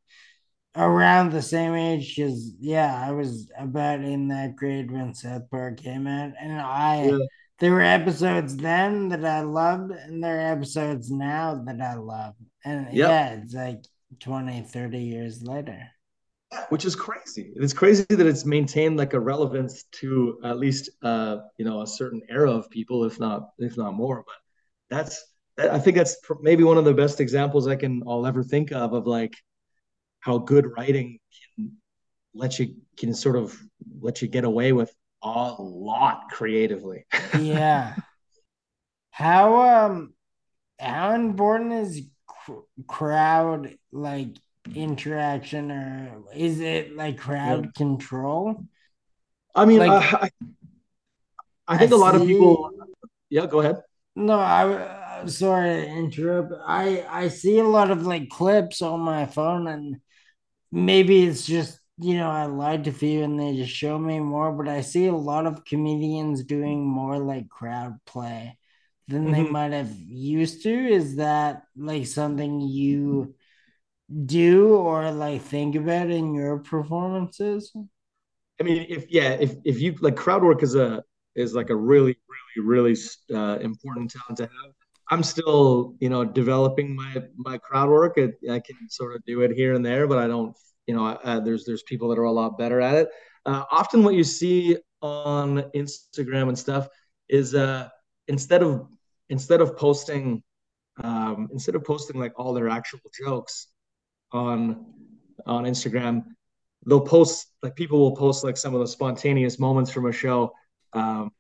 [0.75, 5.77] around the same age because yeah, I was about in that grade when South Park
[5.77, 7.25] came out, and I yeah
[7.59, 12.35] there were episodes then that I loved, and there are episodes now that I love.
[12.63, 13.09] And yep.
[13.09, 13.85] yeah, it's like
[14.19, 15.89] 20, 30 years later.
[16.69, 17.53] Which is crazy.
[17.55, 21.87] It's crazy that it's maintained like a relevance to at least uh, you know, a
[21.87, 24.23] certain era of people, if not if not more.
[24.25, 24.35] But
[24.89, 25.25] that's
[25.57, 28.93] I think that's maybe one of the best examples I can I'll ever think of
[28.93, 29.33] of like
[30.19, 31.19] how good writing
[31.55, 31.73] can
[32.33, 33.57] let you can sort of
[33.99, 34.93] let you get away with
[35.25, 37.05] a lot creatively.
[37.39, 37.95] yeah.
[39.11, 40.13] How um
[40.79, 44.29] how important is cr- crowd like
[44.73, 47.71] interaction or is it like crowd yeah.
[47.75, 48.63] control?
[49.53, 50.29] I mean, like, uh, I,
[51.67, 52.71] I think I a lot see, of people.
[53.29, 53.81] Yeah, go ahead.
[54.15, 56.53] No, I uh, sorry to interrupt.
[56.65, 59.97] I I see a lot of like clips on my phone, and
[60.71, 64.51] maybe it's just you know, I lied to few and they just show me more,
[64.51, 68.57] but I see a lot of comedians doing more like crowd play
[69.07, 69.31] than mm-hmm.
[69.31, 70.69] they might have used to.
[70.69, 73.35] Is that like something you
[74.25, 77.71] do or like think about in your performances?
[78.59, 81.03] I mean, if yeah, if if you like crowd work is a
[81.35, 82.17] is like a really
[82.57, 82.97] really really
[83.33, 84.73] uh, important talent to have.
[85.11, 88.17] I'm still you know developing my my crowd work.
[88.17, 90.55] I, I can sort of do it here and there, but I don't
[90.87, 93.09] you know, uh, there's there's people that are a lot better at it.
[93.45, 96.87] Uh, often, what you see on Instagram and stuff
[97.29, 97.89] is uh,
[98.27, 98.87] instead of
[99.29, 100.43] instead of posting
[101.03, 103.67] um, instead of posting like all their actual jokes
[104.31, 104.85] on
[105.45, 106.23] on Instagram,
[106.85, 110.53] they'll post like people will post like some of the spontaneous moments from a show.
[110.93, 111.31] Um,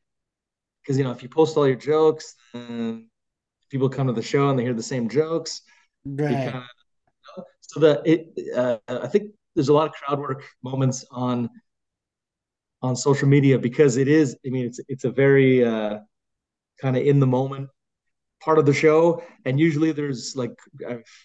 [0.81, 3.09] because you know if you post all your jokes, then
[3.71, 5.61] people come to the show and they hear the same jokes.
[6.05, 6.53] Right.
[7.61, 11.49] So that it, uh, I think there's a lot of crowd work moments on
[12.81, 14.37] on social media because it is.
[14.45, 15.99] I mean, it's it's a very uh,
[16.81, 17.69] kind of in the moment
[18.41, 20.55] part of the show, and usually there's like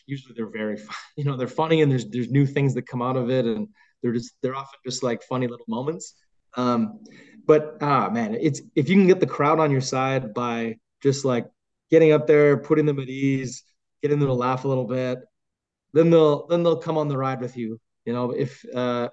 [0.07, 0.79] usually they're very
[1.17, 3.69] you know they're funny and there's there's new things that come out of it and
[4.03, 6.15] they're just they're often just like funny little moments.
[6.57, 7.01] Um,
[7.47, 11.25] but ah man, it's if you can get the crowd on your side by just
[11.25, 11.47] like
[11.91, 13.65] getting up there, putting them at ease,
[14.03, 15.19] getting them to laugh a little bit,
[15.93, 17.81] then they'll then they'll come on the ride with you.
[18.05, 19.09] You know, if uh,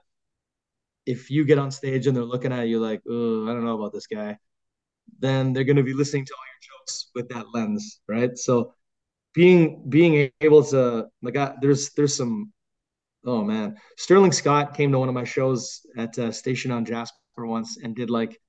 [1.06, 3.80] if you get on stage and they're looking at you like, oh, I don't know
[3.80, 4.38] about this guy,
[5.20, 8.38] then they're going to be listening to all your jokes with that lens, right?
[8.38, 8.74] So
[9.34, 12.52] being being able to like, I, there's there's some,
[13.26, 17.16] oh man, Sterling Scott came to one of my shows at uh, Station on Jasper
[17.38, 18.40] once and did like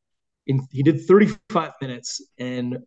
[0.46, 2.78] in, he did 35 minutes and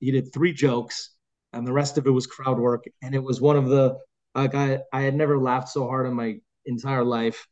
[0.00, 1.10] he did three jokes
[1.52, 3.96] and the rest of it was crowd work and it was one of the
[4.36, 7.46] like I, I had never laughed so hard in my entire life.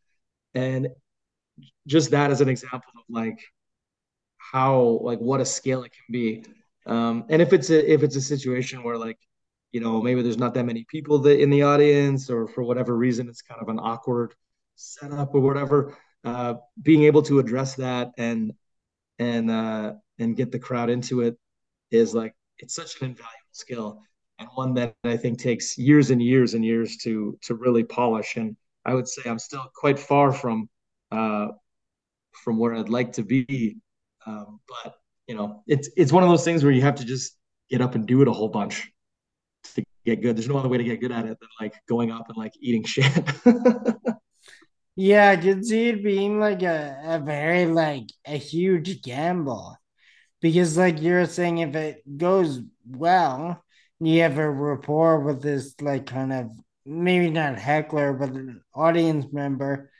[0.54, 0.88] And
[1.86, 3.40] just that as an example of like
[4.38, 6.44] how like what a scale it can be.
[6.86, 9.18] Um and if it's a if it's a situation where like
[9.72, 12.96] you know maybe there's not that many people that in the audience or for whatever
[12.96, 14.34] reason it's kind of an awkward
[14.76, 18.52] setup or whatever uh being able to address that and
[19.18, 21.36] and uh and get the crowd into it
[21.90, 24.02] is like it's such an invaluable skill
[24.38, 28.36] and one that I think takes years and years and years to to really polish.
[28.36, 30.68] And I would say I'm still quite far from
[31.10, 31.48] uh,
[32.32, 33.76] from where I'd like to be.
[34.26, 34.94] Um, but
[35.26, 37.36] you know, it's it's one of those things where you have to just
[37.70, 38.90] get up and do it a whole bunch
[39.74, 40.36] to get good.
[40.36, 42.52] There's no other way to get good at it than like going up and like
[42.60, 43.24] eating shit.
[44.96, 49.76] yeah, I could see it being like a, a very like a huge gamble.
[50.40, 53.63] Because like you're saying if it goes well,
[54.06, 56.50] you have a rapport with this like kind of
[56.86, 59.90] maybe not heckler but an audience member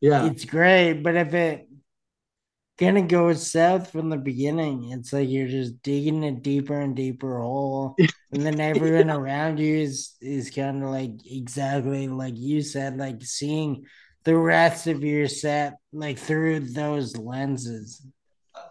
[0.00, 1.68] yeah it's great but if it
[2.78, 6.96] kind of goes south from the beginning it's like you're just digging a deeper and
[6.96, 7.94] deeper hole
[8.32, 9.14] and then everyone yeah.
[9.14, 13.84] around you is is kind of like exactly like you said like seeing
[14.24, 18.04] the rest of your set like through those lenses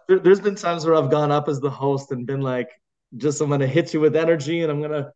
[0.09, 2.69] there, has been times where i've gone up as the host and been like
[3.17, 5.11] just I'm gonna hit you with energy and I'm gonna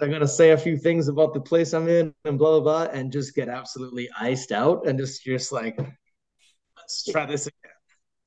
[0.00, 2.92] I'm gonna say a few things about the place I'm in and blah blah blah
[2.92, 5.78] and just get absolutely iced out and just just like
[6.76, 7.70] let's try this again.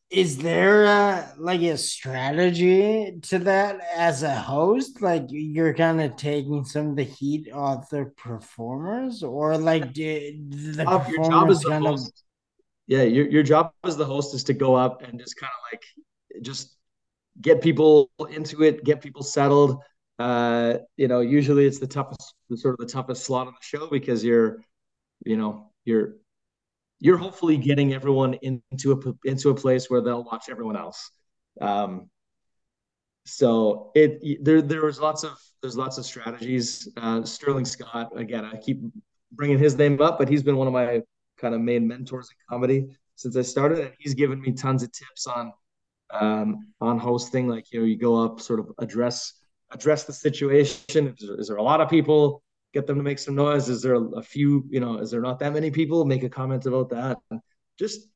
[0.10, 5.02] Is there a, like a strategy to that as a host?
[5.02, 10.50] Like you're kind of taking some of the heat off the performers, or like did
[10.50, 12.00] the performers your job is kind of...
[12.88, 15.74] Yeah, your your job as the host is to go up and just kind of
[15.74, 15.84] like
[16.42, 16.77] just
[17.42, 19.82] get people into it, get people settled.
[20.20, 23.88] Uh, you know, usually it's the toughest, sort of the toughest slot on the show
[23.88, 24.64] because you're,
[25.26, 26.16] you know, you're
[27.00, 31.12] you're hopefully getting everyone into a into a place where they'll watch everyone else.
[31.62, 32.10] Um,
[33.26, 36.90] so it there there was lots of there's lots of strategies.
[36.98, 38.82] Uh, Sterling Scott again, I keep
[39.32, 41.02] bringing his name up, but he's been one of my
[41.38, 44.92] kind of main mentors in comedy since I started, and he's given me tons of
[44.92, 45.52] tips on
[46.12, 47.48] um, on hosting.
[47.48, 49.34] Like you know, you go up, sort of address
[49.72, 51.08] address the situation.
[51.08, 52.42] Is there, is there a lot of people?
[52.74, 53.70] Get them to make some noise.
[53.70, 54.66] Is there a, few?
[54.70, 56.06] You know, is there not that many people?
[56.06, 57.18] Make a comment about that.
[57.80, 58.08] Just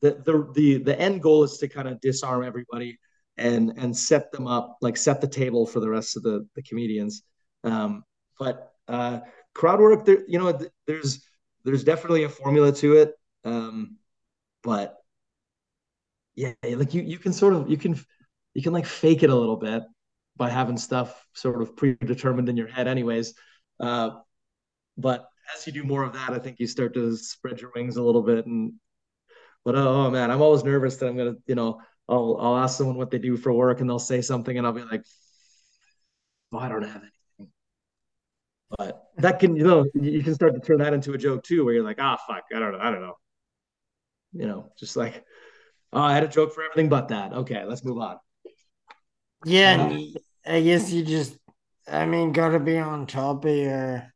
[0.00, 2.98] the the the the end goal is to kind of disarm everybody
[3.36, 6.62] and and set them up, like set the table for the rest of the the
[6.62, 7.22] comedians.
[7.64, 8.04] Um,
[8.38, 9.20] but uh,
[9.54, 11.24] crowd work, there, you know, there's
[11.64, 13.14] there's definitely a formula to it.
[13.44, 13.96] Um,
[14.62, 14.97] but
[16.38, 17.98] yeah, like you you can sort of you can
[18.54, 19.82] you can like fake it a little bit
[20.36, 23.34] by having stuff sort of predetermined in your head, anyways.
[23.80, 24.10] Uh,
[24.96, 27.96] but as you do more of that, I think you start to spread your wings
[27.96, 28.46] a little bit.
[28.46, 28.74] And
[29.64, 32.78] but oh, oh man, I'm always nervous that I'm gonna, you know, I'll I'll ask
[32.78, 35.02] someone what they do for work, and they'll say something, and I'll be like,
[36.52, 37.50] oh, I don't have anything.
[38.78, 41.64] But that can, you know, you can start to turn that into a joke too,
[41.64, 43.14] where you're like, ah, fuck, I don't know, I don't know.
[44.32, 45.24] You know, just like
[45.92, 47.32] Oh, I had a joke for everything but that.
[47.32, 48.18] Okay, let's move on.
[49.44, 49.98] Yeah,
[50.46, 51.36] uh, I guess you just,
[51.86, 54.12] I mean, got to be on top of your.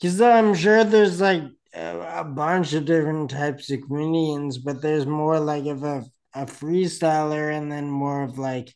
[0.00, 1.42] Because I'm sure there's like
[1.74, 6.44] a, a, bunch of different types of comedians, but there's more like of a, a
[6.46, 8.74] freestyler and then more of like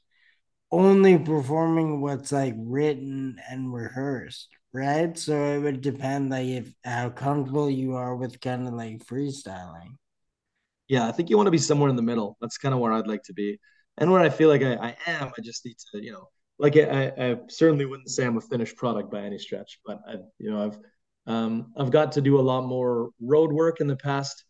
[0.73, 5.17] only performing what's like written and rehearsed, right?
[5.19, 9.97] So it would depend like if how comfortable you are with kind of like freestyling
[10.91, 12.37] yeah, I think you want to be somewhere in the middle.
[12.41, 13.61] That's kind of where I'd like to be,
[13.99, 15.31] and where I feel like I, I am.
[15.39, 16.29] I just need to, you know,
[16.59, 20.17] like I, I certainly wouldn't say I'm a finished product by any stretch, but I,
[20.41, 20.79] you know, I've
[21.33, 24.45] um, I've got to do a lot more road work in the past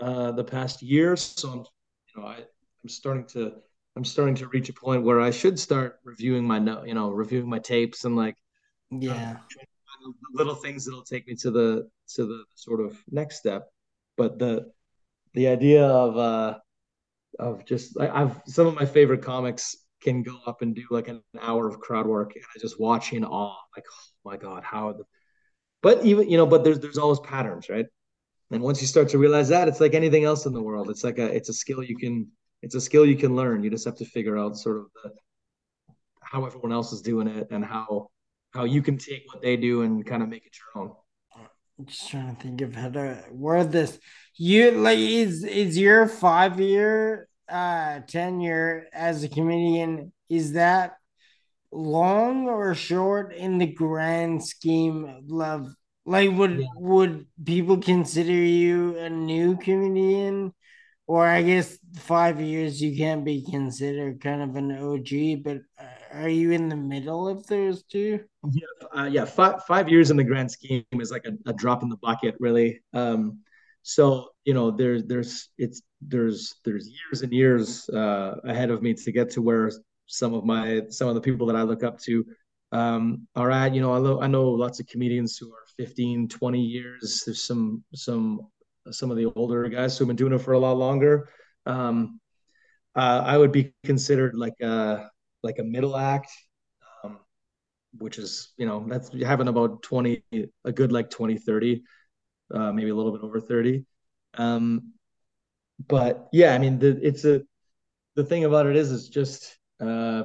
[0.00, 3.52] uh, the past year, so I'm, you know, I, I'm starting to
[3.94, 7.10] I'm starting to reach a point where I should start reviewing my note, you know,
[7.10, 8.36] reviewing my tapes and like
[8.90, 9.36] yeah,
[10.32, 13.68] little things that'll take me to the to the sort of next step.
[14.16, 14.72] But the
[15.34, 16.58] the idea of uh
[17.38, 21.08] of just I, I've some of my favorite comics can go up and do like
[21.08, 24.62] an hour of crowd work and I just watch in awe like oh my god
[24.64, 25.04] how the
[25.82, 27.86] but even you know but there's there's always patterns right?
[28.50, 30.90] And once you start to realize that it's like anything else in the world.
[30.90, 32.28] It's like a it's a skill you can
[32.62, 33.64] it's a skill you can learn.
[33.64, 35.10] You just have to figure out sort of the
[36.22, 38.10] how everyone else is doing it and how
[38.52, 40.92] how you can take what they do and kind of make it your own
[41.78, 43.98] I'm just trying to think of how to word this.
[44.36, 50.96] You like is is your five year uh, tenure as a comedian, is that
[51.72, 55.68] long or short in the grand scheme of love?
[56.06, 56.68] like would Yeah.
[56.76, 60.52] would people consider you a new comedian?
[61.06, 65.84] Or I guess five years you can't be considered kind of an OG, but uh,
[66.14, 68.20] are you in the middle of those two?
[68.50, 69.24] Yeah, uh, yeah.
[69.24, 72.36] Five five years in the grand scheme is like a, a drop in the bucket,
[72.38, 72.80] really.
[72.92, 73.40] Um,
[73.82, 78.94] so you know, there's there's it's there's there's years and years uh, ahead of me
[78.94, 79.70] to get to where
[80.06, 82.24] some of my some of the people that I look up to
[82.72, 83.74] um, are at.
[83.74, 87.22] You know, I know I know lots of comedians who are 15, 20 years.
[87.24, 88.48] There's some some
[88.90, 91.28] some of the older guys who've been doing it for a lot longer.
[91.66, 92.20] Um,
[92.94, 95.10] uh, I would be considered like a
[95.44, 96.30] like a middle act.
[97.04, 97.20] Um,
[97.98, 100.22] which is you know that's having about 20
[100.64, 101.82] a good like 20 30
[102.52, 103.84] uh, maybe a little bit over 30
[104.34, 104.92] um
[105.86, 107.42] but yeah i mean the, it's a
[108.16, 110.24] the thing about it is it's just uh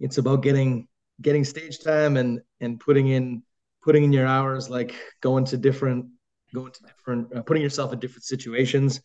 [0.00, 0.88] it's about getting
[1.20, 3.42] getting stage time and and putting in
[3.82, 6.06] putting in your hours like going to different
[6.54, 9.00] going to different uh, putting yourself in different situations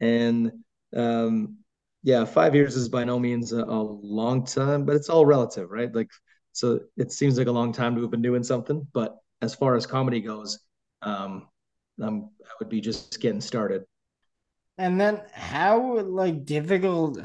[0.00, 0.52] and
[0.96, 1.58] um
[2.04, 5.70] yeah five years is by no means a, a long time but it's all relative
[5.70, 6.10] right like
[6.52, 9.76] so it seems like a long time to have been doing something but as far
[9.76, 10.60] as comedy goes
[11.02, 11.48] um
[12.02, 13.84] I'm, i would be just getting started
[14.78, 17.18] And then how like difficult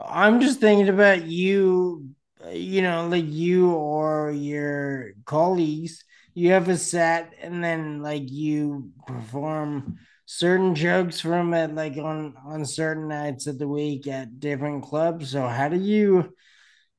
[0.00, 2.10] I'm just thinking about you,
[2.52, 6.04] you know, like you or your colleagues.
[6.34, 9.98] You have a set, and then like you perform
[10.30, 15.30] certain jokes from it, like on on certain nights of the week at different clubs.
[15.30, 16.34] So how do you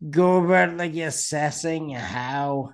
[0.09, 2.73] go about like assessing how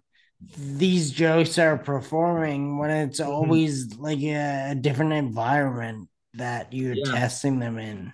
[0.57, 3.59] these jokes are performing when it's Mhm.
[3.59, 8.13] always like a, a different environment that you're yeah testing them in?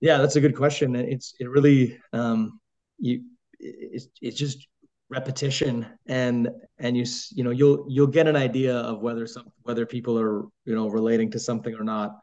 [0.00, 0.94] Yeah, that's a good question.
[0.96, 2.60] It's it really um
[2.98, 3.24] you
[3.58, 4.66] it's it's just
[5.10, 6.48] repetition and
[6.78, 10.42] and you you know you'll you'll get an idea of whether some whether people are
[10.64, 12.16] you know relating to something or not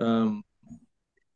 [0.00, 0.42] um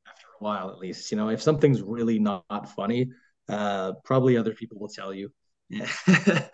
[0.06, 1.10] after a while at least.
[1.10, 3.10] You know if something's really not, not funny
[3.48, 5.32] uh probably other people will tell you.
[5.68, 5.88] Yeah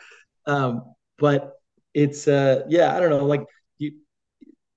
[0.46, 1.54] um but
[1.94, 3.44] it's uh yeah I don't know like
[3.78, 3.92] you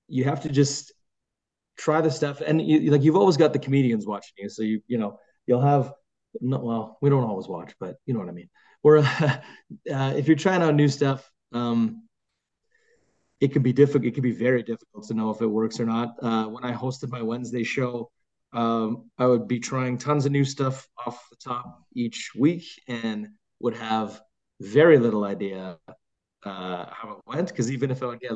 [0.08, 0.92] you have to just
[1.78, 2.42] try the stuff.
[2.42, 5.62] And you, like you've always got the comedians watching you so you you know you'll
[5.62, 5.94] have
[6.40, 8.50] no well we don't always watch but you know what i mean
[8.84, 9.38] or uh,
[9.86, 12.04] if you're trying out new stuff um
[13.40, 15.86] it can be difficult it can be very difficult to know if it works or
[15.86, 18.10] not uh when i hosted my wednesday show
[18.54, 23.28] um i would be trying tons of new stuff off the top each week and
[23.60, 24.22] would have
[24.60, 25.78] very little idea
[26.44, 28.34] uh how it went because even if i would get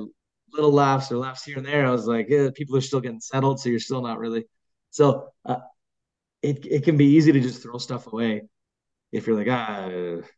[0.55, 1.85] little laughs or laughs here and there.
[1.85, 4.45] I was like, yeah, people are still getting settled, so you're still not really.
[4.91, 5.57] So uh,
[6.41, 8.43] it it can be easy to just throw stuff away
[9.11, 9.87] if you're like, ah,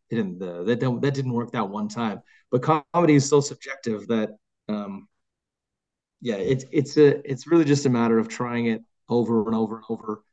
[0.10, 2.22] didn't uh, that don't, that didn't work that one time.
[2.52, 4.32] But comedy is so subjective that
[4.70, 5.08] um,
[6.22, 9.78] yeah, it's it's a it's really just a matter of trying it over and over
[9.78, 10.24] and over.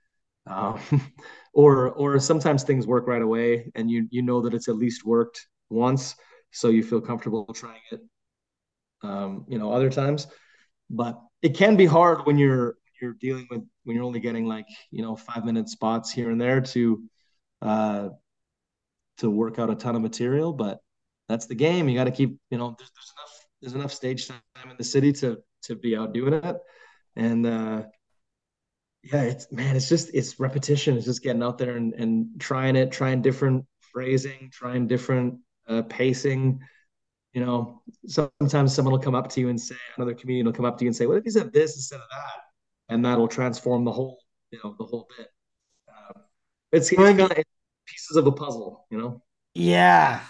[0.47, 0.79] Um,
[1.55, 5.07] or or sometimes things work right away and you you know that it's at least
[5.07, 6.17] worked once
[6.51, 8.01] so you feel comfortable trying it
[9.03, 10.27] um, you know other times
[10.91, 14.67] but it can be hard when you're you're dealing with when you're only getting like
[14.91, 17.03] you know five minute spots here and there to
[17.63, 18.09] uh
[19.19, 20.81] to work out a ton of material but
[21.29, 24.29] that's the game you got to keep you know there's, there's enough there's enough stage
[24.29, 26.57] time in the city to to be out doing it
[27.17, 27.83] and uh
[29.03, 32.77] yeah it's man it's just it's repetition it's just getting out there and and trying
[32.77, 35.39] it trying different phrasing trying different
[35.69, 36.61] uh pacing
[37.35, 40.65] you know, sometimes someone will come up to you and say, another comedian will come
[40.65, 42.43] up to you and say, "What if you said this instead of that?"
[42.89, 44.21] And that'll transform the whole,
[44.53, 45.29] you know, the whole bit.
[45.89, 46.23] Um,
[46.71, 47.45] it's it's kind of
[47.87, 49.23] pieces of a puzzle, you know.
[49.55, 50.23] Yeah.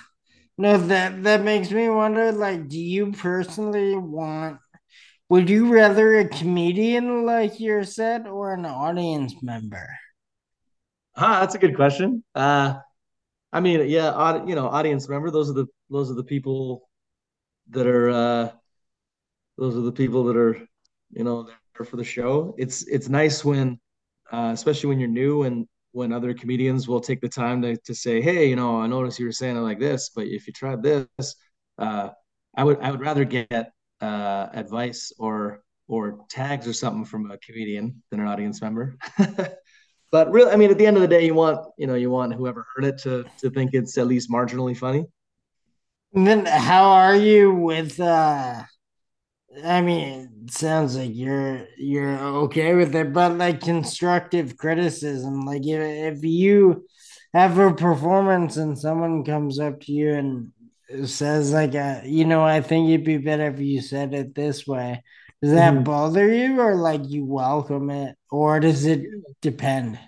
[0.58, 4.60] No, that that makes me wonder, like, do you personally want
[5.30, 9.88] would you rather a comedian like your set or an audience member?
[11.16, 12.24] Ah, that's a good question.
[12.34, 12.74] Uh,
[13.52, 15.30] I mean, yeah, aud- you know, audience member.
[15.30, 16.88] Those are the those are the people
[17.70, 18.52] that are uh,
[19.58, 20.56] those are the people that are,
[21.10, 21.44] you know,
[21.76, 22.54] there for the show.
[22.58, 23.78] It's it's nice when,
[24.32, 27.94] uh, especially when you're new and when other comedians will take the time to to
[27.94, 30.52] say, hey, you know, I noticed you were saying it like this, but if you
[30.52, 31.36] tried this,
[31.78, 32.08] uh,
[32.56, 37.38] I would I would rather get uh, advice or or tags or something from a
[37.38, 38.96] comedian than an audience member.
[40.10, 42.10] but really, I mean, at the end of the day, you want you know you
[42.10, 45.06] want whoever heard it to to think it's at least marginally funny.
[46.12, 48.64] And then how are you with uh
[49.62, 55.64] I mean, it sounds like you're you're okay with it, but like constructive criticism, like
[55.66, 56.86] if, if you
[57.32, 60.52] have a performance and someone comes up to you and
[61.08, 64.66] says like, uh, you know, I think it'd be better if you said it this
[64.66, 65.02] way.
[65.42, 65.84] Does that Mhm.
[65.84, 69.02] bother you, or like you welcome it, or does it
[69.42, 69.98] depend?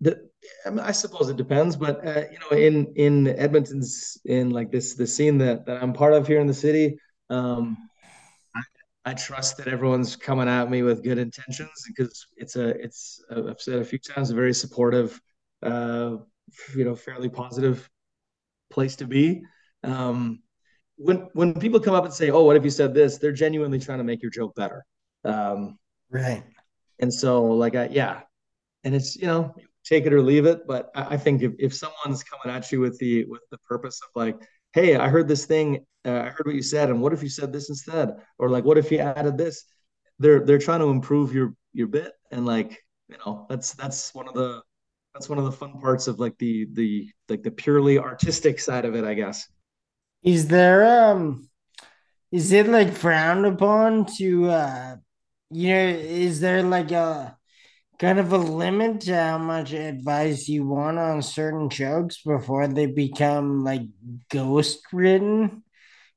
[0.00, 0.28] The,
[0.66, 4.70] I, mean, I suppose it depends, but uh, you know, in in Edmonton's in like
[4.70, 7.76] this the scene that that I'm part of here in the city, um,
[9.04, 13.48] I, trust that everyone's coming at me with good intentions because it's a it's uh,
[13.48, 15.20] I've said a few times a very supportive,
[15.62, 16.16] uh,
[16.76, 17.88] you know, fairly positive
[18.70, 19.42] place to be.
[19.82, 20.42] Um,
[20.96, 23.78] when when people come up and say, "Oh, what if you said this?" They're genuinely
[23.78, 24.84] trying to make your joke better.
[25.24, 25.78] Um,
[26.12, 26.42] Right.
[26.98, 28.22] and so, like, I, yeah,
[28.84, 31.74] and it's you know take it or leave it but i, I think if, if
[31.74, 34.36] someone's coming at you with the with the purpose of like
[34.72, 37.28] hey i heard this thing uh, i heard what you said and what if you
[37.28, 38.16] said this instead?
[38.38, 39.64] Or like what if you added this?
[40.18, 44.28] They're they're trying to improve your your bit and like you know that's that's one
[44.28, 44.62] of the
[45.14, 48.84] that's one of the fun parts of like the the like the purely artistic side
[48.84, 49.48] of it i guess.
[50.22, 51.48] Is there um
[52.32, 54.96] is it like frowned upon to uh
[55.50, 57.36] you know, is there like a
[58.00, 62.86] kind of a limit to how much advice you want on certain jokes before they
[62.86, 63.82] become like
[64.30, 65.64] ghost written?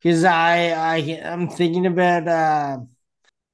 [0.02, 2.80] Because I I I'm thinking about uh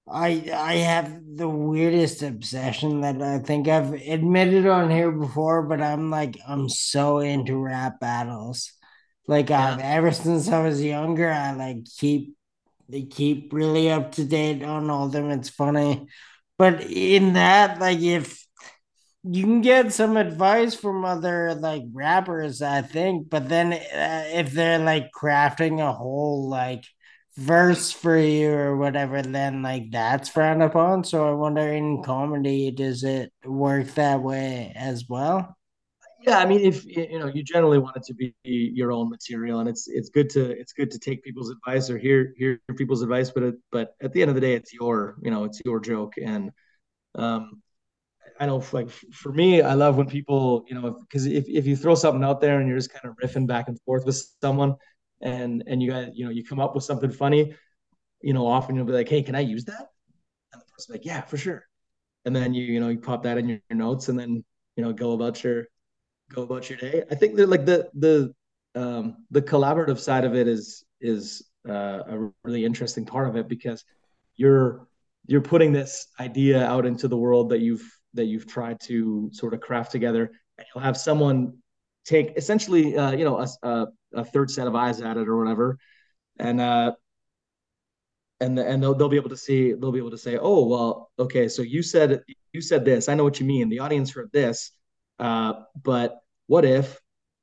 [0.08, 5.82] I I have the weirdest obsession that I think I've admitted on here before, but
[5.82, 8.72] I'm like I'm so into rap battles.
[9.28, 12.36] Like yeah I've ever since I was younger, I like keep
[12.90, 15.30] they keep really up to date on all of them.
[15.32, 16.08] It's funny.
[16.60, 18.46] But in that, like if
[19.24, 24.52] you can get some advice from other like rappers, I think, but then uh, if
[24.54, 26.86] they're like crafting a whole like
[27.38, 31.04] verse for you or whatever, then like that's frowned upon.
[31.06, 35.58] So I wonder in comedy, does it work that way as well?
[36.22, 39.60] Yeah i mean if you know you generally want it to be your own material
[39.60, 43.02] and it's it's good to it's good to take people's advice or hear hear people's
[43.02, 45.62] advice but it, but at the end of the day it's your you know it's
[45.66, 46.52] your joke and
[47.16, 47.62] um
[48.40, 51.76] I know, like for me, I love when people, you know, because if, if you
[51.76, 54.76] throw something out there and you're just kind of riffing back and forth with someone,
[55.22, 57.54] and and you got, you know, you come up with something funny,
[58.22, 59.90] you know, often you'll be like, "Hey, can I use that?"
[60.54, 61.64] And the person's like, "Yeah, for sure."
[62.26, 64.44] And then you, you know, you pop that in your, your notes, and then
[64.78, 65.66] you know, go about your
[66.34, 67.04] go about your day.
[67.10, 68.34] I think that like the the
[68.76, 73.48] um, the collaborative side of it is is uh, a really interesting part of it
[73.48, 73.84] because
[74.36, 74.88] you're
[75.28, 79.54] you're putting this idea out into the world that you've that you've tried to sort
[79.54, 81.58] of craft together, and you'll have someone
[82.06, 85.38] take essentially uh, you know a, a, a, third set of eyes at it or
[85.38, 85.78] whatever,
[86.40, 86.94] and uh,
[88.40, 91.12] and and they'll they'll be able to see they'll be able to say, oh well,
[91.20, 92.22] okay, so you said
[92.54, 93.70] you said this, I know what you mean.
[93.70, 94.72] The audience heard this,
[95.20, 97.00] uh, but what if?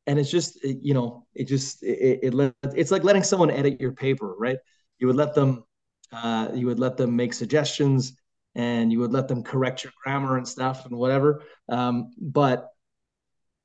[0.07, 3.81] And it's just you know it just it, it, it it's like letting someone edit
[3.81, 4.59] your paper, right?
[4.99, 5.65] You would let them
[6.13, 8.17] uh, you would let them make suggestions
[8.55, 11.43] and you would let them correct your grammar and stuff and whatever.
[11.69, 12.69] Um, but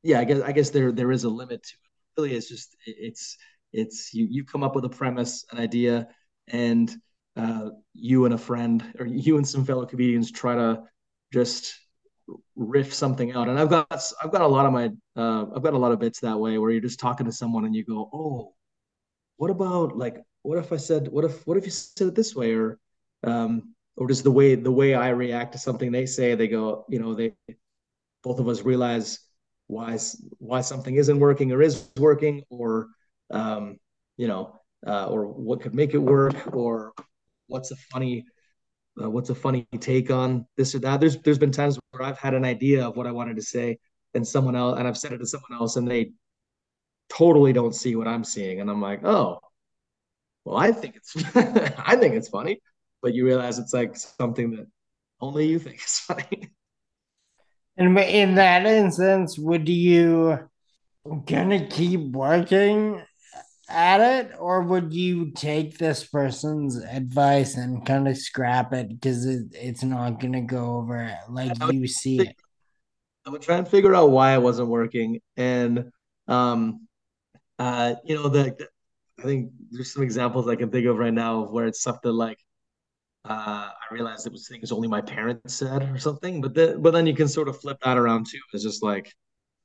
[0.03, 2.21] yeah, I guess I guess there there is a limit to it.
[2.21, 3.37] Really, it's just it's
[3.71, 6.07] it's you you come up with a premise, an idea,
[6.47, 6.91] and
[7.37, 10.83] uh, you and a friend or you and some fellow comedians try to
[11.31, 11.73] just
[12.55, 13.49] riff something out.
[13.49, 13.87] And I've got
[14.23, 16.57] I've got a lot of my uh, I've got a lot of bits that way
[16.57, 18.53] where you're just talking to someone and you go, oh,
[19.37, 22.35] what about like what if I said what if what if you said it this
[22.35, 22.79] way or
[23.23, 26.85] um, or just the way the way I react to something they say, they go,
[26.89, 27.33] you know, they
[28.23, 29.19] both of us realize
[29.67, 29.97] why
[30.37, 32.87] why something isn't working or is working, or
[33.31, 33.77] um,
[34.17, 36.93] you know, uh, or what could make it work, or
[37.47, 38.25] what's a funny
[39.01, 40.99] uh, what's a funny take on this or that.
[40.99, 43.77] There's there's been times where I've had an idea of what I wanted to say,
[44.13, 46.11] and someone else, and I've said it to someone else, and they
[47.09, 49.39] totally don't see what I'm seeing, and I'm like, oh,
[50.45, 52.61] well, I think it's I think it's funny,
[53.01, 54.67] but you realize it's like something that
[55.19, 56.51] only you think is funny.
[57.77, 60.49] And in that instance, would you
[61.25, 63.01] gonna keep working
[63.71, 69.25] at it, or would you take this person's advice and kind of scrap it because
[69.25, 72.35] it, it's not gonna go over like you see it?
[73.25, 75.91] I would try and figure out why it wasn't working, and
[76.27, 76.87] um,
[77.59, 78.67] uh, you know, the, the
[79.19, 82.11] I think there's some examples I can think of right now of where it's something
[82.11, 82.39] like
[83.23, 86.91] uh, I realized it was things only my parents said or something, but then but
[86.91, 88.39] then you can sort of flip that around too.
[88.53, 89.13] It's just like,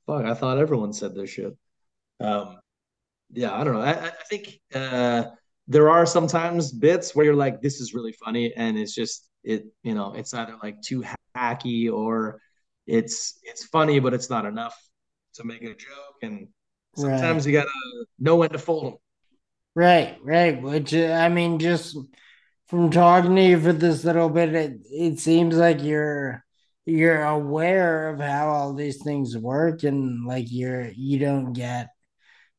[0.05, 1.57] fuck, I thought everyone said this shit.
[2.19, 2.59] Um,
[3.31, 3.81] yeah, I don't know.
[3.81, 5.25] I, I think uh,
[5.67, 9.65] there are sometimes bits where you're like, this is really funny, and it's just it,
[9.83, 11.03] you know, it's either like too
[11.35, 12.41] hacky or
[12.85, 14.75] it's it's funny, but it's not enough
[15.35, 16.47] to make a joke, and
[16.95, 17.51] sometimes right.
[17.53, 17.69] you gotta
[18.19, 18.97] know when to fold them.
[19.75, 20.61] Right, right.
[20.61, 21.97] Which I mean, just
[22.67, 26.43] from talking to you for this little bit, it it seems like you're
[26.85, 31.89] you're aware of how all these things work, and like you're you don't get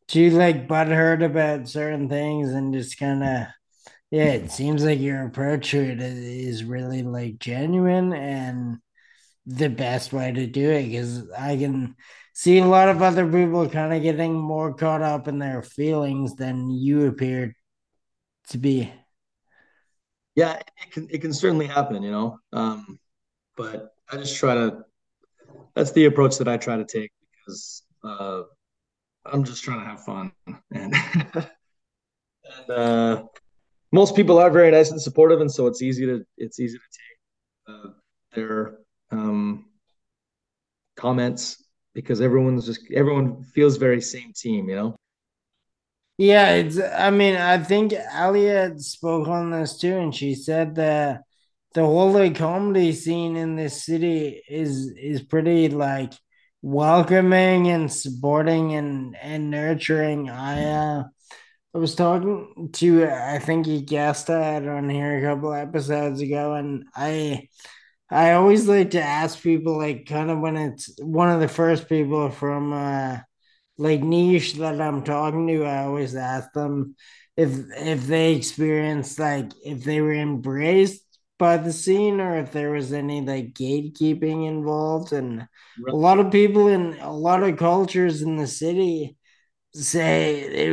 [0.09, 3.47] too like butthurt about certain things, and just kind of
[4.11, 4.33] yeah.
[4.33, 8.79] It seems like your approach to it is really like genuine and
[9.47, 11.95] the best way to do it because I can
[12.33, 16.37] see a lot of other people kind of getting more caught up in their feelings
[16.37, 17.55] than you appear
[18.51, 18.93] to be.
[20.35, 22.39] Yeah, it can it can certainly happen, you know.
[22.53, 22.99] Um,
[23.57, 24.85] but I just try to.
[25.75, 28.43] That's the approach that I try to take because uh,
[29.33, 30.33] I'm just trying to have fun,
[30.73, 30.95] and,
[31.35, 33.23] and uh,
[33.93, 36.85] most people are very nice and supportive, and so it's easy to it's easy to
[36.99, 37.91] take uh,
[38.35, 38.79] their
[39.11, 39.67] um,
[40.97, 41.65] comments
[41.95, 44.97] because everyone's just everyone feels very same team, you know.
[46.19, 46.81] Yeah, it's.
[46.81, 51.23] I mean, I think Elliot spoke on this too, and she said that
[51.75, 56.13] the whole like comedy scene in this city is is pretty like
[56.63, 60.31] welcoming and supporting and and nurturing.
[60.31, 61.05] I uh,
[61.75, 66.55] I was talking to I think he guessed that on here a couple episodes ago,
[66.55, 67.49] and I
[68.11, 71.89] I always like to ask people like kind of when it's one of the first
[71.89, 73.19] people from uh
[73.79, 76.97] like niche that I'm talking to, I always ask them
[77.37, 81.03] if if they experienced like if they were embraced
[81.39, 85.13] by the scene or if there was any like gatekeeping involved.
[85.13, 85.49] And
[85.89, 89.17] a lot of people in a lot of cultures in the city
[89.75, 90.73] say it,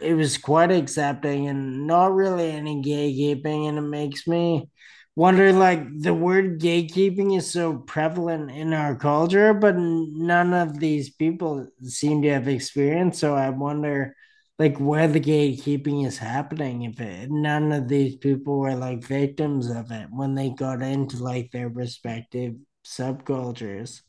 [0.00, 3.68] it was quite accepting and not really any gatekeeping.
[3.68, 4.68] And it makes me
[5.16, 11.10] wonder like the word gatekeeping is so prevalent in our culture but none of these
[11.10, 14.14] people seem to have experience so i wonder
[14.58, 19.68] like where the gatekeeping is happening if it, none of these people were like victims
[19.68, 22.54] of it when they got into like their respective
[22.84, 24.02] subcultures.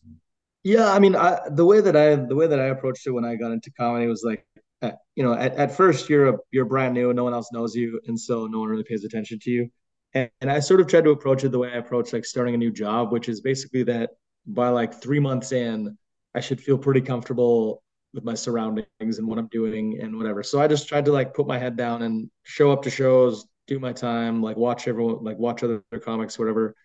[0.64, 3.26] Yeah i mean I, the way that i the way that i approached it when
[3.26, 4.46] i got into comedy was like
[4.82, 7.76] you know at, at first you're a, you're brand new and no one else knows
[7.76, 9.70] you and so no one really pays attention to you.
[10.14, 12.56] And, and I sort of tried to approach it the way I approach like starting
[12.56, 14.12] a new job, which is basically that
[14.46, 15.98] by like three months in,
[16.34, 17.84] I should feel pretty comfortable
[18.18, 20.42] with my surroundings and what I'm doing and whatever.
[20.42, 23.46] So I just tried to like put my head down and show up to shows,
[23.68, 26.76] do my time, like watch everyone, like watch other comics, whatever,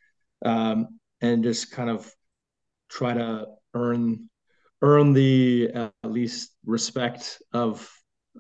[0.45, 2.13] um, and just kind of
[2.91, 4.29] try to earn
[4.83, 7.91] earn the uh, at least respect of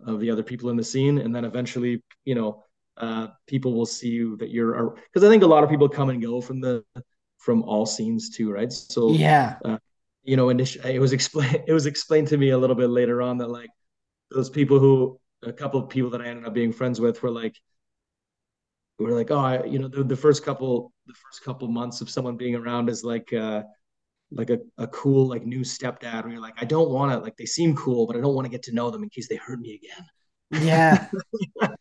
[0.06, 2.62] of the other people in the scene, and then eventually, you know,
[2.98, 6.10] uh, people will see you that you're because I think a lot of people come
[6.10, 6.84] and go from the
[7.38, 8.70] from all scenes too, right?
[8.70, 9.78] So yeah, uh,
[10.22, 13.22] you know, initially it was explained it was explained to me a little bit later
[13.22, 13.70] on that like
[14.30, 17.30] those people who a couple of people that I ended up being friends with were
[17.30, 17.56] like
[18.98, 22.10] were like oh I, you know the, the first couple the first couple months of
[22.10, 23.62] someone being around is like uh
[24.30, 27.36] like a, a cool like new stepdad where you're like I don't want to like
[27.36, 29.36] they seem cool but I don't want to get to know them in case they
[29.36, 31.08] hurt me again yeah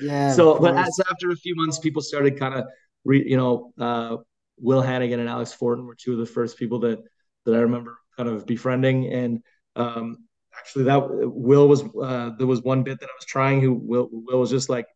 [0.00, 0.32] yeah.
[0.32, 2.66] So, but as after a few months, people started kind of,
[3.04, 4.16] re, you know, uh,
[4.58, 7.02] Will Hannigan and Alex Fortin were two of the first people that
[7.44, 9.06] that I remember kind of befriending.
[9.12, 9.42] And
[9.76, 10.24] um,
[10.56, 13.60] actually, that Will was uh, there was one bit that I was trying.
[13.60, 14.86] Who Will Will was just like,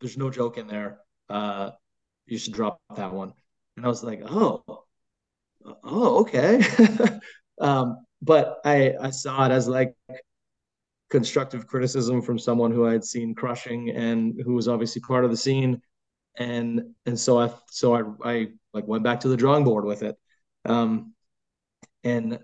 [0.00, 0.98] "There's no joke in there.
[1.28, 1.70] Uh,
[2.26, 3.32] you should drop that one."
[3.76, 4.62] And I was like, "Oh,
[5.84, 6.62] oh, okay."
[7.60, 9.94] um, but I I saw it as like
[11.10, 15.30] constructive criticism from someone who I had seen crushing and who was obviously part of
[15.30, 15.82] the scene.
[16.38, 20.02] And and so I so I I like went back to the drawing board with
[20.02, 20.16] it.
[20.64, 21.12] Um,
[22.04, 22.38] and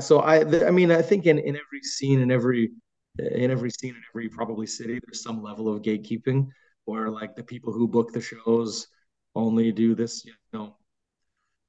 [0.00, 2.70] so I I mean I think in in every scene in every
[3.18, 6.48] in every scene in every probably city there's some level of gatekeeping
[6.84, 8.88] where like the people who book the shows
[9.34, 10.76] only do this you know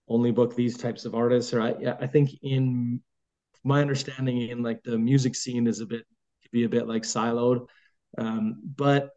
[0.08, 3.02] only book these types of artists or I I think in
[3.64, 6.06] my understanding in like the music scene is a bit
[6.46, 7.68] could be a bit like siloed.
[8.18, 9.10] Um, but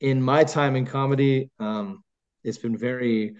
[0.00, 2.02] in my time in comedy, um,
[2.44, 3.36] it's been very,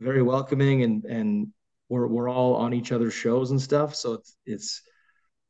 [0.00, 1.48] very welcoming, and and
[1.90, 3.94] we're we're all on each other's shows and stuff.
[3.94, 4.82] So it's it's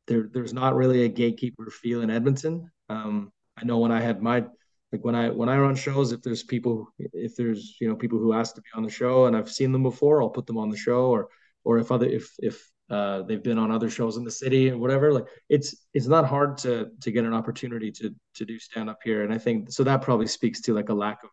[0.09, 0.29] there.
[0.33, 2.71] There's not really a gatekeeper feel in Edmonton.
[2.89, 4.47] Um, I know when I had my
[4.91, 8.19] like when I when I run shows, if there's people if there's you know people
[8.19, 10.59] who ask to be on the show and I've seen them before, I'll put them
[10.59, 11.29] on the show, or
[11.63, 14.81] or if other if if uh, they've been on other shows in the city and
[14.81, 15.13] whatever.
[15.13, 18.99] Like it's it's not hard to to get an opportunity to to do stand up
[19.05, 21.31] here, and I think so that probably speaks to like a lack of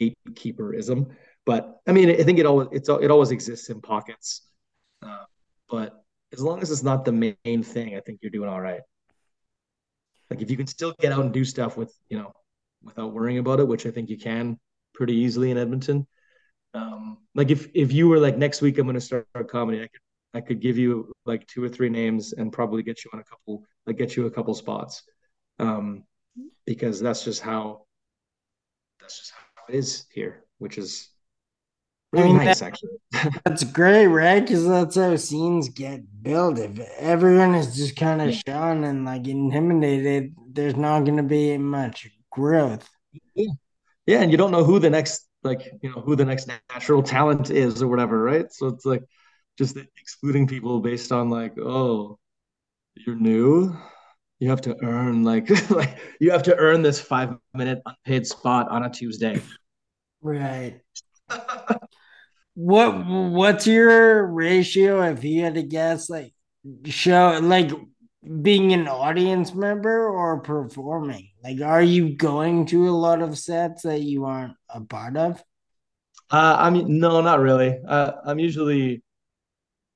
[0.00, 1.06] gatekeeperism.
[1.44, 4.42] But I mean, I think it always it's it always exists in pockets.
[5.02, 5.24] Uh,
[5.68, 8.80] but as long as it's not the main thing, I think you're doing all right.
[10.30, 12.32] Like if you can still get out and do stuff with you know
[12.82, 14.58] without worrying about it, which I think you can
[14.94, 16.06] pretty easily in Edmonton.
[16.74, 19.88] Um, like if if you were like next week I'm going to start comedy, I
[19.88, 20.00] could
[20.34, 23.24] I could give you like two or three names and probably get you on a
[23.24, 25.02] couple like get you a couple spots,
[25.58, 26.04] um,
[26.66, 27.84] because that's just how
[29.00, 31.11] that's just how it is here, which is
[32.12, 33.40] really I mean, nice that, actually.
[33.44, 34.40] that's great, right?
[34.40, 36.58] Because that's how scenes get built.
[36.58, 38.40] If everyone is just kind of yeah.
[38.46, 42.88] shown and like intimidated, there's not going to be much growth.
[43.34, 43.52] Yeah.
[44.06, 47.02] yeah, and you don't know who the next like you know who the next natural
[47.02, 48.52] talent is or whatever, right?
[48.52, 49.02] So it's like
[49.58, 52.18] just excluding people based on like, oh,
[52.94, 53.76] you're new,
[54.38, 58.68] you have to earn like like you have to earn this five minute unpaid spot
[58.68, 59.40] on a Tuesday.
[60.20, 60.80] Right.
[62.54, 66.34] what what's your ratio if you had to guess like
[66.84, 67.70] show like
[68.42, 71.30] being an audience member or performing?
[71.42, 75.42] Like, are you going to a lot of sets that you aren't a part of?
[76.30, 77.78] Uh, I mean, no, not really.
[77.86, 79.02] Uh, I'm usually,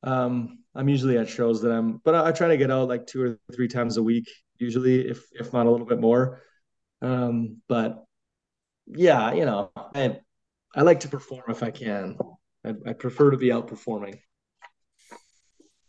[0.03, 3.07] um, I'm usually at shows that I'm, but I, I, try to get out like
[3.07, 4.29] two or three times a week,
[4.59, 6.43] usually, if if not a little bit more.
[7.01, 8.05] Um, but
[8.87, 10.19] yeah, you know, I
[10.75, 12.19] I like to perform if I can.
[12.67, 14.19] I, I prefer to be out performing.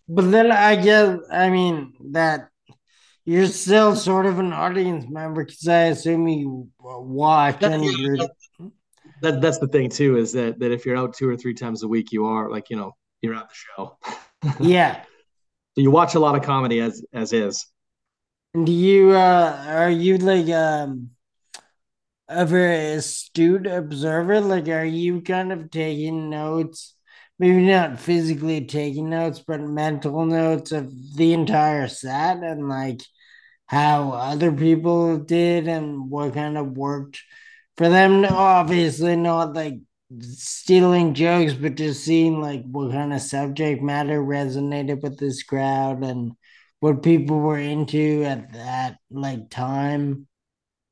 [0.07, 2.49] But then I guess I mean that
[3.25, 8.17] you're still sort of an audience member because I assume you watch and you're.
[9.21, 11.83] That, that's the thing too is that that if you're out two or three times
[11.83, 13.97] a week, you are like you know you're at the show.
[14.59, 15.01] yeah.
[15.75, 17.65] So you watch a lot of comedy as as is.
[18.53, 21.09] And do you uh are you like um
[22.29, 24.41] a very astute observer?
[24.41, 26.95] Like are you kind of taking notes?
[27.39, 33.01] maybe not physically taking notes, but mental notes of the entire set and like
[33.67, 37.21] how other people did and what kind of worked
[37.77, 38.25] for them.
[38.25, 39.75] Obviously, not like
[40.21, 46.03] stealing jokes, but just seeing like what kind of subject matter resonated with this crowd
[46.03, 46.31] and
[46.79, 50.27] what people were into at that like time.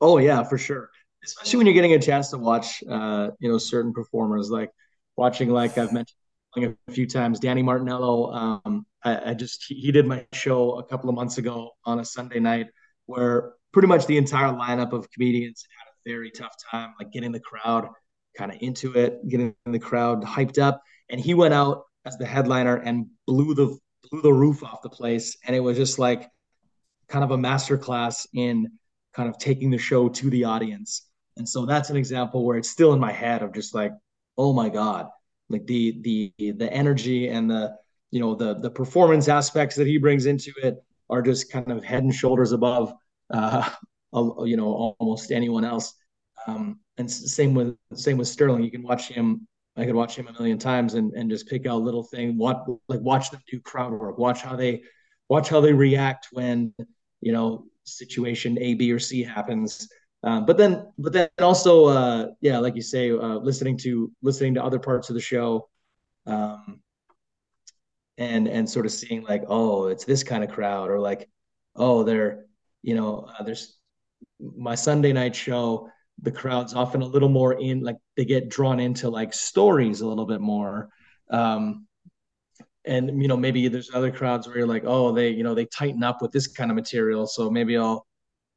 [0.02, 0.90] Oh yeah, for sure.
[1.26, 4.72] Especially when you're getting a chance to watch, uh, you know, certain performers like
[5.16, 6.18] watching, like I've mentioned
[6.58, 7.40] a few times.
[7.40, 11.38] Danny Martinello, um, I, I, just he, he, did my show a couple of months
[11.38, 12.68] ago on a Sunday night,
[13.08, 17.32] where pretty much the entire lineup of comedians had a very tough time, like getting
[17.32, 17.90] the crowd
[18.38, 22.26] kind of into it, getting the crowd hyped up, and he went out as the
[22.26, 23.78] headliner and blew the
[24.10, 26.30] blew the roof off the place, and it was just like
[27.08, 28.72] kind of a masterclass in
[29.14, 31.05] kind of taking the show to the audience.
[31.38, 33.92] And so that's an example where it's still in my head of just like,
[34.38, 35.10] oh my god,
[35.50, 37.76] like the the the energy and the
[38.12, 40.78] you know the the performance aspects that he brings into it
[41.10, 42.94] are just kind of head and shoulders above
[43.32, 43.70] uh,
[44.14, 45.94] you know almost anyone else.
[46.48, 48.64] Um, and same with same with Sterling.
[48.64, 49.48] You can watch him.
[49.78, 52.38] I could watch him a million times and and just pick out little thing.
[52.38, 54.18] What like watch them do crowd work.
[54.18, 54.84] Watch how they
[55.28, 56.74] watch how they react when
[57.22, 59.88] you know situation A, B, or C happens.
[60.26, 64.56] Um, but then, but then also, uh, yeah, like you say, uh, listening to listening
[64.56, 65.70] to other parts of the show,
[66.26, 66.82] um,
[68.18, 71.30] and and sort of seeing like, oh, it's this kind of crowd, or like,
[71.76, 72.46] oh, they're,
[72.82, 73.78] you know, uh, there's
[74.40, 75.90] my Sunday night show.
[76.24, 80.08] The crowd's often a little more in, like they get drawn into like stories a
[80.08, 80.90] little bit more.
[81.30, 81.88] Um,
[82.86, 85.66] and you know maybe there's other crowds where you're like oh they you know they
[85.66, 88.06] tighten up with this kind of material so maybe i'll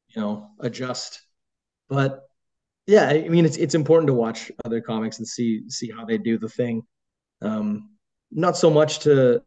[0.09, 1.21] you know adjust
[1.89, 2.29] but
[2.87, 6.17] yeah, I mean, it's it's important to watch other comics and see see how they
[6.17, 6.83] do the thing.
[7.41, 7.91] Um,
[8.31, 9.43] not so much to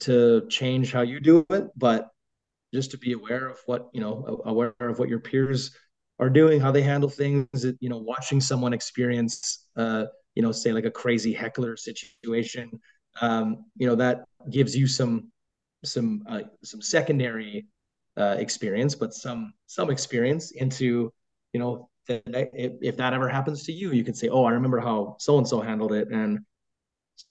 [0.00, 2.10] to change how you do it, but
[2.72, 5.76] just to be aware of what you know, aware of what your peers
[6.20, 7.48] are doing, how they handle things.
[7.80, 10.04] You know, watching someone experience, uh,
[10.34, 12.70] you know, say like a crazy heckler situation.
[13.20, 15.32] Um, you know, that gives you some
[15.84, 17.66] some uh, some secondary
[18.16, 21.12] uh, experience, but some some experience into
[21.54, 22.22] you know, that
[22.52, 25.48] if, that ever happens to you, you can say, "Oh, I remember how so and
[25.48, 26.40] so handled it," and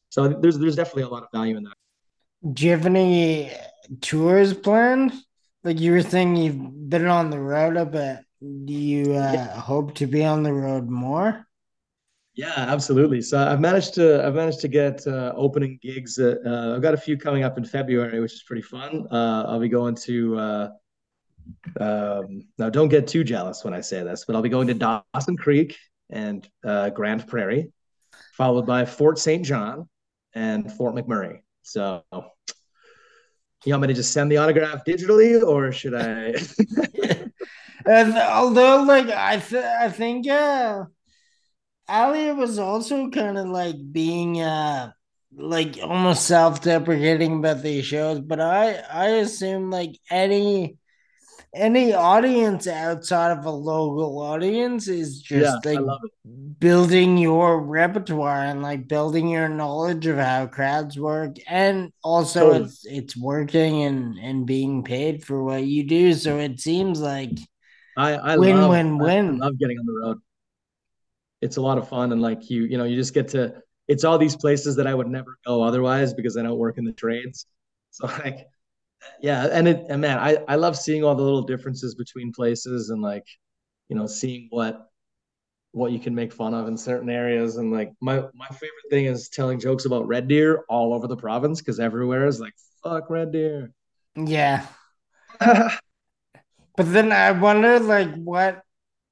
[0.09, 1.75] so there's there's definitely a lot of value in that.
[2.53, 3.51] Do you have any
[4.01, 5.13] tours planned?
[5.63, 8.19] Like you were saying, you've been on the road a bit.
[8.41, 9.59] Do you uh, yeah.
[9.59, 11.47] hope to be on the road more?
[12.35, 13.21] Yeah, absolutely.
[13.21, 16.19] So I've managed to I've managed to get uh, opening gigs.
[16.19, 19.07] uh, I've got a few coming up in February, which is pretty fun.
[19.11, 20.69] Uh, I'll be going to uh,
[21.79, 22.69] um, now.
[22.69, 25.77] Don't get too jealous when I say this, but I'll be going to Dawson Creek
[26.09, 27.71] and uh, Grande Prairie,
[28.33, 29.45] followed by Fort St.
[29.45, 29.89] John
[30.33, 31.39] and Fort McMurray.
[31.63, 32.03] So
[33.65, 36.35] you want me to just send the autograph digitally, or should I?
[37.85, 40.85] and although, like I, th- I think, uh,
[41.87, 44.91] Elliot was also kind of like being, uh,
[45.35, 50.77] like almost self-deprecating about these shows, but I, I assume like any
[51.53, 55.99] any audience outside of a local audience is just yeah, like
[56.59, 61.37] building your repertoire and like building your knowledge of how crowds work.
[61.47, 62.65] And also totally.
[62.65, 66.13] it's it's working and and being paid for what you do.
[66.13, 67.37] So it seems like
[67.97, 69.41] i i win love, win win.
[69.41, 70.19] I love getting on the road.
[71.41, 74.03] It's a lot of fun and like you you know you just get to it's
[74.03, 76.93] all these places that i would never go otherwise because i don't work in the
[76.93, 77.45] trades.
[77.95, 78.47] So like
[79.21, 82.89] yeah, and it and man, I I love seeing all the little differences between places
[82.89, 83.25] and like,
[83.89, 84.89] you know, seeing what
[85.71, 87.57] what you can make fun of in certain areas.
[87.57, 91.17] And like my my favorite thing is telling jokes about red deer all over the
[91.17, 92.53] province because everywhere is like
[92.83, 93.71] fuck red deer.
[94.15, 94.65] Yeah.
[95.39, 95.79] but
[96.77, 98.61] then I wonder like what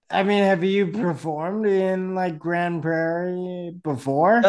[0.10, 4.42] I mean, have you performed in like Grande Prairie before?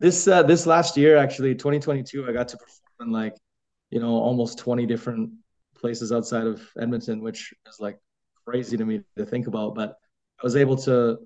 [0.00, 3.34] This uh this last year actually, 2022, I got to perform in like
[3.92, 5.30] you know, almost 20 different
[5.76, 7.98] places outside of Edmonton, which is like
[8.46, 9.74] crazy to me to think about.
[9.74, 9.98] But
[10.40, 11.18] I was able to,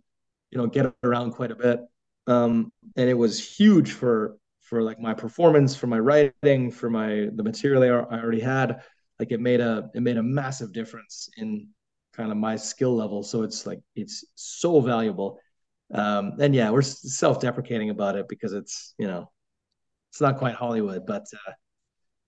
[0.50, 1.80] you know, get around quite a bit.
[2.26, 7.28] Um, and it was huge for for like my performance, for my writing, for my
[7.36, 8.82] the material I already had.
[9.20, 11.68] Like it made a it made a massive difference in
[12.12, 13.22] kind of my skill level.
[13.22, 15.38] So it's like it's so valuable.
[15.94, 19.30] Um, and yeah, we're self-deprecating about it because it's you know
[20.10, 21.52] it's not quite Hollywood, but uh,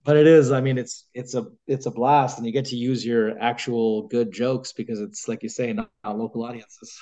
[0.09, 2.76] but it is i mean it's it's a it's a blast and you get to
[2.76, 6.98] use your actual good jokes because it's like you say not, not local audiences.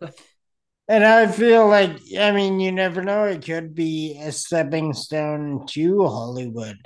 [0.88, 5.64] And i feel like i mean you never know it could be a stepping stone
[5.68, 6.76] to hollywood.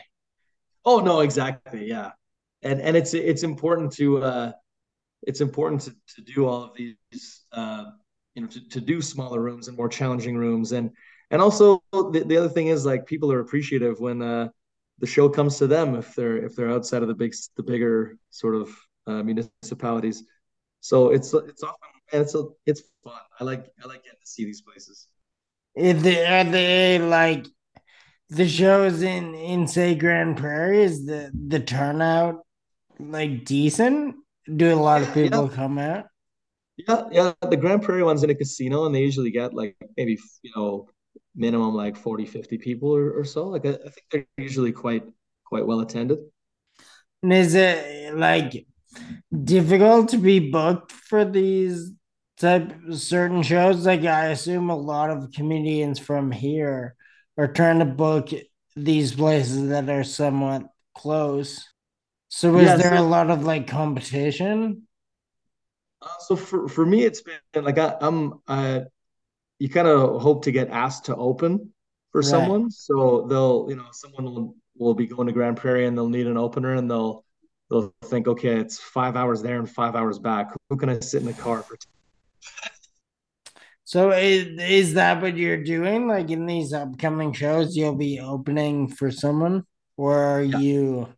[0.84, 2.10] Oh no exactly yeah.
[2.62, 4.52] And and it's it's important to uh
[5.22, 7.86] it's important to, to do all of these uh
[8.34, 10.70] you know to, to do smaller rooms and more challenging rooms.
[10.72, 10.90] And
[11.32, 14.48] and also the, the other thing is like people are appreciative when uh
[14.98, 18.16] the show comes to them if they're if they're outside of the big the bigger
[18.30, 18.74] sort of
[19.06, 20.24] uh, municipalities.
[20.80, 23.14] So it's it's often and it's a, it's fun.
[23.40, 25.08] I like I like getting to see these places.
[25.74, 27.46] Is they, are they like
[28.30, 30.82] the shows in in say Grande Prairie?
[30.82, 32.46] Is the the turnout
[32.98, 34.16] like decent?
[34.54, 35.56] Do a lot of people yeah.
[35.56, 36.04] come out?
[36.76, 37.32] Yeah, yeah.
[37.42, 40.88] The Grande Prairie one's in a casino, and they usually get like maybe you know
[41.34, 43.48] minimum like 40 50 people or, or so.
[43.48, 45.04] Like I, I, think they're usually quite
[45.44, 46.18] quite well attended.
[47.22, 48.66] And is it like
[49.44, 51.92] difficult to be booked for these
[52.38, 53.86] type certain shows?
[53.86, 56.96] Like i assume a lot of comedians from here
[57.38, 58.30] are trying to book
[58.74, 61.64] these places that are somewhat close.
[62.28, 64.86] So is yeah, there so, a lot of like competition?
[66.02, 68.80] Uh, so for, for me it's been like I, i'm uh,
[69.58, 71.72] you kind of hope to get asked to open
[72.12, 72.26] for right.
[72.26, 72.70] someone.
[72.70, 76.26] So they'll, you know, someone will, will be going to Grande Prairie and they'll need
[76.26, 77.24] an opener and they'll
[77.70, 80.50] they'll think, okay, it's five hours there and five hours back.
[80.70, 81.76] Who can I sit in the car for?
[83.84, 86.06] so is, is that what you're doing?
[86.06, 89.64] Like in these upcoming shows, you'll be opening for someone,
[89.96, 90.58] or are yeah.
[90.58, 91.08] you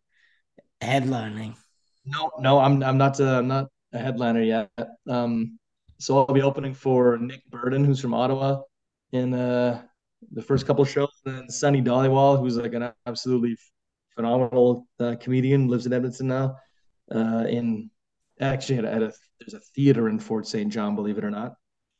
[0.81, 1.55] headlining?
[2.05, 3.19] No, no, I'm I'm not.
[3.19, 4.69] Uh, I'm not a headliner yet.
[5.07, 5.59] Um,
[5.99, 8.61] so I'll be opening for Nick Burden, who's from Ottawa,
[9.11, 9.81] in uh,
[10.31, 11.09] the first couple shows.
[11.25, 13.57] And then Sunny Dhaliwal, who's like an absolutely
[14.15, 16.55] phenomenal uh, comedian, lives in Edmonton now.
[17.13, 17.89] Uh, in
[18.39, 20.71] actually at, at, a there's a theater in Fort St.
[20.71, 21.55] John, believe it or not.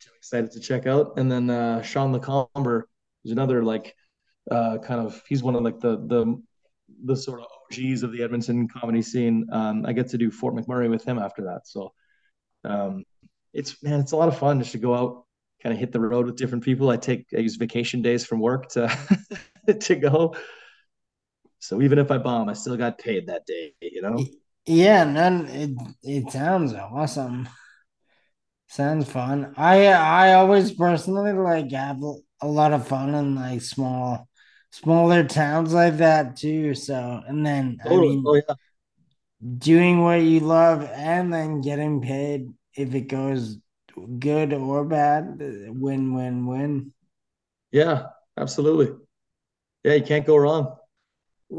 [0.07, 1.17] I'm excited to check out.
[1.17, 2.83] And then uh, Sean Lecomber,
[3.23, 3.95] who's another like
[4.49, 6.41] uh, kind of he's one of like the the
[7.05, 9.47] the sort of OGs of the Edmonton comedy scene.
[9.51, 11.67] Um, I get to do Fort McMurray with him after that.
[11.67, 11.93] So
[12.63, 13.03] um,
[13.53, 15.25] it's man, it's a lot of fun just to go out,
[15.61, 16.89] kind of hit the road with different people.
[16.89, 18.95] I take I use vacation days from work to
[19.79, 20.35] to go.
[21.59, 24.25] So even if I bomb, I still got paid that day, you know?
[24.65, 25.71] Yeah, none it
[26.03, 27.49] it sounds awesome.
[28.67, 29.53] Sounds fun.
[29.57, 32.01] I I always personally like have
[32.41, 34.27] a lot of fun in like small
[34.71, 36.75] smaller towns like that too.
[36.75, 38.55] So and then I mean oh, yeah.
[39.57, 43.57] doing what you love and then getting paid if it goes
[44.19, 45.37] good or bad.
[45.39, 46.93] Win, win, win.
[47.71, 48.07] Yeah,
[48.37, 48.95] absolutely.
[49.83, 50.75] Yeah, you can't go wrong.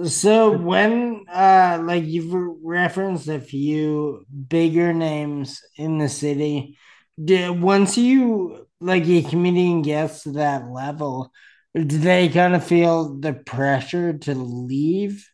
[0.04, 2.32] So when uh like you've
[2.62, 6.78] referenced a few bigger names in the city,
[7.22, 11.32] did, once you like a comedian gets to that level,
[11.74, 15.29] do they kind of feel the pressure to leave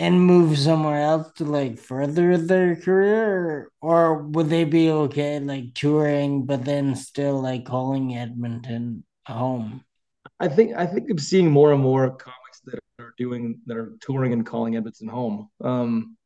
[0.00, 5.74] and move somewhere else to like further their career or, would they be okay like
[5.74, 9.84] touring but then still like calling Edmonton home?
[10.40, 13.92] I think I think I'm seeing more and more comics that are doing that are
[14.00, 15.50] touring and calling Edmonton home.
[15.62, 16.16] Um,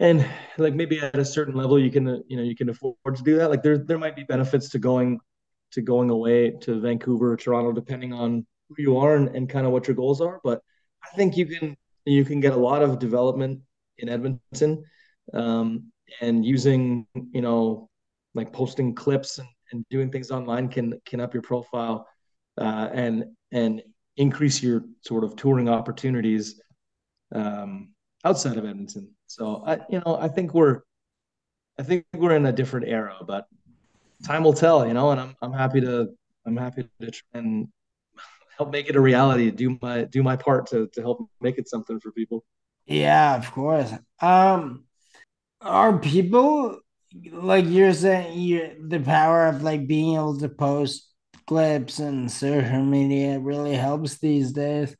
[0.00, 0.26] and
[0.56, 3.36] like maybe at a certain level, you can you know you can afford to do
[3.36, 3.50] that.
[3.50, 5.20] Like there there might be benefits to going
[5.72, 9.66] to going away to Vancouver or Toronto, depending on who you are and, and kind
[9.66, 10.40] of what your goals are.
[10.42, 10.62] But
[11.04, 11.76] I think you can
[12.06, 13.60] you can get a lot of development
[13.98, 14.84] in Edmonton,
[15.34, 17.88] um, and using you know
[18.34, 22.06] like posting clips and, and doing things online can can up your profile
[22.58, 23.82] uh, and and
[24.16, 26.60] increase your sort of touring opportunities
[27.34, 27.90] um,
[28.24, 29.10] outside of Edmonton.
[29.26, 30.80] So I, you know, I think we're,
[31.78, 33.46] I think we're in a different era, but
[34.24, 34.86] time will tell.
[34.86, 36.08] You know, and I'm I'm happy to
[36.46, 37.68] I'm happy to try and
[38.56, 39.50] help make it a reality.
[39.50, 42.44] Do my do my part to to help make it something for people.
[42.86, 43.92] Yeah, of course.
[44.20, 44.84] Um,
[45.60, 46.80] are people
[47.32, 51.12] like you're saying you the power of like being able to post
[51.46, 54.90] clips and social media really helps these days.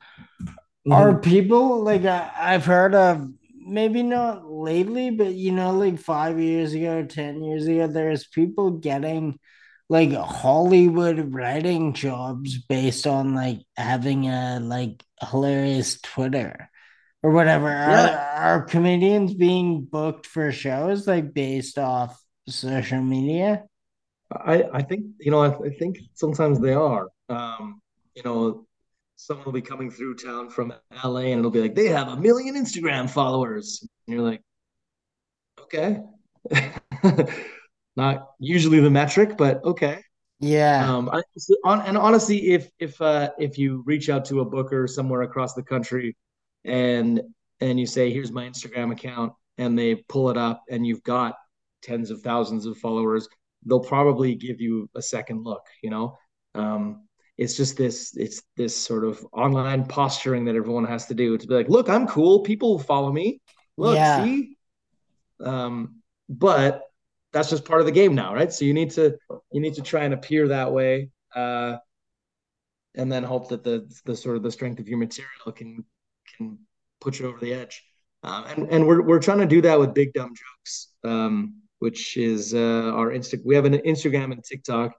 [0.41, 0.93] Mm-hmm.
[0.93, 3.29] Are people like I, I've heard of
[3.67, 8.71] maybe not lately, but you know, like five years ago, ten years ago, there's people
[8.71, 9.39] getting
[9.89, 16.71] like Hollywood writing jobs based on like having a like hilarious Twitter
[17.23, 17.69] or whatever.
[17.69, 18.39] Yeah.
[18.39, 23.65] Are, are comedians being booked for shows like based off social media?
[24.33, 27.09] I, I think you know I, I think sometimes they are.
[27.29, 27.81] Um,
[28.15, 28.67] you know,
[29.17, 30.73] someone will be coming through town from
[31.05, 34.43] LA and it'll be like they have a million Instagram followers, and you're like,
[35.61, 36.01] okay,
[37.97, 40.01] not usually the metric, but okay.
[40.39, 40.95] Yeah.
[40.95, 41.23] Um, I,
[41.65, 45.55] on, and honestly, if if uh, if you reach out to a booker somewhere across
[45.55, 46.17] the country,
[46.65, 47.23] and
[47.61, 51.37] and you say, "Here's my Instagram account," and they pull it up, and you've got
[51.83, 53.29] tens of thousands of followers,
[53.65, 55.63] they'll probably give you a second look.
[55.83, 56.19] You know,
[56.55, 57.07] um,
[57.39, 61.47] it's just this it's this sort of online posturing that everyone has to do to
[61.47, 62.41] be like, look, I'm cool.
[62.41, 63.41] People follow me.
[63.77, 64.25] Look, yeah.
[64.25, 64.57] see.
[65.41, 66.83] Um, but
[67.37, 68.51] that's just part of the game now, right?
[68.51, 69.17] So you need to
[69.53, 71.77] you need to try and appear that way, uh,
[72.95, 75.85] and then hope that the the sort of the strength of your material can
[76.37, 76.59] can
[77.01, 77.85] put you over the edge.
[78.23, 80.89] Um, and and we're we're trying to do that with big dumb jokes.
[81.05, 83.39] Um, which is uh, our Insta.
[83.45, 84.97] We have an Instagram and TikTok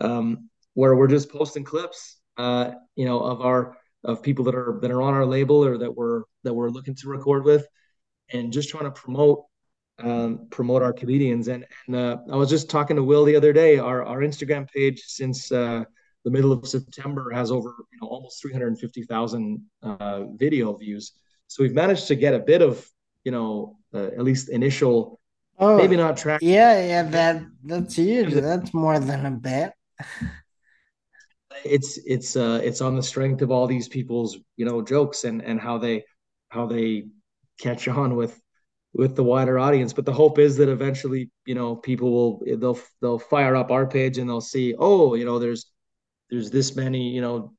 [0.00, 4.78] um, where we're just posting clips, uh, you know, of our of people that are
[4.82, 7.64] that are on our label or that we're that we're looking to record with,
[8.32, 9.44] and just trying to promote
[9.98, 11.48] um, promote our comedians.
[11.48, 13.78] And and uh, I was just talking to Will the other day.
[13.78, 15.84] Our our Instagram page since uh,
[16.24, 20.24] the middle of September has over you know almost three hundred and fifty thousand uh,
[20.34, 21.12] video views.
[21.48, 22.86] So we've managed to get a bit of
[23.24, 25.20] you know uh, at least initial
[25.58, 26.40] Oh, maybe not track.
[26.42, 28.34] Yeah, yeah, that that's huge.
[28.34, 29.72] That's more than a bit.
[31.64, 35.40] it's it's uh it's on the strength of all these people's you know jokes and
[35.42, 36.04] and how they
[36.48, 37.06] how they
[37.58, 38.38] catch on with
[38.96, 42.78] with the wider audience but the hope is that eventually you know people will they'll
[43.00, 45.66] they'll fire up our page and they'll see oh you know there's
[46.30, 47.52] there's this many you know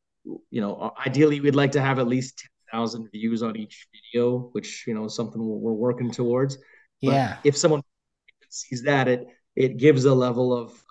[0.50, 4.86] you know ideally we'd like to have at least 10,000 views on each video which
[4.88, 6.58] you know is something we're working towards
[7.02, 7.38] but yeah.
[7.44, 7.82] If someone
[8.50, 10.84] sees that, it it gives a level of,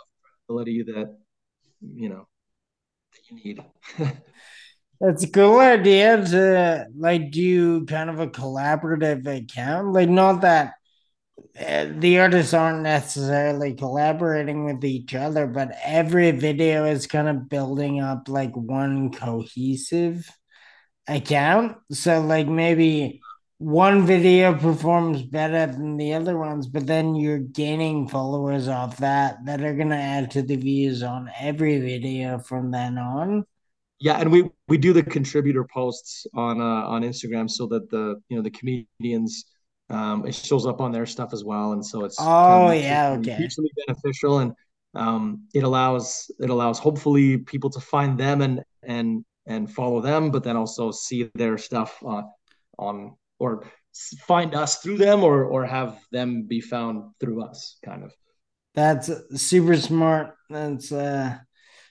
[0.48, 1.16] credibility that
[1.81, 2.28] you know
[3.12, 3.64] that you need.
[5.01, 9.93] That's a cool idea to like do kind of a collaborative account.
[9.93, 10.74] Like, not that
[11.59, 17.48] uh, the artists aren't necessarily collaborating with each other, but every video is kind of
[17.48, 20.31] building up like one cohesive
[21.06, 21.77] account.
[21.93, 23.20] So, like, maybe
[23.59, 29.44] one video performs better than the other ones, but then you're gaining followers off that
[29.47, 33.47] that are gonna add to the views on every video from then on.
[33.98, 38.20] Yeah, and we we do the contributor posts on uh, on Instagram so that the
[38.28, 39.47] you know the comedians
[39.89, 42.82] um, it shows up on their stuff as well, and so it's oh kind of
[42.82, 43.39] yeah okay.
[43.39, 44.52] mutually beneficial, and
[44.94, 50.31] um, it allows it allows hopefully people to find them and and and follow them,
[50.31, 52.23] but then also see their stuff uh,
[52.78, 53.64] on or
[54.27, 58.12] find us through them or or have them be found through us kind of.
[58.74, 60.35] That's super smart.
[60.51, 61.39] That's uh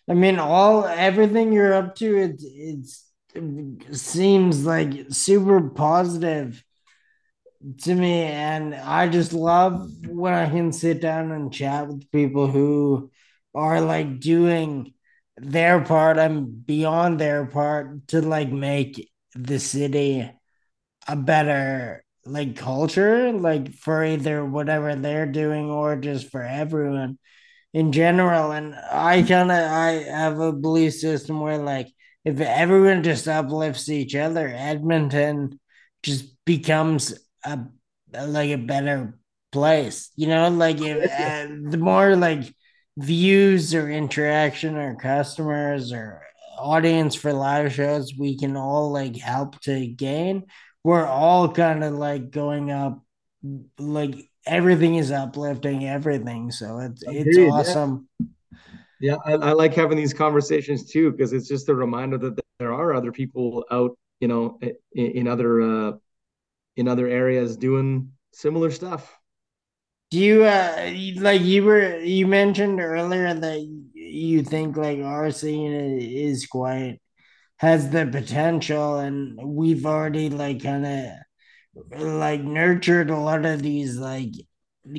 [0.09, 6.63] I mean all everything you're up to it it's it seems like super positive
[7.81, 12.47] to me and I just love when I can sit down and chat with people
[12.47, 13.11] who
[13.53, 14.93] are like doing
[15.37, 20.29] their part and beyond their part to like make the city
[21.07, 27.17] a better like culture like for either whatever they're doing or just for everyone
[27.75, 31.87] in general and i kind of i have a belief system where like
[32.23, 35.59] if everyone just uplifts each other edmonton
[36.01, 37.59] just becomes a
[38.27, 39.19] like a better
[39.51, 40.49] place you know?
[40.49, 42.43] Like if uh, the more like
[42.97, 46.21] views or interaction or customers or
[46.57, 50.45] audience for live shows we can all like help to gain
[50.85, 53.03] we're all kind of like going up
[53.77, 54.15] like
[54.47, 57.49] everything is uplifting everything so it's it's Agreed.
[57.49, 58.07] awesome
[58.99, 62.73] Yeah, I, I like having these conversations too because it's just a reminder that there
[62.73, 65.91] are other people out, you know, in, in other uh,
[66.77, 69.17] in other areas doing similar stuff.
[70.11, 73.59] do you uh like you were you mentioned earlier that
[73.93, 76.99] you think like our scene is quite
[77.57, 81.05] has the potential and we've already like kind of
[81.97, 84.31] like nurtured a lot of these like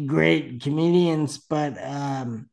[0.07, 2.48] great comedians but um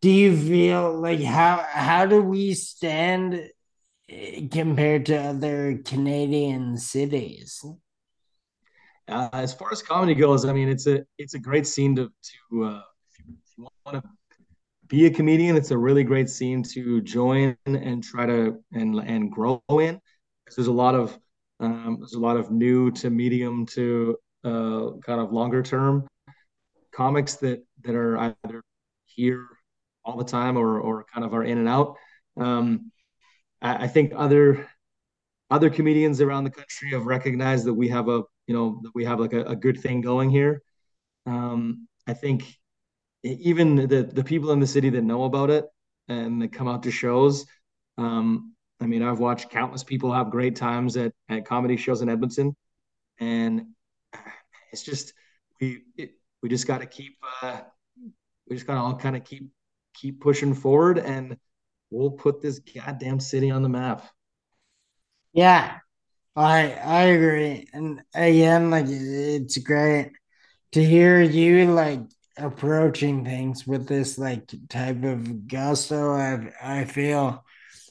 [0.00, 3.50] do you feel like how how do we stand
[4.08, 7.64] eh, compared to other canadian cities
[9.08, 12.04] Uh, as far as comedy goes, I mean, it's a it's a great scene to
[12.06, 14.10] to uh, if you, if you want to
[14.88, 19.30] be a comedian, it's a really great scene to join and try to and and
[19.30, 20.00] grow in.
[20.56, 21.18] There's a lot of
[21.64, 26.06] um, there's a lot of new to medium to uh, kind of longer term
[26.92, 28.62] comics that that are either
[29.06, 29.46] here
[30.04, 31.96] all the time or or kind of are in and out.
[32.36, 32.92] Um,
[33.62, 34.68] I, I think other
[35.50, 39.04] other comedians around the country have recognized that we have a you know that we
[39.04, 40.62] have like a, a good thing going here.
[41.26, 42.44] Um, I think
[43.22, 45.64] even the the people in the city that know about it
[46.08, 47.46] and that come out to shows.
[47.96, 48.53] Um,
[48.84, 52.54] I mean, I've watched countless people have great times at at comedy shows in Edmonton,
[53.18, 53.68] and
[54.72, 55.14] it's just
[55.58, 56.12] we it,
[56.42, 57.62] we just got to keep uh,
[58.46, 59.48] we just got to all kind of keep
[59.94, 61.38] keep pushing forward, and
[61.90, 64.04] we'll put this goddamn city on the map.
[65.32, 65.78] yeah
[66.36, 67.66] i i agree.
[67.72, 70.12] And again like it's great
[70.72, 72.00] to hear you like
[72.36, 77.44] approaching things with this like type of gusto i i feel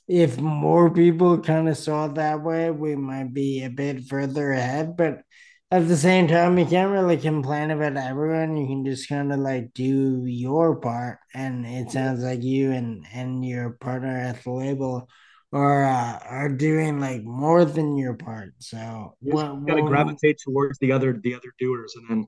[0.08, 4.52] if more people kind of saw it that way, we might be a bit further
[4.52, 4.98] ahead.
[4.98, 5.24] But
[5.72, 8.58] at the same time, you can't really complain about everyone.
[8.58, 11.20] You can just kind of like do your part.
[11.34, 15.10] And it sounds like you and and your partner at the label
[15.52, 18.54] are uh, are doing like more than your part.
[18.60, 22.28] So You what got to what gravitate towards the other the other doers, and then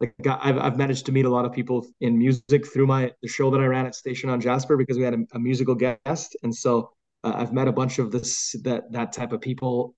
[0.00, 3.28] like I've I've managed to meet a lot of people in music through my the
[3.28, 6.36] show that I ran at Station on Jasper because we had a, a musical guest,
[6.42, 6.92] and so
[7.26, 9.94] uh, I've met a bunch of this that that type of people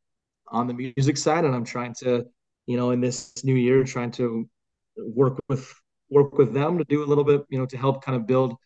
[0.48, 2.24] on the music side, and I'm trying to
[2.66, 4.48] you know in this new year trying to
[4.96, 5.72] work with
[6.10, 8.56] work with them to do a little bit you know to help kind of build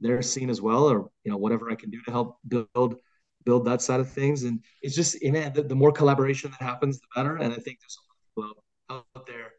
[0.00, 2.96] their scene as well, or you know whatever I can do to help build
[3.44, 4.42] build that side of things.
[4.44, 7.36] And it's just you know, the, the more collaboration that happens, the better.
[7.36, 9.52] And I think there's a lot of people out there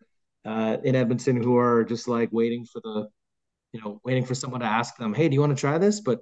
[0.45, 3.07] uh, in Edmonton who are just like waiting for the
[3.73, 5.99] you know waiting for someone to ask them, hey, do you want to try this?
[5.99, 6.19] But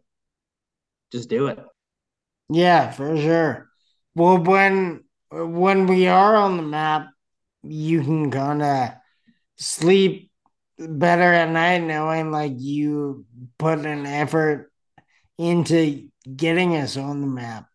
[1.12, 1.60] just do it.
[2.50, 3.70] Yeah, for sure.
[4.16, 7.08] Well, when when we are on the map,
[7.64, 8.90] you can kind of
[9.58, 10.32] sleep
[10.80, 13.26] better at night knowing like you
[13.60, 14.72] put an effort
[15.38, 17.68] into getting us on the map.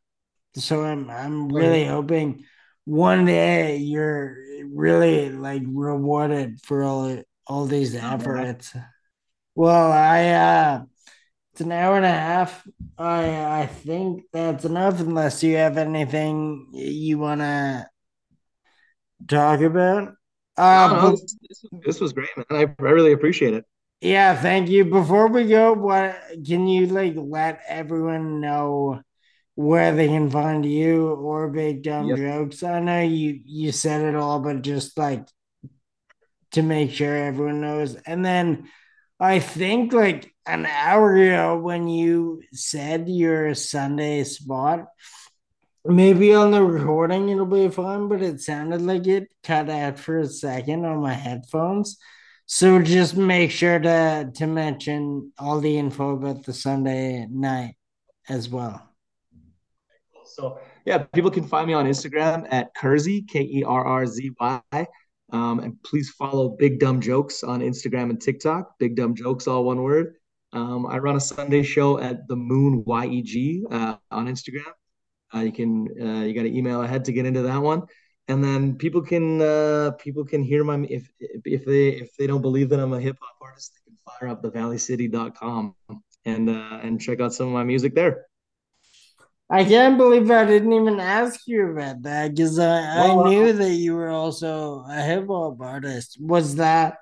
[0.56, 2.44] So I'm I'm really hoping
[2.84, 4.36] one day you're
[4.66, 8.74] really like rewarded for all all these efforts.
[9.54, 10.84] Well, I uh
[11.58, 12.64] it's an hour and a half.
[12.96, 17.90] I I think that's enough unless you have anything you wanna
[19.26, 20.14] talk about.
[20.56, 22.46] Uh no, but this, this, this was great, man.
[22.50, 23.64] I, I really appreciate it.
[24.00, 24.84] Yeah, thank you.
[24.84, 26.16] Before we go, what
[26.46, 29.02] can you like let everyone know
[29.56, 32.18] where they can find you or Big Dumb Yes.
[32.18, 32.62] Jokes?
[32.62, 35.26] I know you you said it all, but just like
[36.52, 37.96] to make sure everyone knows.
[37.96, 38.68] And then
[39.20, 44.86] I think like an hour ago when you said your Sunday spot,
[45.84, 50.18] maybe on the recording it'll be fine, but it sounded like it cut out for
[50.18, 51.98] a second on my headphones.
[52.46, 57.76] So just make sure to to mention all the info about the Sunday night
[58.28, 58.82] as well.
[60.24, 64.30] So yeah, people can find me on Instagram at Kerrzy K E R R Z
[64.40, 64.86] Y,
[65.30, 68.78] um, and please follow Big Dumb Jokes on Instagram and TikTok.
[68.78, 70.17] Big Dumb Jokes, all one word.
[70.52, 74.72] Um, I run a Sunday show at the Moon YEG uh, on Instagram.
[75.34, 77.82] Uh, you can uh, you got to email ahead to get into that one,
[78.28, 82.40] and then people can uh, people can hear my if if they if they don't
[82.40, 85.74] believe that I'm a hip hop artist, they can fire up the valleycity.com
[86.24, 88.26] and uh, and check out some of my music there.
[89.50, 93.52] I can't believe I didn't even ask you about that because I, well, I knew
[93.54, 96.18] that you were also a hip hop artist.
[96.20, 96.98] Was that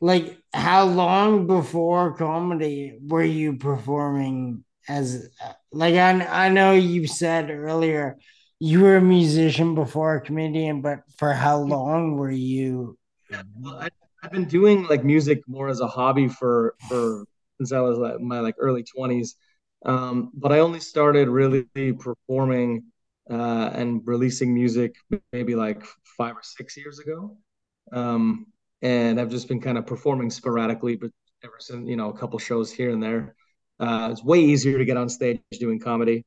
[0.00, 5.28] like how long before comedy were you performing as
[5.72, 8.18] like I, I know you said earlier
[8.60, 12.98] you were a musician before a comedian, but for how long were you?
[13.30, 13.88] Yeah, well, I,
[14.22, 17.24] have been doing like music more as a hobby for for
[17.58, 19.36] since I was like my like early twenties.
[19.86, 22.84] Um, but I only started really performing
[23.30, 24.96] uh, and releasing music
[25.32, 25.84] maybe like
[26.16, 27.36] five or six years ago.
[27.92, 28.46] Um,
[28.82, 31.10] and I've just been kind of performing sporadically, but
[31.44, 33.34] ever since, you know, a couple shows here and there.
[33.80, 36.24] Uh, it's way easier to get on stage doing comedy,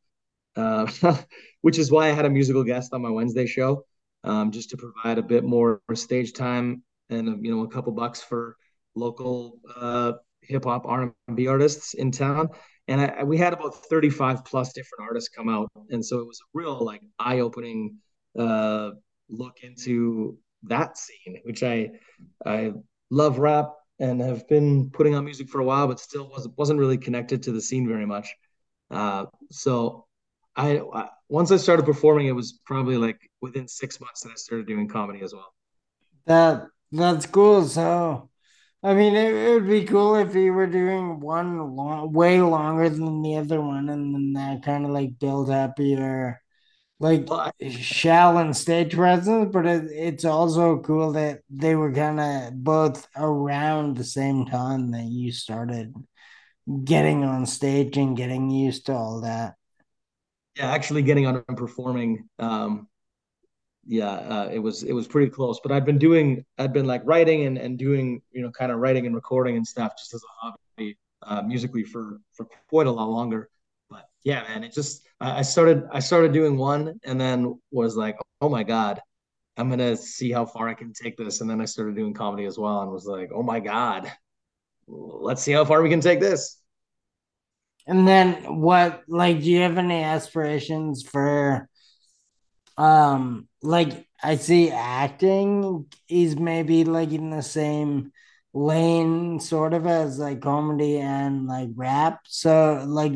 [0.55, 0.89] uh,
[1.61, 3.85] which is why I had a musical guest on my Wednesday show,
[4.23, 8.21] um, just to provide a bit more stage time and you know a couple bucks
[8.21, 8.55] for
[8.95, 12.49] local uh, hip hop R and B artists in town
[12.87, 16.39] and I, we had about 35 plus different artists come out and so it was
[16.41, 17.97] a real like eye-opening
[18.37, 18.91] uh,
[19.29, 21.89] look into that scene which i
[22.45, 22.71] i
[23.09, 26.79] love rap and have been putting on music for a while but still wasn't wasn't
[26.79, 28.27] really connected to the scene very much.
[28.89, 30.05] Uh, so
[30.55, 34.35] I, I once i started performing it was probably like within six months that i
[34.35, 35.53] started doing comedy as well.
[36.25, 37.63] That that's cool.
[37.65, 38.29] So
[38.83, 42.89] I mean, it, it, would be cool if you were doing one long, way longer
[42.89, 46.40] than the other one, and then that kind of like build up your
[47.01, 49.49] like well, I, shell and stage presence.
[49.51, 54.91] But it, it's also cool that they were kind of both around the same time
[54.91, 55.93] that you started
[56.83, 59.55] getting on stage and getting used to all that.
[60.55, 62.87] Yeah, actually getting on and performing um,
[63.85, 65.59] yeah, uh, it was it was pretty close.
[65.61, 68.79] But I'd been doing I'd been like writing and, and doing you know kind of
[68.79, 72.91] writing and recording and stuff just as a hobby uh, musically for for quite a
[72.91, 73.49] lot longer.
[73.89, 78.17] But yeah, man, it just I started I started doing one and then was like,
[78.41, 78.99] oh my god,
[79.55, 81.41] I'm gonna see how far I can take this.
[81.41, 84.11] And then I started doing comedy as well and was like, oh my god,
[84.87, 86.57] let's see how far we can take this.
[87.85, 91.69] And then what like do you have any aspirations for
[92.77, 98.11] um like I see acting is maybe like in the same
[98.53, 102.19] lane sort of as like comedy and like rap.
[102.25, 103.13] So like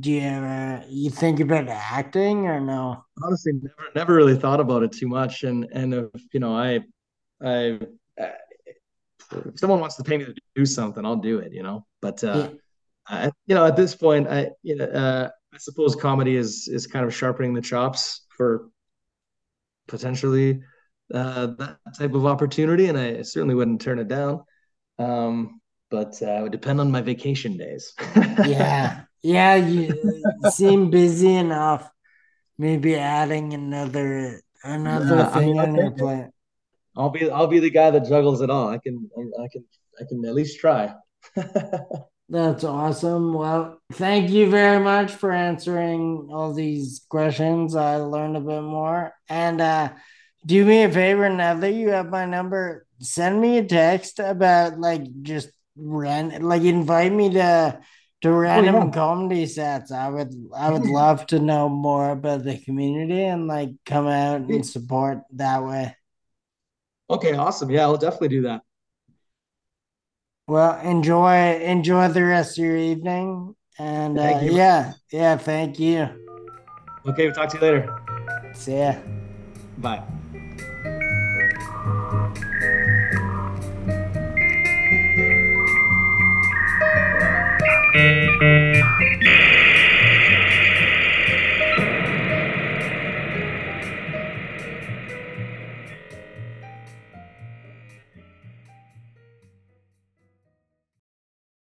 [0.00, 3.04] do you ever you think about acting or no?
[3.22, 6.80] Honestly never never really thought about it too much and and if you know I
[7.42, 7.78] I
[9.32, 11.86] if someone wants to pay me to do something, I'll do it, you know.
[12.00, 12.58] But uh, yeah.
[13.06, 16.86] I, you know, at this point, I you know, uh, I suppose comedy is is
[16.86, 18.68] kind of sharpening the chops for
[19.86, 20.62] potentially
[21.12, 24.42] uh, that type of opportunity, and I certainly wouldn't turn it down.
[24.98, 25.60] Um,
[25.90, 27.94] but uh, it would depend on my vacation days.
[28.16, 31.90] yeah, yeah, you seem busy enough.
[32.58, 36.26] Maybe adding another another uh, thing I mean, on your plate.
[36.96, 38.68] I'll be I'll be the guy that juggles it all.
[38.68, 39.64] I can I, I can
[40.00, 40.92] I can at least try.
[42.30, 43.32] That's awesome.
[43.32, 47.74] Well, thank you very much for answering all these questions.
[47.74, 49.14] I learned a bit more.
[49.30, 49.92] And uh,
[50.44, 54.78] do me a favor now that you have my number, send me a text about
[54.78, 57.80] like just rent, like invite me to
[58.20, 58.90] to random oh, yeah.
[58.90, 59.92] comedy sets.
[59.92, 64.40] I would I would love to know more about the community and like come out
[64.40, 65.96] and support that way.
[67.10, 67.70] Okay, awesome.
[67.70, 68.62] Yeah, I'll definitely do that.
[70.46, 76.08] Well, enjoy enjoy the rest of your evening, and uh, yeah, yeah, thank you.
[77.06, 78.52] Okay, we'll talk to you later.
[78.54, 78.94] See ya.
[79.78, 80.02] Bye.